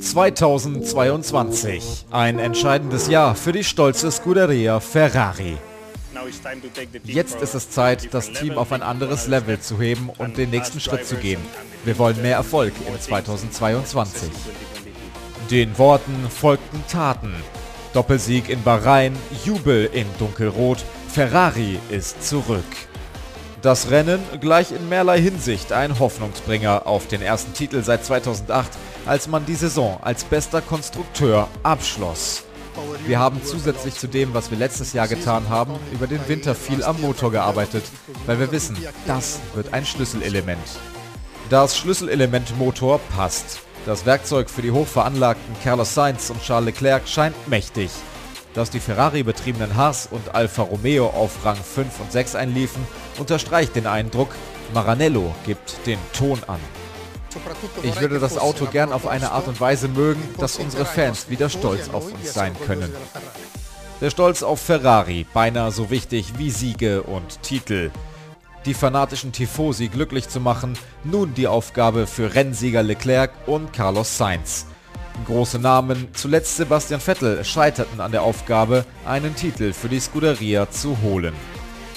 2022, 0.01 2.07
ein 2.11 2.41
entscheidendes 2.41 3.07
Jahr 3.07 3.37
für 3.37 3.53
die 3.53 3.62
stolze 3.62 4.11
Scuderia 4.11 4.80
Ferrari. 4.80 5.57
Jetzt 7.05 7.41
ist 7.41 7.55
es 7.55 7.70
Zeit, 7.70 8.12
das 8.12 8.33
Team 8.33 8.59
auf 8.59 8.72
ein 8.72 8.83
anderes 8.83 9.28
Level 9.28 9.61
zu 9.61 9.80
heben 9.80 10.11
und 10.18 10.37
den 10.37 10.51
nächsten 10.51 10.80
Schritt 10.80 11.07
zu 11.07 11.14
gehen. 11.14 11.41
Wir 11.85 11.97
wollen 11.99 12.20
mehr 12.20 12.37
Erfolg 12.37 12.72
in 12.89 13.01
2022. 13.01 14.28
Den 15.53 15.78
Worten 15.78 16.28
folgten 16.28 16.83
Taten. 16.91 17.33
Doppelsieg 17.93 18.49
in 18.49 18.62
Bahrain, 18.64 19.14
Jubel 19.45 19.89
in 19.93 20.07
Dunkelrot, 20.18 20.85
Ferrari 21.13 21.79
ist 21.91 22.27
zurück. 22.27 22.65
Das 23.61 23.91
Rennen 23.91 24.23
gleich 24.41 24.73
in 24.73 24.89
mehrlei 24.89 25.21
Hinsicht 25.21 25.71
ein 25.71 25.99
Hoffnungsbringer 25.99 26.87
auf 26.87 27.07
den 27.07 27.21
ersten 27.21 27.53
Titel 27.53 27.83
seit 27.83 28.03
2008, 28.03 28.71
als 29.05 29.29
man 29.29 29.45
die 29.45 29.55
Saison 29.55 29.99
als 30.01 30.25
bester 30.25 30.63
Konstrukteur 30.63 31.49
abschloss. 31.63 32.45
Wir 33.07 33.19
haben 33.19 33.43
zusätzlich 33.45 33.93
zu 33.95 34.07
dem, 34.07 34.33
was 34.33 34.51
wir 34.51 34.57
letztes 34.57 34.95
Jahr 34.95 35.07
getan 35.07 35.51
haben, 35.51 35.75
über 35.93 36.07
den 36.07 36.27
Winter 36.29 36.55
viel 36.55 36.83
am 36.83 36.99
Motor 37.03 37.31
gearbeitet, 37.31 37.85
weil 38.25 38.41
wir 38.41 38.51
wissen, 38.51 38.79
das 39.07 39.39
wird 39.53 39.75
ein 39.75 39.85
Schlüsselelement. 39.85 40.67
Das 41.51 41.77
Schlüsselelement 41.77 42.57
Motor 42.57 43.01
passt. 43.15 43.61
Das 43.85 44.07
Werkzeug 44.07 44.49
für 44.49 44.63
die 44.63 44.71
hochveranlagten 44.71 45.57
Carlos 45.63 45.93
Sainz 45.93 46.31
und 46.31 46.41
Charles 46.43 46.65
Leclerc 46.65 47.07
scheint 47.07 47.37
mächtig. 47.49 47.91
Dass 48.55 48.70
die 48.70 48.80
Ferrari-betriebenen 48.80 49.76
Haas 49.76 50.07
und 50.11 50.34
Alfa 50.34 50.62
Romeo 50.62 51.07
auf 51.07 51.44
Rang 51.44 51.57
5 51.57 52.00
und 52.00 52.12
6 52.12 52.34
einliefen, 52.34 52.86
unterstreicht 53.18 53.74
den 53.76 53.86
Eindruck, 53.86 54.34
Maranello 54.74 55.34
gibt 55.46 55.86
den 55.86 55.98
Ton 56.12 56.40
an. 56.46 56.61
Ich 57.82 57.98
würde 58.00 58.18
das 58.18 58.36
Auto 58.36 58.66
gern 58.66 58.92
auf 58.92 59.07
eine 59.07 59.32
Art 59.32 59.48
und 59.48 59.61
Weise 59.61 59.88
mögen, 59.88 60.22
dass 60.38 60.57
unsere 60.57 60.84
Fans 60.84 61.30
wieder 61.30 61.48
stolz 61.48 61.88
auf 61.90 62.12
uns 62.12 62.34
sein 62.34 62.55
können. 62.66 62.94
Der 64.03 64.11
Stolz 64.11 64.42
auf 64.42 64.61
Ferrari, 64.61 65.24
beinahe 65.32 65.70
so 65.70 65.88
wichtig 65.88 66.34
wie 66.36 66.50
Siege 66.50 67.03
und 67.03 67.42
Titel. 67.42 67.90
Die 68.66 68.74
fanatischen 68.74 69.32
Tifosi 69.32 69.88
glücklich 69.88 70.28
zu 70.28 70.40
machen, 70.40 70.76
nun 71.05 71.34
die 71.34 71.46
Aufgabe 71.46 72.07
für 72.07 72.34
Rennsieger 72.34 72.82
Leclerc 72.82 73.30
und 73.46 73.72
Carlos 73.72 74.18
Sainz. 74.18 74.66
Große 75.27 75.59
Namen, 75.59 76.09
zuletzt 76.15 76.57
Sebastian 76.57 77.01
Vettel, 77.01 77.45
scheiterten 77.45 78.01
an 78.01 78.13
der 78.13 78.23
Aufgabe, 78.23 78.85
einen 79.07 79.37
Titel 79.37 79.73
für 79.73 79.89
die 79.89 80.01
Scuderia 80.01 80.71
zu 80.71 81.01
holen. 81.01 81.35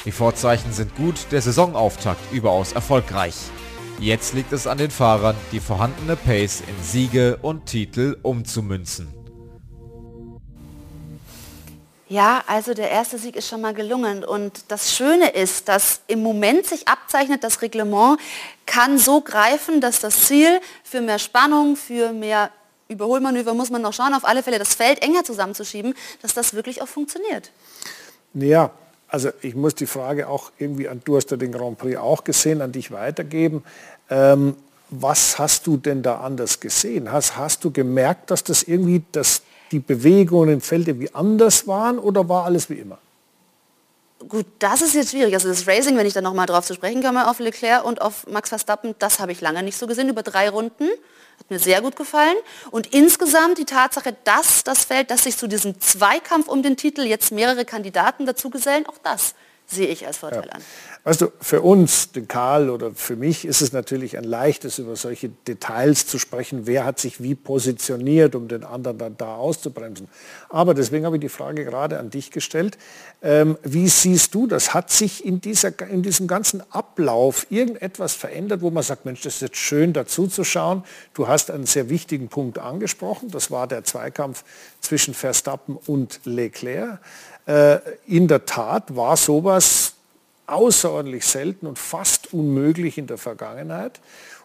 Die 0.06 0.12
Vorzeichen 0.12 0.72
sind 0.72 0.96
gut, 0.96 1.16
der 1.32 1.42
Saisonauftakt 1.42 2.32
überaus 2.32 2.74
erfolgreich. 2.74 3.36
Jetzt 4.00 4.34
liegt 4.34 4.52
es 4.52 4.68
an 4.68 4.78
den 4.78 4.92
Fahrern, 4.92 5.36
die 5.52 5.60
vorhandene 5.60 6.16
Pace 6.16 6.62
in 6.68 6.84
Siege 6.84 7.40
und 7.42 7.66
Titel 7.66 8.18
umzumünzen. 8.22 9.08
Ja, 12.08 12.44
also 12.46 12.76
der 12.76 12.92
erste 12.92 13.18
Sieg 13.18 13.36
ist 13.36 13.50
schon 13.50 13.62
mal 13.62 13.74
gelungen. 13.74 14.24
Und 14.24 14.66
das 14.68 14.96
Schöne 14.96 15.30
ist, 15.30 15.68
dass 15.68 16.02
im 16.06 16.22
Moment 16.22 16.68
sich 16.68 16.88
abzeichnet, 16.88 17.44
das 17.44 17.64
Reglement 17.64 18.20
kann 18.68 19.00
so 19.00 19.22
greifen, 19.22 19.82
dass 19.82 20.02
das 20.02 20.28
Ziel 20.28 20.60
für 20.84 21.02
mehr 21.02 21.18
Spannung, 21.18 21.76
für 21.76 22.14
mehr 22.14 22.52
Überholmanöver 22.88 23.54
muss 23.54 23.70
man 23.70 23.82
noch 23.82 23.94
schauen, 23.94 24.14
auf 24.14 24.26
alle 24.26 24.44
Fälle 24.44 24.60
das 24.60 24.76
Feld 24.76 25.02
enger 25.02 25.24
zusammenzuschieben, 25.24 25.96
dass 26.22 26.34
das 26.34 26.54
wirklich 26.54 26.82
auch 26.82 26.88
funktioniert. 26.88 27.52
Ja, 28.34 28.72
also 29.08 29.30
ich 29.42 29.56
muss 29.56 29.76
die 29.76 29.88
Frage 29.88 30.28
auch 30.28 30.52
irgendwie 30.58 30.88
an, 30.88 31.02
du 31.04 31.16
hast 31.16 31.32
ja 31.32 31.38
den 31.38 31.52
Grand 31.52 31.78
Prix 31.78 31.98
auch 31.98 32.24
gesehen, 32.24 32.62
an 32.62 32.72
dich 32.72 32.92
weitergeben. 32.92 33.64
Ähm, 34.10 34.56
was 34.90 35.40
hast 35.40 35.66
du 35.68 35.78
denn 35.78 36.04
da 36.04 36.20
anders 36.20 36.60
gesehen? 36.60 37.12
Hast, 37.12 37.38
hast 37.38 37.64
du 37.64 37.72
gemerkt, 37.72 38.30
dass 38.30 38.44
das 38.44 38.64
irgendwie, 38.64 39.04
dass 39.12 39.42
die 39.72 39.80
Bewegungen 39.80 40.50
im 40.50 40.62
Feld 40.62 40.88
irgendwie 40.88 41.14
anders 41.14 41.68
waren 41.68 41.98
oder 41.98 42.30
war 42.30 42.46
alles 42.46 42.70
wie 42.70 42.76
immer? 42.76 43.00
Gut, 44.30 44.46
das 44.60 44.82
ist 44.82 44.96
jetzt 44.96 45.12
schwierig. 45.12 45.34
Also 45.34 45.50
das 45.50 45.68
Racing, 45.68 45.98
wenn 45.98 46.06
ich 46.06 46.14
da 46.14 46.22
nochmal 46.22 46.46
drauf 46.46 46.66
zu 46.66 46.74
sprechen 46.74 47.04
komme, 47.04 47.30
auf 47.30 47.40
Leclerc 47.40 47.84
und 47.84 48.02
auf 48.02 48.28
Max 48.28 48.50
Verstappen, 48.50 48.96
das 49.00 49.20
habe 49.20 49.32
ich 49.32 49.42
lange 49.42 49.62
nicht 49.64 49.78
so 49.78 49.88
gesehen, 49.88 50.10
über 50.10 50.24
drei 50.24 50.50
Runden. 50.50 50.88
Hat 51.40 51.50
mir 51.50 51.60
sehr 51.60 51.82
gut 51.82 51.96
gefallen. 51.96 52.36
Und 52.72 52.88
insgesamt 52.88 53.58
die 53.58 53.66
Tatsache, 53.66 54.16
dass 54.24 54.64
das 54.64 54.86
Feld, 54.86 55.12
dass 55.12 55.24
sich 55.24 55.38
zu 55.38 55.48
diesem 55.48 55.80
Zweikampf 55.80 56.48
um 56.48 56.64
den 56.64 56.78
Titel 56.78 57.02
jetzt 57.02 57.32
mehrere 57.32 57.66
Kandidaten 57.66 58.26
dazu 58.26 58.50
gesellen, 58.50 58.86
auch 58.88 58.98
das 59.04 59.36
sehe 59.68 59.88
ich 59.88 60.06
als 60.06 60.18
Vorteil 60.18 60.46
ja. 60.46 60.54
an. 60.54 60.64
Weißt 61.08 61.22
du, 61.22 61.32
für 61.40 61.62
uns, 61.62 62.14
den 62.14 62.28
Karl 62.28 62.72
oder 62.72 62.92
für 62.96 63.16
mich, 63.16 63.46
ist 63.46 63.62
es 63.62 63.72
natürlich 63.72 64.18
ein 64.18 64.24
leichtes, 64.24 64.80
über 64.80 64.96
solche 64.96 65.30
Details 65.30 66.08
zu 66.08 66.18
sprechen. 66.18 66.66
Wer 66.66 66.84
hat 66.84 67.00
sich 67.00 67.22
wie 67.22 67.36
positioniert, 67.36 68.34
um 68.34 68.48
den 68.48 68.64
anderen 68.64 68.98
dann 68.98 69.16
da 69.16 69.36
auszubremsen. 69.36 70.08
Aber 70.50 70.74
deswegen 70.74 71.06
habe 71.06 71.18
ich 71.18 71.22
die 71.22 71.30
Frage 71.30 71.64
gerade 71.64 72.00
an 72.00 72.10
dich 72.10 72.32
gestellt. 72.32 72.80
Ähm, 73.22 73.56
wie 73.62 73.88
siehst 73.88 74.34
du 74.34 74.48
das? 74.48 74.74
Hat 74.74 74.90
sich 74.90 75.24
in, 75.24 75.42
dieser, 75.42 75.80
in 75.88 76.02
diesem 76.02 76.28
ganzen 76.28 76.64
Ablauf 76.72 77.46
irgendetwas 77.52 78.16
verändert, 78.16 78.64
wo 78.64 78.72
man 78.72 78.82
sagt, 78.82 79.06
Mensch, 79.06 79.22
das 79.22 79.36
ist 79.36 79.42
jetzt 79.42 79.58
schön 79.58 79.94
dazu 79.94 80.26
zu 80.26 80.44
schauen. 80.44 80.84
Du 81.14 81.28
hast 81.28 81.52
einen 81.52 81.68
sehr 81.68 81.92
wichtigen 81.92 82.30
Punkt 82.30 82.58
angesprochen. 82.58 83.30
Das 83.30 83.52
war 83.52 83.68
der 83.68 83.84
Zweikampf 83.84 84.44
zwischen 84.82 85.14
Verstappen 85.14 85.78
und 85.86 86.22
Leclerc. 86.24 86.98
Äh, 87.46 87.78
in 88.08 88.28
der 88.28 88.48
Tat 88.48 88.96
war 88.96 89.18
sowas 89.18 89.95
außerordentlich 90.48 91.26
selten 91.26 91.68
und 91.68 91.80
fast 91.80 92.34
unmöglich 92.34 92.98
in 92.98 93.08
der 93.08 93.18
Vergangenheit. 93.18 94.00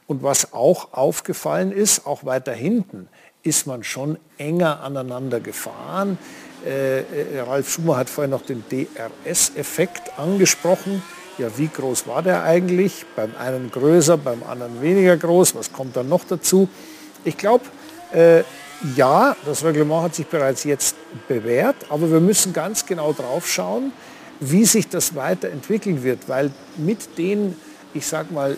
Und 0.07 0.23
was 0.23 0.53
auch 0.53 0.93
aufgefallen 0.93 1.73
ist, 1.73 2.07
auch 2.07 2.25
weiter 2.25 2.53
hinten, 2.53 3.09
ist 3.43 3.67
man 3.67 3.85
schon 3.85 4.19
enger 4.39 4.83
aneinander 4.83 5.41
gefahren. 5.41 6.19
Äh, 6.67 7.01
äh 7.01 7.41
Ralf 7.41 7.71
Schumer 7.71 7.97
hat 7.97 8.11
vorhin 8.11 8.31
noch 8.31 8.43
den 8.43 8.65
DRS-Effekt 8.71 10.19
angesprochen. 10.19 11.03
Ja, 11.39 11.49
wie 11.57 11.69
groß 11.69 12.07
war 12.07 12.23
der 12.23 12.43
eigentlich? 12.43 13.07
Beim 13.17 13.33
einen 13.39 13.71
größer, 13.71 14.19
beim 14.19 14.43
anderen 14.43 14.83
weniger 14.83 15.17
groß. 15.17 15.55
Was 15.55 15.73
kommt 15.73 15.97
dann 15.97 16.09
noch 16.09 16.25
dazu? 16.25 16.69
Ich 17.25 17.37
glaube, 17.37 17.65
äh, 18.13 18.43
ja, 18.97 19.37
das 19.45 19.65
Reglement 19.65 20.05
hat 20.05 20.15
sich 20.15 20.27
bereits 20.27 20.65
jetzt 20.65 20.97
bewährt, 21.29 21.77
aber 21.89 22.11
wir 22.11 22.21
müssen 22.21 22.53
ganz 22.53 22.87
genau 22.87 23.13
drauf 23.13 23.47
schauen, 23.47 23.93
wie 24.41 24.65
sich 24.65 24.89
das 24.89 25.15
weiterentwickeln 25.15 26.03
wird, 26.03 26.29
weil 26.29 26.51
mit 26.77 27.19
den, 27.19 27.55
ich 27.95 28.07
sag 28.07 28.31
mal, 28.31 28.57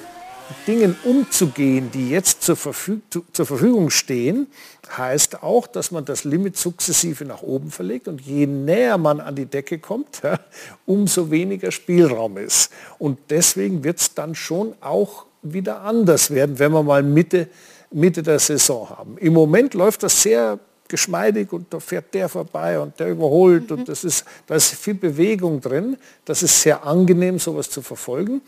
Dingen 0.66 0.96
umzugehen, 1.04 1.90
die 1.92 2.10
jetzt 2.10 2.42
zur, 2.42 2.56
Verfüg 2.56 3.02
zur, 3.32 3.46
Verfügung 3.46 3.90
stehen, 3.90 4.48
heißt 4.96 5.42
auch, 5.42 5.66
dass 5.66 5.90
man 5.90 6.04
das 6.04 6.24
Limit 6.24 6.56
sukzessive 6.56 7.24
nach 7.24 7.42
oben 7.42 7.70
verlegt 7.70 8.08
und 8.08 8.20
je 8.20 8.46
näher 8.46 8.98
man 8.98 9.20
an 9.20 9.34
die 9.34 9.46
Decke 9.46 9.78
kommt, 9.78 10.20
ja, 10.22 10.38
umso 10.86 11.30
weniger 11.30 11.70
Spielraum 11.70 12.36
ist. 12.36 12.70
Und 12.98 13.18
deswegen 13.30 13.84
wird 13.84 14.00
es 14.00 14.14
dann 14.14 14.34
schon 14.34 14.74
auch 14.80 15.26
wieder 15.42 15.82
anders 15.82 16.30
werden, 16.30 16.58
wenn 16.58 16.72
wir 16.72 16.82
mal 16.82 17.02
Mitte, 17.02 17.48
Mitte 17.90 18.22
der 18.22 18.38
Saison 18.38 18.88
haben. 18.90 19.18
Im 19.18 19.32
Moment 19.32 19.74
läuft 19.74 20.02
das 20.02 20.22
sehr 20.22 20.58
geschmeidig 20.92 21.52
und 21.52 21.72
da 21.72 21.80
fährt 21.80 22.12
der 22.12 22.28
vorbei 22.28 22.78
und 22.78 23.00
der 23.00 23.08
überholt 23.08 23.70
mhm. 23.70 23.78
und 23.78 23.88
das 23.88 24.04
ist, 24.04 24.24
da 24.46 24.54
ist 24.54 24.74
viel 24.74 24.94
Bewegung 24.94 25.60
drin. 25.60 25.96
Das 26.24 26.42
ist 26.42 26.60
sehr 26.62 26.84
angenehm, 26.84 27.38
sowas 27.38 27.70
zu 27.70 27.82
verfolgen. 27.82 28.42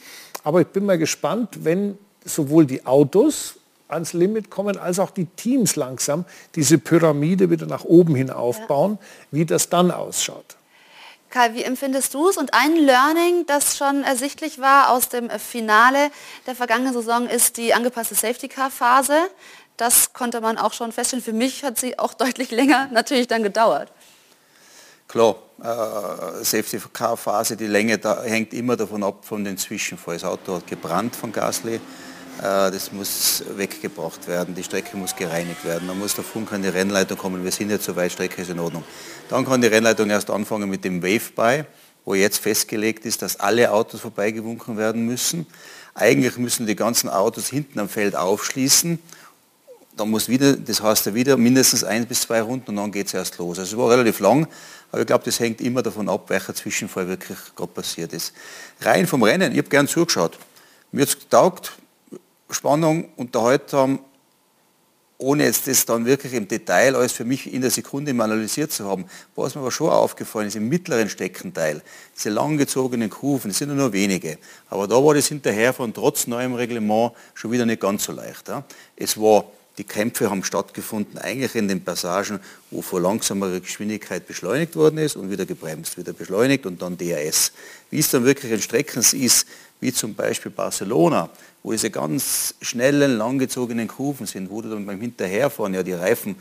Aber 0.44 0.60
ich 0.60 0.68
bin 0.68 0.84
mal 0.84 0.98
gespannt, 0.98 1.64
wenn 1.64 1.98
sowohl 2.24 2.66
die 2.66 2.84
Autos 2.86 3.54
ans 3.88 4.12
Limit 4.12 4.50
kommen, 4.50 4.76
als 4.76 4.98
auch 4.98 5.10
die 5.10 5.24
Teams 5.24 5.74
langsam 5.76 6.26
diese 6.54 6.78
Pyramide 6.78 7.50
wieder 7.50 7.66
nach 7.66 7.84
oben 7.84 8.14
hin 8.14 8.30
aufbauen, 8.30 8.98
ja. 9.00 9.06
wie 9.30 9.44
das 9.46 9.70
dann 9.70 9.90
ausschaut. 9.90 10.56
Karl, 11.30 11.54
wie 11.54 11.64
empfindest 11.64 12.14
du 12.14 12.28
es? 12.28 12.36
Und 12.36 12.54
ein 12.54 12.76
Learning, 12.76 13.44
das 13.46 13.76
schon 13.76 14.04
ersichtlich 14.04 14.60
war 14.60 14.90
aus 14.90 15.08
dem 15.08 15.30
Finale 15.30 16.10
der 16.46 16.54
vergangenen 16.54 16.92
Saison, 16.92 17.26
ist 17.26 17.56
die 17.56 17.74
angepasste 17.74 18.14
Safety-Car-Phase. 18.14 19.16
Das 19.76 20.12
konnte 20.12 20.40
man 20.40 20.56
auch 20.56 20.72
schon 20.72 20.92
feststellen. 20.92 21.24
Für 21.24 21.32
mich 21.32 21.64
hat 21.64 21.78
sie 21.78 21.98
auch 21.98 22.14
deutlich 22.24 22.50
länger 22.50 22.88
natürlich 22.92 23.28
dann 23.28 23.42
gedauert. 23.42 23.90
Klar, 25.08 25.36
äh, 25.60 26.44
Safety-Car-Phase, 26.44 27.56
die 27.56 27.66
Länge 27.66 27.98
da 27.98 28.22
hängt 28.22 28.54
immer 28.54 28.76
davon 28.76 29.02
ab 29.02 29.24
von 29.24 29.44
den 29.44 29.58
Zwischenfällen. 29.58 30.20
Das 30.20 30.28
Auto 30.28 30.56
hat 30.56 30.66
gebrannt 30.66 31.14
von 31.14 31.30
Gasly, 31.30 31.74
äh, 31.74 31.80
das 32.40 32.90
muss 32.90 33.44
weggebracht 33.54 34.26
werden, 34.26 34.54
die 34.54 34.64
Strecke 34.64 34.96
muss 34.96 35.14
gereinigt 35.14 35.64
werden, 35.64 35.86
dann 35.88 35.98
muss 35.98 36.14
davon 36.14 36.46
keine 36.46 36.72
Rennleitung 36.72 37.18
kommen, 37.18 37.44
wir 37.44 37.52
sind 37.52 37.70
jetzt 37.70 37.84
so 37.84 37.94
weit, 37.94 38.12
Strecke 38.12 38.42
ist 38.42 38.50
in 38.50 38.58
Ordnung. 38.58 38.82
Dann 39.28 39.44
kann 39.44 39.60
die 39.60 39.68
Rennleitung 39.68 40.08
erst 40.08 40.30
anfangen 40.30 40.70
mit 40.70 40.84
dem 40.84 41.02
Wave-By, 41.02 41.64
wo 42.06 42.14
jetzt 42.14 42.38
festgelegt 42.38 43.04
ist, 43.04 43.20
dass 43.20 43.38
alle 43.38 43.70
Autos 43.72 44.00
vorbeigewunken 44.00 44.78
werden 44.78 45.04
müssen. 45.04 45.46
Eigentlich 45.94 46.38
müssen 46.38 46.66
die 46.66 46.76
ganzen 46.76 47.08
Autos 47.08 47.48
hinten 47.48 47.78
am 47.78 47.88
Feld 47.88 48.16
aufschließen 48.16 48.98
dann 49.96 50.10
muss 50.10 50.28
wieder, 50.28 50.54
das 50.54 50.82
heißt 50.82 51.06
ja 51.06 51.14
wieder 51.14 51.36
mindestens 51.36 51.84
ein 51.84 52.06
bis 52.06 52.22
zwei 52.22 52.42
Runden 52.42 52.70
und 52.70 52.76
dann 52.76 52.92
geht 52.92 53.06
es 53.06 53.14
erst 53.14 53.38
los. 53.38 53.58
Also 53.58 53.76
es 53.76 53.80
war 53.80 53.90
relativ 53.90 54.20
lang, 54.20 54.48
aber 54.90 55.02
ich 55.02 55.06
glaube, 55.06 55.24
das 55.24 55.38
hängt 55.40 55.60
immer 55.60 55.82
davon 55.82 56.08
ab, 56.08 56.28
welcher 56.30 56.54
Zwischenfall 56.54 57.08
wirklich 57.08 57.38
gerade 57.54 57.72
passiert 57.72 58.12
ist. 58.12 58.32
Rein 58.80 59.06
vom 59.06 59.22
Rennen, 59.22 59.52
ich 59.52 59.58
habe 59.58 59.68
gern 59.68 59.86
zugeschaut. 59.86 60.38
Mir 60.92 61.02
hat 61.02 61.08
es 61.08 61.18
getaugt, 61.18 61.72
Spannung, 62.50 63.08
unterhalten 63.16 63.76
haben, 63.76 63.98
ohne 65.16 65.44
jetzt 65.44 65.68
das 65.68 65.86
dann 65.86 66.04
wirklich 66.04 66.32
im 66.34 66.48
Detail 66.48 66.96
alles 66.96 67.12
für 67.12 67.24
mich 67.24 67.52
in 67.52 67.62
der 67.62 67.70
Sekunde 67.70 68.10
analysiert 68.10 68.72
zu 68.72 68.84
haben. 68.84 69.06
Was 69.36 69.54
mir 69.54 69.60
aber 69.60 69.70
schon 69.70 69.90
aufgefallen 69.90 70.48
ist, 70.48 70.56
im 70.56 70.68
mittleren 70.68 71.08
Steckenteil, 71.08 71.82
diese 72.16 72.30
langgezogenen 72.30 73.10
Kurven, 73.10 73.50
das 73.50 73.58
sind 73.58 73.74
nur 73.74 73.92
wenige. 73.92 74.38
Aber 74.68 74.88
da 74.88 74.96
war 74.96 75.14
das 75.14 75.28
Hinterherfahren 75.28 75.94
trotz 75.94 76.26
neuem 76.26 76.54
Reglement 76.54 77.12
schon 77.34 77.52
wieder 77.52 77.64
nicht 77.64 77.80
ganz 77.80 78.04
so 78.04 78.12
leicht. 78.12 78.48
Ja. 78.48 78.64
Es 78.96 79.18
war 79.18 79.44
die 79.78 79.84
Kämpfe 79.84 80.30
haben 80.30 80.44
stattgefunden 80.44 81.18
eigentlich 81.18 81.54
in 81.56 81.66
den 81.66 81.82
Passagen, 81.82 82.38
wo 82.70 82.80
vor 82.80 83.00
langsamerer 83.00 83.60
Geschwindigkeit 83.60 84.26
beschleunigt 84.26 84.76
worden 84.76 84.98
ist 84.98 85.16
und 85.16 85.30
wieder 85.30 85.46
gebremst, 85.46 85.98
wieder 85.98 86.12
beschleunigt 86.12 86.64
und 86.64 86.80
dann 86.80 86.96
DRS. 86.96 87.52
Wie 87.90 87.98
es 87.98 88.10
dann 88.10 88.24
wirklich 88.24 88.52
in 88.52 88.62
Strecken 88.62 89.00
ist, 89.00 89.46
wie 89.80 89.92
zum 89.92 90.14
Beispiel 90.14 90.52
Barcelona, 90.52 91.28
wo 91.62 91.72
diese 91.72 91.90
ganz 91.90 92.54
schnellen, 92.60 93.18
langgezogenen 93.18 93.88
Kurven 93.88 94.26
sind, 94.26 94.50
wo 94.50 94.62
du 94.62 94.70
dann 94.70 94.86
beim 94.86 95.00
Hinterherfahren 95.00 95.74
ja 95.74 95.82
die 95.82 95.92
Reifen 95.92 96.36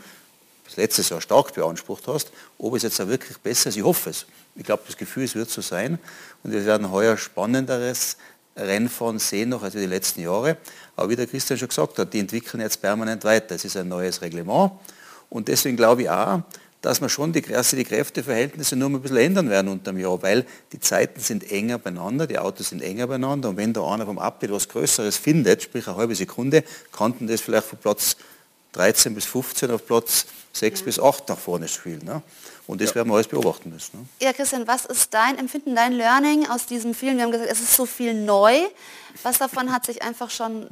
das 0.64 0.76
letztes 0.76 1.10
Jahr 1.10 1.20
stark 1.20 1.54
beansprucht 1.54 2.06
hast, 2.06 2.32
ob 2.58 2.74
es 2.74 2.84
jetzt 2.84 3.00
auch 3.00 3.08
wirklich 3.08 3.36
besser 3.38 3.68
ist, 3.68 3.76
ich 3.76 3.82
hoffe 3.82 4.10
es. 4.10 4.26
Ich 4.56 4.64
glaube, 4.64 4.84
das 4.86 4.96
Gefühl, 4.96 5.24
es 5.24 5.34
wird 5.34 5.50
so 5.50 5.60
sein 5.60 5.98
und 6.42 6.52
wir 6.52 6.64
werden 6.64 6.90
heuer 6.90 7.16
spannenderes 7.16 8.16
Rennfahren 8.56 9.18
sehen 9.18 9.48
noch 9.50 9.62
als 9.62 9.74
die 9.74 9.86
letzten 9.86 10.22
Jahre. 10.22 10.56
Aber 10.96 11.10
wie 11.10 11.16
der 11.16 11.26
Christian 11.26 11.58
schon 11.58 11.68
gesagt 11.68 11.98
hat, 11.98 12.12
die 12.12 12.20
entwickeln 12.20 12.60
jetzt 12.60 12.80
permanent 12.80 13.24
weiter. 13.24 13.54
Es 13.54 13.64
ist 13.64 13.76
ein 13.76 13.88
neues 13.88 14.22
Reglement. 14.22 14.72
Und 15.30 15.48
deswegen 15.48 15.76
glaube 15.76 16.02
ich 16.02 16.10
auch, 16.10 16.42
dass 16.84 17.00
man 17.00 17.08
schon 17.08 17.32
die, 17.32 17.40
die 17.40 17.84
Kräfteverhältnisse 17.84 18.76
nur 18.76 18.90
ein 18.90 19.00
bisschen 19.00 19.16
ändern 19.16 19.48
werden 19.48 19.68
unter 19.68 19.92
dem 19.92 19.98
Jahr, 19.98 20.22
weil 20.22 20.44
die 20.70 20.80
Zeiten 20.80 21.18
sind 21.18 21.50
enger 21.50 21.78
beieinander, 21.78 22.26
die 22.26 22.38
Autos 22.38 22.68
sind 22.68 22.82
enger 22.82 23.06
beieinander 23.06 23.48
und 23.48 23.56
wenn 23.56 23.72
da 23.72 23.82
einer 23.90 24.04
vom 24.04 24.18
Update 24.18 24.52
was 24.52 24.68
Größeres 24.68 25.16
findet, 25.16 25.62
sprich 25.62 25.88
eine 25.88 25.96
halbe 25.96 26.14
Sekunde, 26.14 26.62
kann 26.92 27.14
das 27.20 27.40
vielleicht 27.40 27.68
von 27.68 27.78
Platz 27.78 28.16
13 28.74 29.14
bis 29.14 29.24
15 29.24 29.70
auf 29.70 29.86
Platz 29.86 30.26
6 30.52 30.80
mhm. 30.80 30.84
bis 30.84 31.00
8 31.00 31.28
nach 31.28 31.38
vorne 31.38 31.68
spielen. 31.68 32.04
Ne? 32.04 32.22
Und 32.66 32.80
das 32.80 32.90
ja. 32.90 32.96
werden 32.96 33.08
wir 33.08 33.14
alles 33.14 33.28
beobachten 33.28 33.70
müssen. 33.70 34.00
Ne? 34.00 34.06
Ja, 34.20 34.32
Christian, 34.32 34.66
was 34.66 34.84
ist 34.86 35.12
dein 35.12 35.38
Empfinden, 35.38 35.74
dein 35.74 35.92
Learning 35.92 36.46
aus 36.48 36.66
diesem 36.66 36.94
Film? 36.94 37.16
Wir 37.16 37.24
haben 37.24 37.32
gesagt, 37.32 37.50
es 37.50 37.60
ist 37.60 37.74
so 37.74 37.86
viel 37.86 38.14
neu. 38.14 38.58
Was 39.22 39.38
davon 39.38 39.72
hat 39.72 39.86
sich 39.86 40.02
einfach 40.02 40.30
schon 40.30 40.66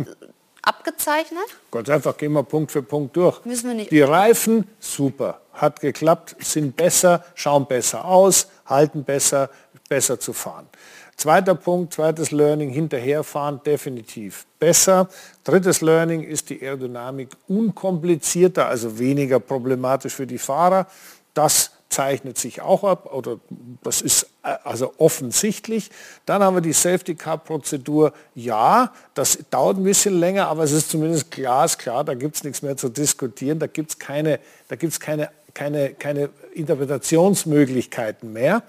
abgezeichnet? 0.63 1.45
Ganz 1.71 1.89
einfach, 1.89 2.17
gehen 2.17 2.33
wir 2.33 2.43
Punkt 2.43 2.73
für 2.73 2.83
Punkt 2.83 3.17
durch. 3.17 3.45
Müssen 3.45 3.69
wir 3.69 3.75
nicht. 3.75 3.91
Die 3.91 4.01
Reifen, 4.01 4.69
super, 4.79 5.41
hat 5.53 5.81
geklappt, 5.81 6.37
sind 6.41 6.77
besser, 6.77 7.25
schauen 7.35 7.67
besser 7.67 8.05
aus, 8.05 8.49
halten 8.67 9.05
besser, 9.05 9.51
besser 9.89 10.19
zu 10.19 10.33
fahren. 10.33 10.69
Zweiter 11.17 11.55
Punkt, 11.55 11.95
zweites 11.95 12.31
Learning, 12.31 12.71
hinterherfahren 12.71 13.61
definitiv 13.65 14.47
besser. 14.59 15.09
Drittes 15.45 15.81
Learning 15.81 16.23
ist 16.23 16.51
die 16.51 16.61
Aerodynamik 16.63 17.29
unkomplizierter, 17.49 18.67
also 18.67 18.99
weniger 18.99 19.39
problematisch 19.39 20.15
für 20.15 20.27
die 20.27 20.39
Fahrer. 20.39 20.87
Das 21.35 21.71
zeichnet 21.93 22.39
sich 22.39 22.61
auch 22.61 22.83
ab, 22.83 23.13
oder 23.13 23.39
das 23.83 24.01
ist 24.01 24.25
äh, 24.43 24.55
also 24.65 24.95
offensichtlich. 24.99 25.91
Dann 26.27 26.43
haben 26.43 26.57
wir 26.57 26.61
die 26.61 26.73
Safety 26.73 27.15
Car 27.15 27.39
Prozedur. 27.39 28.13
Ja, 28.35 28.93
das 29.15 29.39
dauert 29.51 29.77
ein 29.77 29.85
bisschen 29.85 30.19
länger, 30.19 30.49
aber 30.49 30.65
es 30.65 30.73
ist 30.73 30.91
zumindest 30.91 31.31
glasklar, 31.31 32.03
da 32.03 32.15
gibt 32.15 32.37
es 32.37 32.45
nichts 32.45 32.63
mehr 32.63 32.77
zu 32.77 32.89
diskutieren, 32.89 33.59
da 33.59 33.67
gibt 33.67 33.91
es 33.91 33.99
keine, 33.99 34.41
keine, 34.69 35.29
keine, 35.55 35.91
keine 35.95 36.31
Interpretationsmöglichkeiten 36.55 38.33
mehr. 38.33 38.63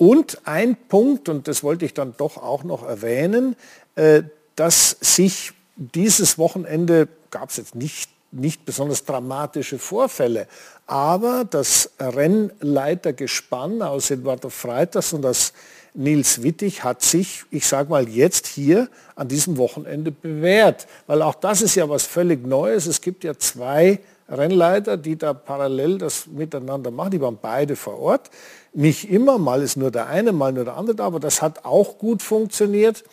Und 0.00 0.38
ein 0.46 0.76
Punkt, 0.88 1.28
und 1.28 1.46
das 1.46 1.62
wollte 1.62 1.84
ich 1.84 1.92
dann 1.92 2.14
doch 2.16 2.38
auch 2.38 2.64
noch 2.64 2.88
erwähnen, 2.88 3.54
äh, 3.96 4.22
dass 4.56 4.96
sich 4.98 5.52
dieses 5.76 6.38
Wochenende, 6.38 7.06
gab 7.30 7.50
es 7.50 7.58
jetzt 7.58 7.74
nicht 7.74 8.08
nicht 8.32 8.64
besonders 8.64 9.04
dramatische 9.04 9.78
Vorfälle. 9.78 10.46
Aber 10.86 11.44
das 11.44 11.90
Rennleitergespann 11.98 13.82
aus 13.82 14.10
Eduardo 14.10 14.48
Freitas 14.48 15.12
und 15.12 15.22
das 15.22 15.52
Nils 15.94 16.42
Wittig 16.42 16.84
hat 16.84 17.02
sich, 17.02 17.42
ich 17.50 17.66
sage 17.66 17.90
mal 17.90 18.08
jetzt 18.08 18.46
hier 18.46 18.88
an 19.16 19.28
diesem 19.28 19.56
Wochenende 19.56 20.12
bewährt. 20.12 20.86
Weil 21.08 21.22
auch 21.22 21.34
das 21.34 21.60
ist 21.60 21.74
ja 21.74 21.88
was 21.88 22.06
völlig 22.06 22.46
Neues. 22.46 22.86
Es 22.86 23.00
gibt 23.00 23.24
ja 23.24 23.36
zwei 23.36 23.98
Rennleiter, 24.30 24.96
die 24.96 25.16
da 25.16 25.34
parallel 25.34 25.98
das 25.98 26.26
miteinander 26.26 26.90
machen. 26.90 27.10
Die 27.10 27.20
waren 27.20 27.38
beide 27.40 27.76
vor 27.76 27.98
Ort. 27.98 28.30
Nicht 28.72 29.10
immer, 29.10 29.38
mal 29.38 29.62
ist 29.62 29.76
nur 29.76 29.90
der 29.90 30.06
eine, 30.06 30.32
mal 30.32 30.52
nur 30.52 30.64
der 30.64 30.76
andere 30.76 30.96
da, 30.96 31.06
aber 31.06 31.20
das 31.20 31.42
hat 31.42 31.64
auch 31.64 31.98
gut 31.98 32.22
funktioniert. 32.22 33.04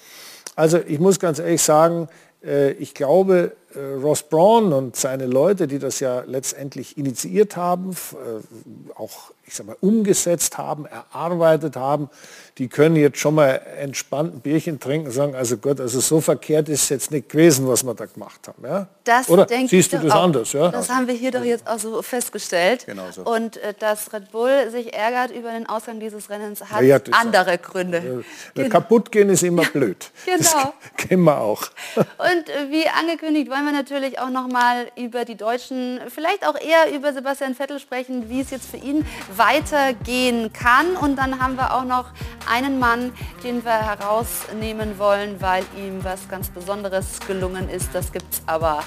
Also 0.55 0.79
ich 0.85 0.99
muss 0.99 1.19
ganz 1.19 1.39
ehrlich 1.39 1.61
sagen, 1.61 2.07
äh, 2.43 2.71
ich 2.73 2.93
glaube, 2.93 3.53
Ross 4.01 4.23
Braun 4.23 4.73
und 4.73 4.95
seine 4.95 5.25
Leute, 5.25 5.67
die 5.67 5.79
das 5.79 5.99
ja 5.99 6.21
letztendlich 6.25 6.97
initiiert 6.97 7.55
haben, 7.55 7.91
äh, 7.91 8.95
auch 8.99 9.31
ich 9.47 9.55
sag 9.55 9.65
mal, 9.65 9.77
umgesetzt 9.79 10.57
haben, 10.57 10.85
erarbeitet 10.85 11.77
haben, 11.77 12.09
die 12.57 12.67
können 12.67 12.97
jetzt 12.97 13.17
schon 13.19 13.35
mal 13.35 13.61
entspannt 13.79 14.35
ein 14.35 14.39
Bierchen 14.41 14.79
trinken 14.79 15.07
und 15.07 15.13
sagen, 15.13 15.35
also 15.35 15.57
Gott, 15.57 15.79
also 15.79 16.01
so 16.01 16.19
verkehrt 16.19 16.67
ist 16.67 16.89
jetzt 16.89 17.11
nicht 17.11 17.29
gewesen, 17.29 17.65
was 17.67 17.83
wir 17.83 17.93
da 17.93 18.05
gemacht 18.05 18.47
haben. 18.47 18.65
Ja? 18.65 18.87
Das 19.05 19.29
Oder 19.29 19.47
siehst 19.67 19.93
du 19.93 19.99
das 19.99 20.11
auch. 20.11 20.23
anders? 20.23 20.51
Ja? 20.51 20.69
Das 20.69 20.89
haben 20.89 21.07
wir 21.07 21.13
hier 21.13 21.31
doch 21.31 21.43
jetzt 21.43 21.65
auch 21.65 21.79
so 21.79 22.01
festgestellt. 22.01 22.85
Genau 22.87 23.05
so. 23.11 23.21
Und 23.21 23.57
äh, 23.57 23.73
dass 23.79 24.11
Red 24.11 24.31
Bull 24.31 24.69
sich 24.69 24.93
ärgert 24.93 25.31
über 25.31 25.51
den 25.51 25.67
Ausgang 25.69 25.99
dieses 26.01 26.29
Rennens, 26.29 26.61
hat 26.69 26.81
Ja, 26.81 26.99
andere 27.11 27.57
Gründe. 27.57 28.23
Äh, 28.55 28.67
Kaputt 28.69 29.11
gehen 29.11 29.29
ist 29.29 29.43
immer 29.43 29.63
blöd. 29.63 30.11
genau. 30.25 30.37
Das 30.37 30.73
kennen 30.97 31.23
wir 31.23 31.39
auch. 31.39 31.61
Und 31.95 32.49
äh, 32.49 32.69
wie 32.69 32.87
angekündigt, 32.89 33.49
wollen 33.49 33.65
wir 33.65 33.66
natürlich 33.71 34.19
auch 34.19 34.29
noch 34.29 34.47
mal 34.47 34.87
über 34.95 35.25
die 35.25 35.35
Deutschen, 35.35 35.99
vielleicht 36.09 36.45
auch 36.47 36.55
eher 36.55 36.95
über 36.95 37.13
Sebastian 37.13 37.55
Vettel 37.55 37.79
sprechen, 37.79 38.29
wie 38.29 38.41
es 38.41 38.51
jetzt 38.51 38.69
für 38.69 38.77
ihn 38.77 39.05
weitergehen 39.35 40.51
kann. 40.53 40.95
Und 40.95 41.15
dann 41.17 41.39
haben 41.39 41.55
wir 41.55 41.73
auch 41.73 41.83
noch 41.83 42.11
einen 42.49 42.79
Mann, 42.79 43.13
den 43.43 43.63
wir 43.63 43.71
herausnehmen 43.71 44.97
wollen, 44.99 45.41
weil 45.41 45.63
ihm 45.77 46.03
was 46.03 46.29
ganz 46.29 46.49
Besonderes 46.49 47.19
gelungen 47.27 47.69
ist. 47.69 47.89
Das 47.93 48.11
gibt 48.11 48.33
es 48.33 48.41
aber 48.45 48.83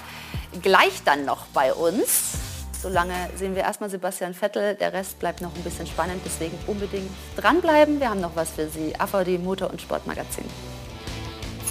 gleich 0.62 1.02
dann 1.04 1.24
noch 1.24 1.46
bei 1.48 1.72
uns. 1.72 2.38
Solange 2.80 3.14
sehen 3.36 3.54
wir 3.54 3.62
erstmal 3.62 3.90
Sebastian 3.90 4.32
Vettel. 4.32 4.74
Der 4.74 4.92
Rest 4.92 5.18
bleibt 5.18 5.42
noch 5.42 5.54
ein 5.54 5.62
bisschen 5.62 5.86
spannend, 5.86 6.22
deswegen 6.24 6.58
unbedingt 6.66 7.10
dranbleiben. 7.36 8.00
Wir 8.00 8.08
haben 8.08 8.20
noch 8.20 8.36
was 8.36 8.50
für 8.50 8.68
Sie. 8.68 8.94
AVD 8.98 9.38
Motor- 9.38 9.70
und 9.70 9.82
Sportmagazin. 9.82 10.44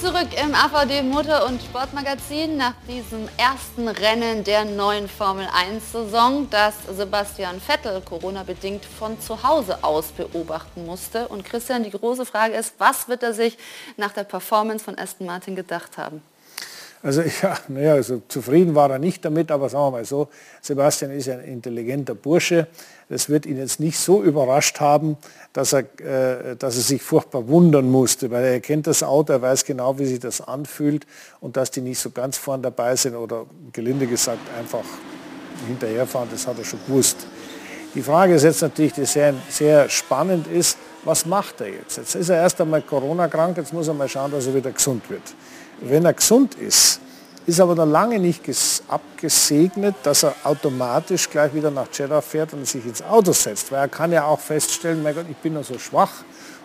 Zurück 0.01 0.29
im 0.41 0.55
AVD 0.55 1.03
Motor- 1.03 1.45
und 1.45 1.61
Sportmagazin 1.61 2.55
nach 2.55 2.73
diesem 2.87 3.27
ersten 3.35 3.89
Rennen 3.89 4.45
der 4.45 4.63
neuen 4.63 5.09
Formel 5.09 5.45
1-Saison, 5.45 6.49
das 6.49 6.75
Sebastian 6.95 7.59
Vettel 7.59 7.99
Corona-bedingt 7.99 8.85
von 8.85 9.19
zu 9.19 9.43
Hause 9.43 9.83
aus 9.83 10.13
beobachten 10.13 10.85
musste. 10.85 11.27
Und 11.27 11.43
Christian, 11.43 11.83
die 11.83 11.91
große 11.91 12.25
Frage 12.25 12.53
ist, 12.53 12.75
was 12.77 13.09
wird 13.09 13.23
er 13.23 13.33
sich 13.33 13.57
nach 13.97 14.13
der 14.13 14.23
Performance 14.23 14.85
von 14.85 14.97
Aston 14.97 15.27
Martin 15.27 15.57
gedacht 15.57 15.97
haben? 15.97 16.21
Also 17.01 17.21
ja, 17.41 17.57
naja, 17.67 17.93
also 17.93 18.21
zufrieden 18.27 18.75
war 18.75 18.89
er 18.91 18.99
nicht 18.99 19.23
damit, 19.23 19.51
aber 19.51 19.69
sagen 19.69 19.85
wir 19.85 19.91
mal 19.91 20.05
so, 20.05 20.27
Sebastian 20.61 21.11
ist 21.11 21.29
ein 21.29 21.41
intelligenter 21.41 22.15
Bursche. 22.15 22.67
Das 23.07 23.29
wird 23.29 23.45
ihn 23.45 23.57
jetzt 23.57 23.79
nicht 23.79 23.97
so 23.97 24.21
überrascht 24.21 24.79
haben, 24.79 25.17
dass 25.53 25.73
er, 25.73 25.79
äh, 25.99 26.55
dass 26.55 26.75
er 26.75 26.83
sich 26.83 27.01
furchtbar 27.01 27.47
wundern 27.47 27.89
musste, 27.89 28.29
weil 28.29 28.43
er 28.45 28.59
kennt 28.59 28.85
das 28.85 29.01
Auto, 29.01 29.33
er 29.33 29.41
weiß 29.41 29.65
genau, 29.65 29.97
wie 29.97 30.05
sich 30.05 30.19
das 30.19 30.41
anfühlt 30.41 31.07
und 31.39 31.57
dass 31.57 31.71
die 31.71 31.81
nicht 31.81 31.99
so 31.99 32.11
ganz 32.11 32.37
vorn 32.37 32.61
dabei 32.61 32.95
sind 32.95 33.15
oder 33.15 33.45
gelinde 33.73 34.05
gesagt 34.05 34.39
einfach 34.57 34.83
hinterherfahren, 35.67 36.29
das 36.31 36.45
hat 36.45 36.59
er 36.59 36.65
schon 36.65 36.79
gewusst. 36.85 37.17
Die 37.95 38.03
Frage 38.03 38.35
ist 38.35 38.43
jetzt 38.43 38.61
natürlich, 38.61 38.93
die 38.93 39.05
sehr, 39.05 39.33
sehr 39.49 39.89
spannend 39.89 40.45
ist, 40.47 40.77
was 41.03 41.25
macht 41.25 41.61
er 41.61 41.69
jetzt? 41.69 41.97
Jetzt 41.97 42.13
ist 42.13 42.29
er 42.29 42.37
erst 42.37 42.61
einmal 42.61 42.83
Corona-krank, 42.83 43.57
jetzt 43.57 43.73
muss 43.73 43.87
er 43.87 43.95
mal 43.95 44.07
schauen, 44.07 44.31
dass 44.31 44.45
er 44.45 44.53
wieder 44.53 44.71
gesund 44.71 45.09
wird. 45.09 45.23
Wenn 45.81 46.05
er 46.05 46.13
gesund 46.13 46.55
ist, 46.55 46.99
ist 47.45 47.59
aber 47.59 47.73
noch 47.75 47.85
lange 47.85 48.19
nicht 48.19 48.45
ges- 48.45 48.81
abgesegnet, 48.87 49.95
dass 50.03 50.23
er 50.23 50.35
automatisch 50.43 51.29
gleich 51.29 51.53
wieder 51.53 51.71
nach 51.71 51.87
Jeddah 51.91 52.21
fährt 52.21 52.53
und 52.53 52.67
sich 52.67 52.85
ins 52.85 53.01
Auto 53.01 53.31
setzt. 53.31 53.71
Weil 53.71 53.79
er 53.79 53.87
kann 53.87 54.11
ja 54.11 54.25
auch 54.25 54.39
feststellen, 54.39 55.01
mein 55.01 55.15
Gott, 55.15 55.25
ich 55.29 55.37
bin 55.37 55.53
noch 55.53 55.63
so 55.63 55.79
schwach 55.79 56.11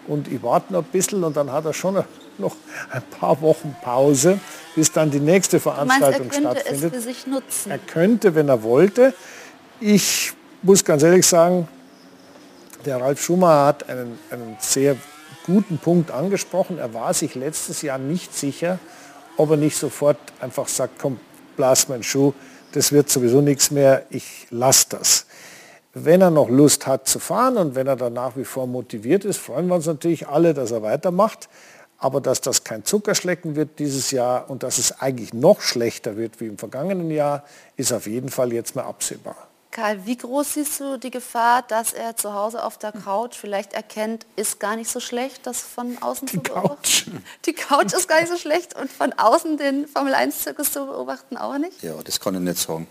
und 0.07 0.29
ich 0.29 0.43
warte 0.43 0.73
noch 0.73 0.81
ein 0.83 0.91
bisschen 0.91 1.25
und 1.25 1.37
dann 1.37 1.51
hat 1.51 1.65
er 1.65 1.73
schon 1.73 1.95
noch 2.39 2.57
ein 2.91 3.03
paar 3.19 3.41
Wochen 3.41 3.75
Pause, 3.83 4.39
bis 4.75 4.91
dann 4.93 5.11
die 5.11 5.21
nächste 5.21 5.59
Du 5.59 5.69
meinst, 5.71 5.79
er 5.79 6.13
Veranstaltung 6.13 6.29
könnte 6.29 6.49
es 6.49 6.61
stattfindet. 6.63 6.95
für 6.95 7.01
sich 7.01 7.27
nutzen? 7.27 7.71
Er 7.71 7.79
könnte, 7.79 8.35
wenn 8.35 8.49
er 8.49 8.63
wollte. 8.63 9.15
Ich 9.81 10.33
muss 10.63 10.85
ganz 10.85 11.03
ehrlich 11.03 11.27
sagen, 11.27 11.69
der 12.85 13.01
Ralf 13.01 13.23
Schumacher 13.23 13.67
hat 13.67 13.89
einen, 13.89 14.19
einen 14.31 14.57
sehr 14.61 14.97
guten 15.47 15.79
Punkt 15.79 16.11
angesprochen. 16.11 16.79
Er 16.79 16.93
war 16.93 17.15
sich 17.15 17.35
letztes 17.35 17.81
Jahr 17.83 17.99
nicht 17.99 18.37
sicher, 18.37 18.79
ob 19.37 19.51
er 19.51 19.57
nicht 19.57 19.77
sofort 19.77 20.19
einfach 20.41 20.69
sagt, 20.69 20.99
komm, 20.99 21.19
blas 21.57 21.89
meinen 21.89 22.03
Schuh, 22.03 22.33
das 22.73 22.93
wird 22.93 23.09
sowieso 23.09 23.41
nichts 23.41 23.71
mehr, 23.71 24.05
ich 24.11 24.47
lasse 24.51 24.87
das. 24.91 25.27
Wenn 25.93 26.21
er 26.21 26.31
noch 26.31 26.49
Lust 26.49 26.87
hat 26.89 27.07
zu 27.07 27.21
fahren 27.21 27.57
und 27.57 27.75
wenn 27.77 27.87
er 27.87 27.95
dann 27.95 28.15
nach 28.15 28.37
wie 28.37 28.45
vor 28.45 28.67
motiviert 28.67 29.25
ist, 29.25 29.39
freuen 29.39 29.69
wir 29.69 29.77
uns 29.77 29.87
natürlich 29.87 30.27
alle, 30.27 30.53
dass 30.53 30.73
er 30.73 30.83
weitermacht. 30.83 31.49
Aber 31.99 32.21
dass 32.21 32.41
das 32.41 32.65
kein 32.65 32.85
Zuckerschlecken 32.85 33.55
wird 33.55 33.79
dieses 33.79 34.11
Jahr 34.11 34.51
und 34.51 34.65
dass 34.65 34.79
es 34.79 35.01
eigentlich 35.01 35.33
noch 35.33 35.61
schlechter 35.61 36.17
wird 36.17 36.41
wie 36.41 36.47
im 36.47 36.59
vergangenen 36.59 37.11
Jahr, 37.11 37.45
ist 37.77 37.93
auf 37.93 38.07
jeden 38.09 38.29
Fall 38.29 38.53
jetzt 38.53 38.75
mal 38.75 38.83
absehbar. 38.83 39.37
Karl, 39.75 40.07
wie 40.07 40.17
groß 40.17 40.55
siehst 40.55 40.79
du 40.79 40.99
die 40.99 41.11
Gefahr, 41.11 41.63
dass 41.67 41.93
er 41.93 42.17
zu 42.17 42.33
Hause 42.33 42.63
auf 42.63 42.79
der 42.79 42.93
Couch 42.93 43.35
vielleicht 43.35 43.73
erkennt, 43.73 44.25
ist 44.37 44.61
gar 44.61 44.77
nicht 44.77 44.89
so 44.89 45.01
schlecht, 45.01 45.49
das 45.49 45.63
von 45.63 45.99
außen 46.01 46.29
zu 46.29 46.39
beobachten? 46.41 46.77
Couch. 46.77 47.07
Die 47.45 47.55
Couch 47.55 47.93
ist 47.93 48.07
gar 48.07 48.21
nicht 48.21 48.31
so 48.31 48.39
schlecht 48.39 48.77
und 48.79 48.89
von 48.89 49.13
außen 49.15 49.59
den 49.59 49.89
Formel-1-Zirkus 49.89 50.71
zu 50.71 50.87
beobachten 50.87 51.37
auch 51.37 51.59
nicht? 51.59 51.83
Ja, 51.83 51.95
das 52.05 52.21
kann 52.21 52.37
ich 52.37 52.41
nicht 52.41 52.59
sagen. 52.59 52.87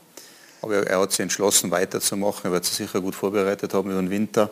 Aber 0.61 0.75
er, 0.75 0.87
er 0.87 0.99
hat 0.99 1.11
sich 1.11 1.21
entschlossen, 1.21 1.71
weiterzumachen. 1.71 2.41
Er 2.43 2.51
wird 2.51 2.65
sich 2.65 2.75
sicher 2.75 2.99
gut 2.99 3.15
vorbereitet 3.15 3.73
haben 3.73 3.89
über 3.89 4.01
den 4.01 4.09
Winter. 4.09 4.49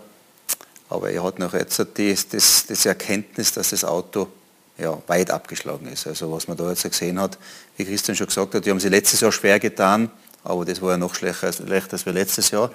Aber 0.88 1.11
er 1.11 1.23
hat 1.25 1.38
noch 1.38 1.53
jetzt 1.53 1.79
das, 1.79 2.29
das, 2.29 2.65
das 2.65 2.86
Erkenntnis, 2.86 3.51
dass 3.51 3.71
das 3.71 3.84
Auto 3.84 4.29
ja, 4.77 4.97
weit 5.07 5.32
abgeschlagen 5.32 5.88
ist. 5.88 6.07
Also 6.07 6.32
was 6.32 6.47
man 6.47 6.55
da 6.55 6.69
jetzt 6.69 6.84
gesehen 6.84 7.19
hat, 7.19 7.38
wie 7.75 7.84
Christian 7.84 8.15
schon 8.15 8.27
gesagt 8.27 8.55
hat, 8.55 8.65
die 8.65 8.69
haben 8.69 8.79
sie 8.79 8.88
letztes 8.88 9.19
Jahr 9.19 9.34
schwer 9.34 9.59
getan, 9.59 10.09
aber 10.43 10.65
das 10.65 10.81
war 10.81 10.91
ja 10.91 10.97
noch 10.97 11.13
schlechter 11.13 11.47
als, 11.47 11.57
schlechter 11.57 11.93
als 11.93 12.05
wir 12.05 12.13
letztes 12.13 12.51
Jahr. 12.51 12.71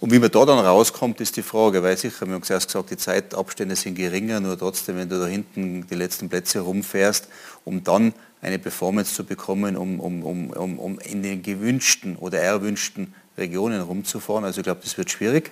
Und 0.00 0.12
wie 0.12 0.18
man 0.18 0.30
da 0.30 0.44
dann 0.44 0.58
rauskommt, 0.58 1.20
ist 1.20 1.36
die 1.36 1.42
Frage, 1.42 1.82
weil 1.82 1.96
sicher, 1.96 2.26
wir 2.26 2.34
haben 2.34 2.42
zuerst 2.42 2.68
gesagt, 2.68 2.90
die 2.90 2.96
Zeitabstände 2.96 3.76
sind 3.76 3.96
geringer, 3.96 4.40
nur 4.40 4.58
trotzdem, 4.58 4.96
wenn 4.96 5.08
du 5.08 5.18
da 5.18 5.26
hinten 5.26 5.86
die 5.86 5.94
letzten 5.94 6.28
Plätze 6.28 6.60
rumfährst, 6.60 7.28
um 7.64 7.82
dann 7.82 8.14
eine 8.42 8.58
Performance 8.58 9.14
zu 9.14 9.24
bekommen, 9.24 9.76
um, 9.76 10.00
um, 10.00 10.22
um, 10.22 10.50
um, 10.50 10.78
um 10.78 10.98
in 11.00 11.22
den 11.22 11.42
gewünschten 11.42 12.16
oder 12.16 12.40
erwünschten 12.40 13.14
Regionen 13.38 13.80
rumzufahren. 13.80 14.44
Also 14.44 14.60
ich 14.60 14.64
glaube, 14.64 14.80
das 14.84 14.96
wird 14.98 15.10
schwierig. 15.10 15.50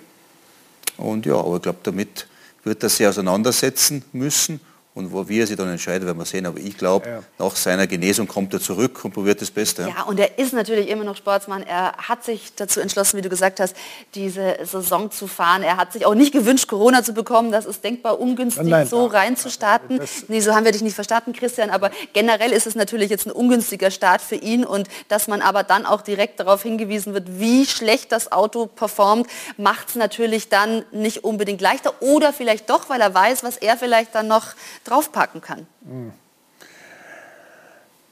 Und 0.97 1.25
ja, 1.25 1.35
aber 1.35 1.55
ich 1.55 1.61
glaube, 1.63 1.79
damit 1.83 2.27
wird 2.63 2.83
er 2.83 2.89
sich 2.89 3.05
auseinandersetzen 3.07 4.03
müssen. 4.13 4.61
Und 4.95 5.11
wo 5.11 5.27
wir 5.27 5.47
sich 5.47 5.57
dann 5.57 5.69
entscheiden, 5.69 6.05
werden 6.05 6.19
wir 6.19 6.25
sehen. 6.25 6.45
Aber 6.45 6.59
ich 6.59 6.77
glaube, 6.77 7.09
Ja. 7.09 7.23
nach 7.39 7.55
seiner 7.55 7.87
Genesung 7.87 8.27
kommt 8.27 8.53
er 8.53 8.61
zurück 8.61 9.03
und 9.03 9.11
probiert 9.11 9.41
das 9.41 9.49
Beste. 9.49 9.91
ja. 9.95 10.03
Und 10.03 10.19
er 10.19 10.37
ist 10.37 10.53
natürlich 10.53 10.87
immer 10.87 11.03
noch 11.03 11.17
Sportsmann. 11.17 11.63
Er 11.63 11.93
hat 11.97 12.23
sich 12.23 12.53
dazu 12.55 12.79
entschlossen, 12.79 13.17
wie 13.17 13.23
du 13.23 13.29
gesagt 13.29 13.59
hast, 13.59 13.75
diese 14.13 14.57
Saison 14.63 15.09
zu 15.09 15.25
fahren. 15.25 15.63
Er 15.63 15.77
hat 15.77 15.93
sich 15.93 16.05
auch 16.05 16.13
nicht 16.13 16.31
gewünscht, 16.31 16.67
Corona 16.67 17.01
zu 17.03 17.13
bekommen. 17.13 17.51
Das 17.51 17.65
ist 17.65 17.83
denkbar 17.83 18.19
ungünstig, 18.19 18.67
Nein, 18.67 18.85
so 18.87 19.07
nein. 19.07 19.15
reinzustarten. 19.15 19.97
Das- 19.97 20.25
Nee, 20.27 20.41
so 20.41 20.53
haben 20.53 20.63
wir 20.65 20.71
dich 20.71 20.81
nicht 20.83 20.93
verstanden, 20.93 21.33
Christian. 21.33 21.71
Aber 21.71 21.89
generell 22.13 22.51
ist 22.51 22.67
es 22.67 22.75
natürlich 22.75 23.09
jetzt 23.09 23.25
ein 23.25 23.31
ungünstiger 23.31 23.89
Start 23.89 24.21
für 24.21 24.35
ihn. 24.35 24.63
Und 24.63 24.87
dass 25.07 25.27
man 25.27 25.41
aber 25.41 25.63
dann 25.63 25.87
auch 25.87 26.01
direkt 26.01 26.39
darauf 26.39 26.61
hingewiesen 26.61 27.15
wird, 27.15 27.39
wie 27.39 27.65
schlecht 27.65 28.11
das 28.11 28.31
Auto 28.31 28.67
performt, 28.67 29.27
macht 29.57 29.89
es 29.89 29.95
natürlich 29.95 30.49
dann 30.49 30.85
nicht 30.91 31.23
unbedingt 31.23 31.61
leichter. 31.61 31.95
Oder 31.99 32.31
vielleicht 32.31 32.69
doch, 32.69 32.89
weil 32.89 33.01
er 33.01 33.13
weiß, 33.13 33.43
was 33.43 33.57
er 33.57 33.75
vielleicht 33.75 34.13
dann 34.13 34.27
noch 34.27 34.53
draufpacken 34.83 35.41
kann. 35.41 35.67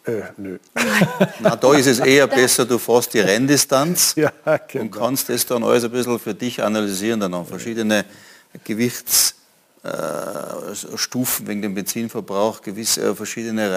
Äh, 0.05 0.24
nö. 0.38 0.57
Na, 1.39 1.55
da 1.55 1.74
ist 1.76 1.86
es 1.86 1.99
eher 1.99 2.26
besser, 2.28 2.65
du 2.65 2.78
fährst 2.80 3.13
die 3.13 3.19
Renndistanz 3.19 4.13
Ja, 4.17 4.32
und 4.45 4.67
genau. 4.67 4.97
kannst 4.97 5.30
das 5.30 5.45
dann 5.45 5.63
alles 5.63 5.84
ein 5.84 5.91
bisschen 5.91 6.17
für 6.19 6.34
dich 6.34 6.61
analysieren, 6.63 7.19
dann 7.19 7.34
auch 7.34 7.47
verschiedene 7.47 8.05
Gewichtsstufen 8.63 9.41
äh, 9.84 10.97
Stufen 10.97 11.47
wegen 11.47 11.61
dem 11.61 11.76
Benzinverbrauch, 11.76 12.61
gewisse 12.61 13.01
äh, 13.01 13.15
verschiedene 13.15 13.72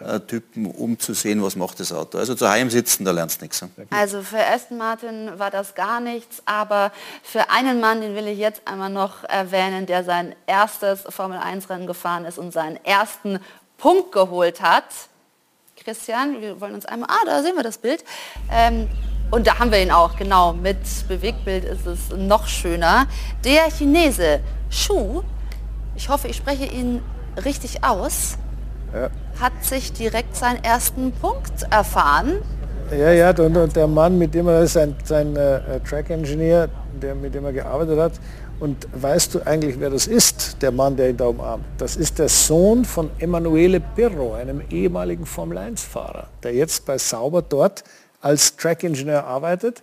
Reifentypen, 0.00 0.66
um 0.66 0.98
zu 0.98 1.14
sehen, 1.14 1.42
was 1.42 1.56
macht 1.56 1.80
das 1.80 1.92
Auto. 1.92 2.18
Also 2.18 2.34
zu 2.34 2.48
Heim 2.48 2.70
sitzen, 2.70 3.04
da 3.04 3.10
lernst 3.10 3.40
du 3.40 3.44
nichts. 3.44 3.62
ne? 3.62 3.70
Also 3.90 4.22
für 4.22 4.44
Aston 4.44 4.78
Martin 4.78 5.38
war 5.38 5.50
das 5.50 5.74
gar 5.74 6.00
nichts, 6.00 6.42
aber 6.44 6.92
für 7.22 7.50
einen 7.50 7.80
Mann, 7.80 8.00
den 8.00 8.14
will 8.14 8.26
ich 8.28 8.38
jetzt 8.38 8.62
einmal 8.66 8.90
noch 8.90 9.24
erwähnen, 9.24 9.86
der 9.86 10.04
sein 10.04 10.34
erstes 10.46 11.02
Formel-1-Rennen 11.08 11.86
gefahren 11.86 12.24
ist 12.24 12.38
und 12.38 12.52
seinen 12.52 12.76
ersten 12.84 13.40
Punkt 13.78 14.12
geholt 14.12 14.62
hat. 14.62 14.84
Christian, 15.82 16.40
wir 16.40 16.60
wollen 16.60 16.74
uns 16.74 16.86
einmal, 16.86 17.08
ah, 17.10 17.24
da 17.26 17.42
sehen 17.42 17.56
wir 17.56 17.62
das 17.62 17.78
Bild. 17.78 18.04
Ähm, 18.50 18.88
und 19.30 19.46
da 19.46 19.58
haben 19.58 19.70
wir 19.70 19.82
ihn 19.82 19.90
auch, 19.90 20.16
genau, 20.16 20.52
mit 20.52 20.78
Bewegtbild 21.08 21.64
ist 21.64 21.86
es 21.86 22.10
noch 22.10 22.46
schöner. 22.46 23.06
Der 23.44 23.70
Chinese 23.70 24.40
Shu 24.70 25.22
ich 25.96 26.08
hoffe, 26.08 26.28
ich 26.28 26.36
spreche 26.36 26.66
ihn 26.66 27.02
richtig 27.44 27.82
aus, 27.82 28.36
ja. 28.92 29.08
Hat 29.40 29.52
sich 29.64 29.92
direkt 29.92 30.36
seinen 30.36 30.62
ersten 30.64 31.12
Punkt 31.12 31.66
erfahren. 31.70 32.42
Ja, 32.90 33.10
ja, 33.10 33.30
und, 33.30 33.74
der 33.74 33.86
Mann, 33.86 34.16
mit 34.16 34.34
dem 34.34 34.46
er 34.48 34.62
ist, 34.62 34.74
sein, 34.74 34.94
sein 35.04 35.34
äh, 35.36 35.80
Track-Engineer, 35.80 36.68
der, 37.02 37.14
mit 37.14 37.34
dem 37.34 37.44
er 37.44 37.52
gearbeitet 37.52 37.98
hat. 37.98 38.12
Und 38.58 38.86
weißt 38.94 39.34
du 39.34 39.40
eigentlich, 39.44 39.78
wer 39.78 39.90
das 39.90 40.06
ist, 40.06 40.62
der 40.62 40.70
Mann, 40.70 40.96
der 40.96 41.10
ihn 41.10 41.16
da 41.16 41.26
umarmt? 41.26 41.64
Das 41.78 41.96
ist 41.96 42.18
der 42.18 42.28
Sohn 42.28 42.84
von 42.84 43.10
Emanuele 43.18 43.80
Pirro, 43.80 44.34
einem 44.34 44.62
ehemaligen 44.70 45.26
Formel-1-Fahrer, 45.26 46.28
der 46.42 46.54
jetzt 46.54 46.86
bei 46.86 46.96
Sauber 46.96 47.42
dort 47.42 47.84
als 48.22 48.56
Track-Ingenieur 48.56 49.24
arbeitet 49.24 49.82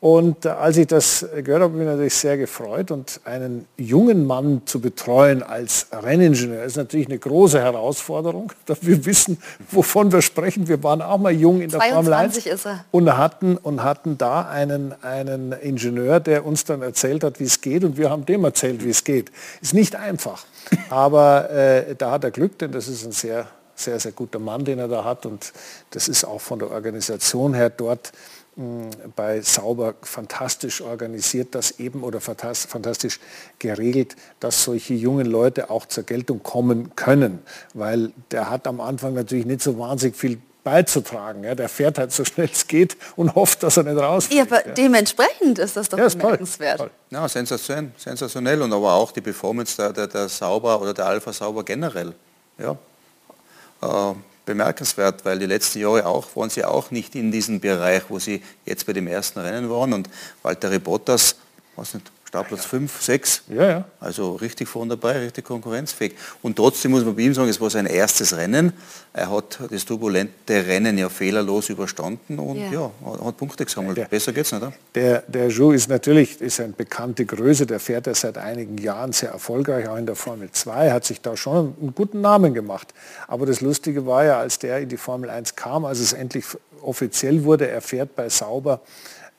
und 0.00 0.46
äh, 0.46 0.48
als 0.48 0.78
ich 0.78 0.86
das 0.86 1.26
gehört 1.44 1.62
habe, 1.62 1.74
bin 1.74 1.82
ich 1.82 1.88
natürlich 1.88 2.14
sehr 2.14 2.38
gefreut. 2.38 2.90
Und 2.90 3.20
einen 3.24 3.66
jungen 3.76 4.26
Mann 4.26 4.62
zu 4.64 4.80
betreuen 4.80 5.42
als 5.42 5.88
Renningenieur 5.92 6.64
ist 6.64 6.78
natürlich 6.78 7.08
eine 7.08 7.18
große 7.18 7.60
Herausforderung. 7.60 8.50
Wir 8.80 9.04
wissen, 9.04 9.36
wovon 9.70 10.10
wir 10.10 10.22
sprechen. 10.22 10.68
Wir 10.68 10.82
waren 10.82 11.02
auch 11.02 11.18
mal 11.18 11.32
jung 11.32 11.60
in 11.60 11.68
der 11.68 11.82
Formel 11.82 12.14
1 12.14 12.46
ist 12.46 12.66
er. 12.66 12.84
Und, 12.90 13.14
hatten, 13.14 13.58
und 13.58 13.84
hatten 13.84 14.16
da 14.16 14.48
einen, 14.48 14.94
einen 15.02 15.52
Ingenieur, 15.52 16.18
der 16.18 16.46
uns 16.46 16.64
dann 16.64 16.80
erzählt 16.80 17.22
hat, 17.22 17.38
wie 17.38 17.44
es 17.44 17.60
geht. 17.60 17.84
Und 17.84 17.98
wir 17.98 18.08
haben 18.08 18.24
dem 18.24 18.42
erzählt, 18.44 18.82
wie 18.82 18.90
es 18.90 19.04
geht. 19.04 19.30
Ist 19.60 19.74
nicht 19.74 19.96
einfach. 19.96 20.46
Aber 20.88 21.50
äh, 21.50 21.94
da 21.94 22.12
hat 22.12 22.24
er 22.24 22.30
Glück, 22.30 22.58
denn 22.58 22.72
das 22.72 22.88
ist 22.88 23.04
ein 23.04 23.12
sehr, 23.12 23.46
sehr, 23.74 24.00
sehr 24.00 24.12
guter 24.12 24.38
Mann, 24.38 24.64
den 24.64 24.78
er 24.78 24.88
da 24.88 25.04
hat. 25.04 25.26
Und 25.26 25.52
das 25.90 26.08
ist 26.08 26.24
auch 26.24 26.40
von 26.40 26.58
der 26.58 26.70
Organisation 26.70 27.52
her 27.52 27.68
dort 27.68 28.12
bei 29.16 29.40
Sauber 29.40 29.94
fantastisch 30.02 30.80
organisiert, 30.80 31.54
das 31.54 31.78
eben 31.78 32.02
oder 32.02 32.20
fantastisch 32.20 33.20
geregelt, 33.58 34.16
dass 34.40 34.64
solche 34.64 34.94
jungen 34.94 35.26
Leute 35.26 35.70
auch 35.70 35.86
zur 35.86 36.04
Geltung 36.04 36.42
kommen 36.42 36.94
können, 36.96 37.40
weil 37.74 38.12
der 38.30 38.50
hat 38.50 38.66
am 38.66 38.80
Anfang 38.80 39.14
natürlich 39.14 39.46
nicht 39.46 39.62
so 39.62 39.78
wahnsinnig 39.78 40.16
viel 40.16 40.38
beizutragen. 40.62 41.44
Ja, 41.44 41.54
der 41.54 41.68
fährt 41.68 41.98
halt 41.98 42.12
so 42.12 42.24
schnell 42.24 42.50
es 42.52 42.66
geht 42.66 42.96
und 43.16 43.34
hofft, 43.34 43.62
dass 43.62 43.76
er 43.76 43.84
nicht 43.84 43.96
rausfliegt. 43.96 44.50
Ja, 44.50 44.56
aber 44.56 44.66
ja. 44.66 44.74
dementsprechend 44.74 45.58
ist 45.58 45.76
das 45.76 45.88
doch 45.88 45.98
ja, 45.98 46.08
bemerkenswert. 46.08 46.78
Toll, 46.78 46.90
Ja, 47.10 47.28
sensationell, 47.28 47.92
sensationell 47.96 48.60
und 48.62 48.72
aber 48.72 48.92
auch 48.92 49.12
die 49.12 49.20
Performance 49.20 49.76
der, 49.76 49.92
der, 49.92 50.06
der 50.06 50.28
Sauber 50.28 50.80
oder 50.80 50.92
der 50.92 51.06
Alpha 51.06 51.32
Sauber 51.32 51.64
generell. 51.64 52.14
Ja. 52.58 52.76
Äh, 53.82 54.14
bemerkenswert, 54.50 55.24
weil 55.24 55.38
die 55.38 55.46
letzten 55.46 55.80
Jahre 55.80 56.06
auch 56.06 56.34
waren 56.34 56.50
sie 56.50 56.64
auch 56.64 56.90
nicht 56.90 57.14
in 57.14 57.30
diesem 57.30 57.60
Bereich, 57.60 58.02
wo 58.08 58.18
sie 58.18 58.42
jetzt 58.66 58.84
bei 58.86 58.92
dem 58.92 59.06
ersten 59.06 59.38
Rennen 59.38 59.70
waren. 59.70 59.92
Und 59.92 60.10
Walter 60.42 60.76
Bottas, 60.78 61.36
was 61.76 61.94
nicht, 61.94 62.10
Startplatz 62.30 62.64
5, 62.64 63.02
6. 63.02 63.42
Ja, 63.48 63.68
ja. 63.68 63.84
Also 63.98 64.36
richtig 64.36 64.68
vorne 64.68 64.96
dabei, 64.96 65.18
richtig 65.18 65.44
konkurrenzfähig. 65.44 66.14
Und 66.42 66.54
trotzdem 66.54 66.92
muss 66.92 67.04
man 67.04 67.16
bei 67.16 67.22
ihm 67.22 67.34
sagen, 67.34 67.48
es 67.48 67.60
war 67.60 67.70
sein 67.70 67.86
erstes 67.86 68.36
Rennen. 68.36 68.72
Er 69.12 69.32
hat 69.32 69.58
das 69.68 69.84
turbulente 69.84 70.64
Rennen 70.64 70.96
ja 70.96 71.08
fehlerlos 71.08 71.70
überstanden 71.70 72.38
und 72.38 72.56
ja, 72.56 72.70
ja 72.70 72.90
hat 73.24 73.36
Punkte 73.36 73.64
gesammelt. 73.64 73.96
Der, 73.96 74.04
Besser 74.04 74.32
geht's 74.32 74.52
nicht. 74.52 74.62
Oder? 74.62 74.72
Der, 74.94 75.24
der 75.26 75.48
Jou 75.48 75.72
ist 75.72 75.88
natürlich 75.88 76.40
ist 76.40 76.60
eine 76.60 76.72
bekannte 76.72 77.26
Größe, 77.26 77.66
der 77.66 77.80
fährt 77.80 78.06
ja 78.06 78.14
seit 78.14 78.38
einigen 78.38 78.78
Jahren 78.78 79.10
sehr 79.10 79.30
erfolgreich, 79.30 79.88
auch 79.88 79.96
in 79.96 80.06
der 80.06 80.14
Formel 80.14 80.52
2, 80.52 80.92
hat 80.92 81.04
sich 81.04 81.20
da 81.20 81.36
schon 81.36 81.74
einen 81.80 81.96
guten 81.96 82.20
Namen 82.20 82.54
gemacht. 82.54 82.94
Aber 83.26 83.44
das 83.44 83.60
Lustige 83.60 84.06
war 84.06 84.24
ja, 84.24 84.38
als 84.38 84.60
der 84.60 84.78
in 84.78 84.88
die 84.88 84.98
Formel 84.98 85.30
1 85.30 85.56
kam, 85.56 85.84
als 85.84 85.98
es 85.98 86.12
endlich 86.12 86.44
offiziell 86.80 87.42
wurde, 87.42 87.68
er 87.68 87.80
fährt 87.80 88.14
bei 88.14 88.28
Sauber, 88.28 88.82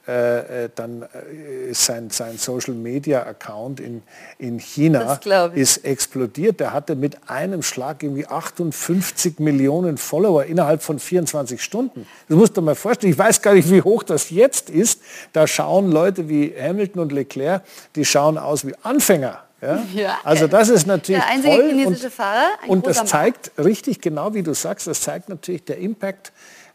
äh, 0.07 0.65
äh, 0.65 0.69
dann 0.73 1.03
äh, 1.03 1.69
ist 1.69 1.85
sein, 1.85 2.09
sein 2.09 2.39
Social 2.39 2.73
Media 2.73 3.21
Account 3.21 3.79
in, 3.79 4.01
in 4.39 4.57
China 4.57 5.19
ist 5.53 5.85
explodiert. 5.85 6.59
Der 6.59 6.73
hatte 6.73 6.95
mit 6.95 7.29
einem 7.29 7.61
Schlag 7.61 8.01
irgendwie 8.01 8.25
58 8.25 9.37
Millionen 9.37 9.97
Follower 9.97 10.43
innerhalb 10.43 10.81
von 10.81 10.97
24 10.97 11.61
Stunden. 11.61 12.07
Das 12.27 12.35
musst 12.35 12.57
du 12.57 12.63
mal 12.63 12.73
vorstellen. 12.73 13.13
Ich 13.13 13.19
weiß 13.19 13.43
gar 13.43 13.53
nicht, 13.53 13.69
wie 13.69 13.83
hoch 13.83 14.01
das 14.01 14.31
jetzt 14.31 14.71
ist. 14.71 15.01
Da 15.33 15.45
schauen 15.45 15.91
Leute 15.91 16.27
wie 16.27 16.51
Hamilton 16.59 17.03
und 17.03 17.11
Leclerc, 17.11 17.61
die 17.95 18.03
schauen 18.03 18.39
aus 18.39 18.65
wie 18.65 18.73
Anfänger. 18.81 19.43
Ja? 19.61 19.83
ja? 19.93 20.17
also 20.23 20.47
das 20.47 20.69
ist 20.69 20.87
natürlich 20.87 21.21
der 21.21 21.29
einzige 21.31 21.55
toll 21.55 21.69
chinesische 21.69 22.05
und, 22.07 22.13
Fahrer. 22.13 22.47
und 22.67 22.87
das 22.87 23.05
zeigt 23.05 23.51
richtig 23.59 24.01
genau, 24.01 24.33
wie 24.33 24.41
du 24.41 24.55
sagst, 24.55 24.87
das 24.87 25.01
zeigt 25.01 25.29
natürlich 25.29 25.63
der 25.63 25.77
Impact 25.77 26.29
äh, 26.29 26.31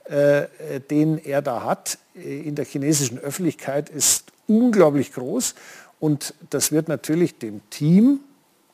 den 0.08 1.18
er 1.18 1.42
da 1.42 1.62
hat 1.64 1.98
äh, 2.14 2.40
in 2.40 2.54
der 2.54 2.64
chinesischen 2.64 3.18
Öffentlichkeit, 3.18 3.88
ist 3.88 4.32
unglaublich 4.46 5.12
groß. 5.12 5.54
Und 5.98 6.34
das 6.50 6.72
wird 6.72 6.88
natürlich 6.88 7.38
dem 7.38 7.60
Team 7.70 8.20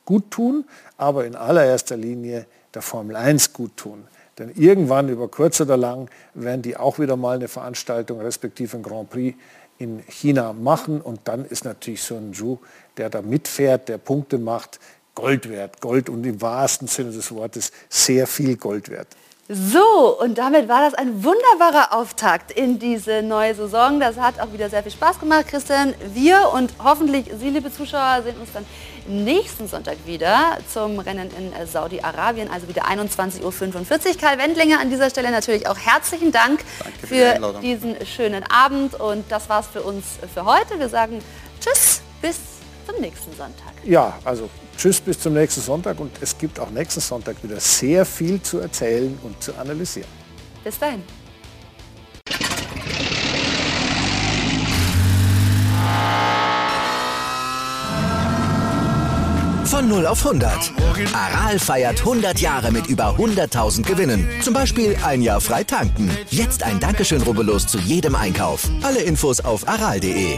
gut 0.05 0.31
tun, 0.31 0.65
aber 0.97 1.25
in 1.25 1.35
allererster 1.35 1.97
Linie 1.97 2.45
der 2.73 2.81
Formel 2.81 3.15
1 3.15 3.53
gut 3.53 3.77
tun. 3.77 4.03
Denn 4.37 4.51
irgendwann, 4.55 5.09
über 5.09 5.27
kurz 5.27 5.61
oder 5.61 5.77
lang, 5.77 6.09
werden 6.33 6.63
die 6.63 6.75
auch 6.75 6.99
wieder 6.99 7.15
mal 7.15 7.35
eine 7.35 7.47
Veranstaltung, 7.47 8.19
respektive 8.19 8.77
ein 8.77 8.83
Grand 8.83 9.09
Prix 9.09 9.37
in 9.77 10.03
China 10.07 10.53
machen. 10.53 11.01
Und 11.01 11.21
dann 11.25 11.45
ist 11.45 11.65
natürlich 11.65 12.01
so 12.01 12.15
ein 12.15 12.33
Zhu, 12.33 12.57
der 12.97 13.09
da 13.09 13.21
mitfährt, 13.21 13.89
der 13.89 13.99
Punkte 13.99 14.37
macht, 14.37 14.79
Gold 15.15 15.49
wert. 15.49 15.79
Gold 15.81 16.09
und 16.09 16.25
im 16.25 16.41
wahrsten 16.41 16.87
Sinne 16.87 17.11
des 17.11 17.31
Wortes 17.31 17.71
sehr 17.89 18.25
viel 18.25 18.57
Gold 18.57 18.89
wert. 18.89 19.07
So, 19.55 20.19
und 20.19 20.39
damit 20.39 20.67
war 20.67 20.81
das 20.81 20.95
ein 20.95 21.23
wunderbarer 21.23 21.93
Auftakt 21.93 22.51
in 22.51 22.79
diese 22.79 23.21
neue 23.21 23.53
Saison. 23.53 23.99
Das 23.99 24.17
hat 24.17 24.39
auch 24.39 24.51
wieder 24.51 24.67
sehr 24.67 24.81
viel 24.81 24.91
Spaß 24.91 25.19
gemacht, 25.19 25.47
Christian. 25.47 25.93
Wir 26.11 26.49
und 26.51 26.73
hoffentlich 26.83 27.25
Sie, 27.39 27.51
liebe 27.51 27.71
Zuschauer, 27.71 28.23
sehen 28.23 28.35
uns 28.39 28.49
dann 28.51 28.65
nächsten 29.05 29.67
Sonntag 29.67 29.97
wieder 30.07 30.57
zum 30.71 30.97
Rennen 30.97 31.29
in 31.37 31.67
Saudi-Arabien, 31.67 32.49
also 32.49 32.67
wieder 32.67 32.85
21.45 32.85 33.43
Uhr. 33.43 34.17
Karl 34.19 34.39
Wendlinger 34.39 34.79
an 34.79 34.89
dieser 34.89 35.11
Stelle 35.11 35.29
natürlich 35.29 35.67
auch 35.67 35.77
herzlichen 35.77 36.31
Dank 36.31 36.61
Danke 36.79 37.07
für 37.07 37.59
diesen 37.61 37.95
schönen 38.07 38.43
Abend. 38.49 38.99
Und 38.99 39.31
das 39.31 39.49
war's 39.49 39.67
für 39.71 39.83
uns 39.83 40.17
für 40.33 40.45
heute. 40.45 40.79
Wir 40.79 40.89
sagen 40.89 41.19
Tschüss, 41.59 42.01
bis 42.23 42.52
zum 42.85 43.01
nächsten 43.01 43.31
Sonntag. 43.35 43.73
Ja, 43.83 44.17
also 44.23 44.49
Tschüss 44.77 44.99
bis 44.99 45.19
zum 45.19 45.33
nächsten 45.33 45.61
Sonntag 45.61 45.99
und 45.99 46.11
es 46.21 46.37
gibt 46.37 46.59
auch 46.59 46.69
nächsten 46.69 47.01
Sonntag 47.01 47.41
wieder 47.43 47.59
sehr 47.59 48.05
viel 48.05 48.41
zu 48.41 48.59
erzählen 48.59 49.17
und 49.23 49.41
zu 49.41 49.55
analysieren. 49.55 50.09
Bis 50.63 50.79
dahin. 50.79 51.03
Von 59.65 59.89
0 59.89 60.05
auf 60.05 60.23
100. 60.23 60.71
Aral 61.13 61.57
feiert 61.57 61.99
100 61.99 62.39
Jahre 62.39 62.71
mit 62.71 62.85
über 62.87 63.15
100.000 63.17 63.81
Gewinnen. 63.81 64.29
Zum 64.41 64.53
Beispiel 64.53 64.95
ein 65.03 65.23
Jahr 65.23 65.41
frei 65.41 65.63
tanken. 65.63 66.11
Jetzt 66.29 66.61
ein 66.61 66.79
Dankeschön, 66.79 67.23
rubbellos 67.23 67.65
zu 67.65 67.79
jedem 67.79 68.15
Einkauf. 68.15 68.69
Alle 68.83 69.01
Infos 69.01 69.39
auf 69.39 69.67
aral.de. 69.67 70.37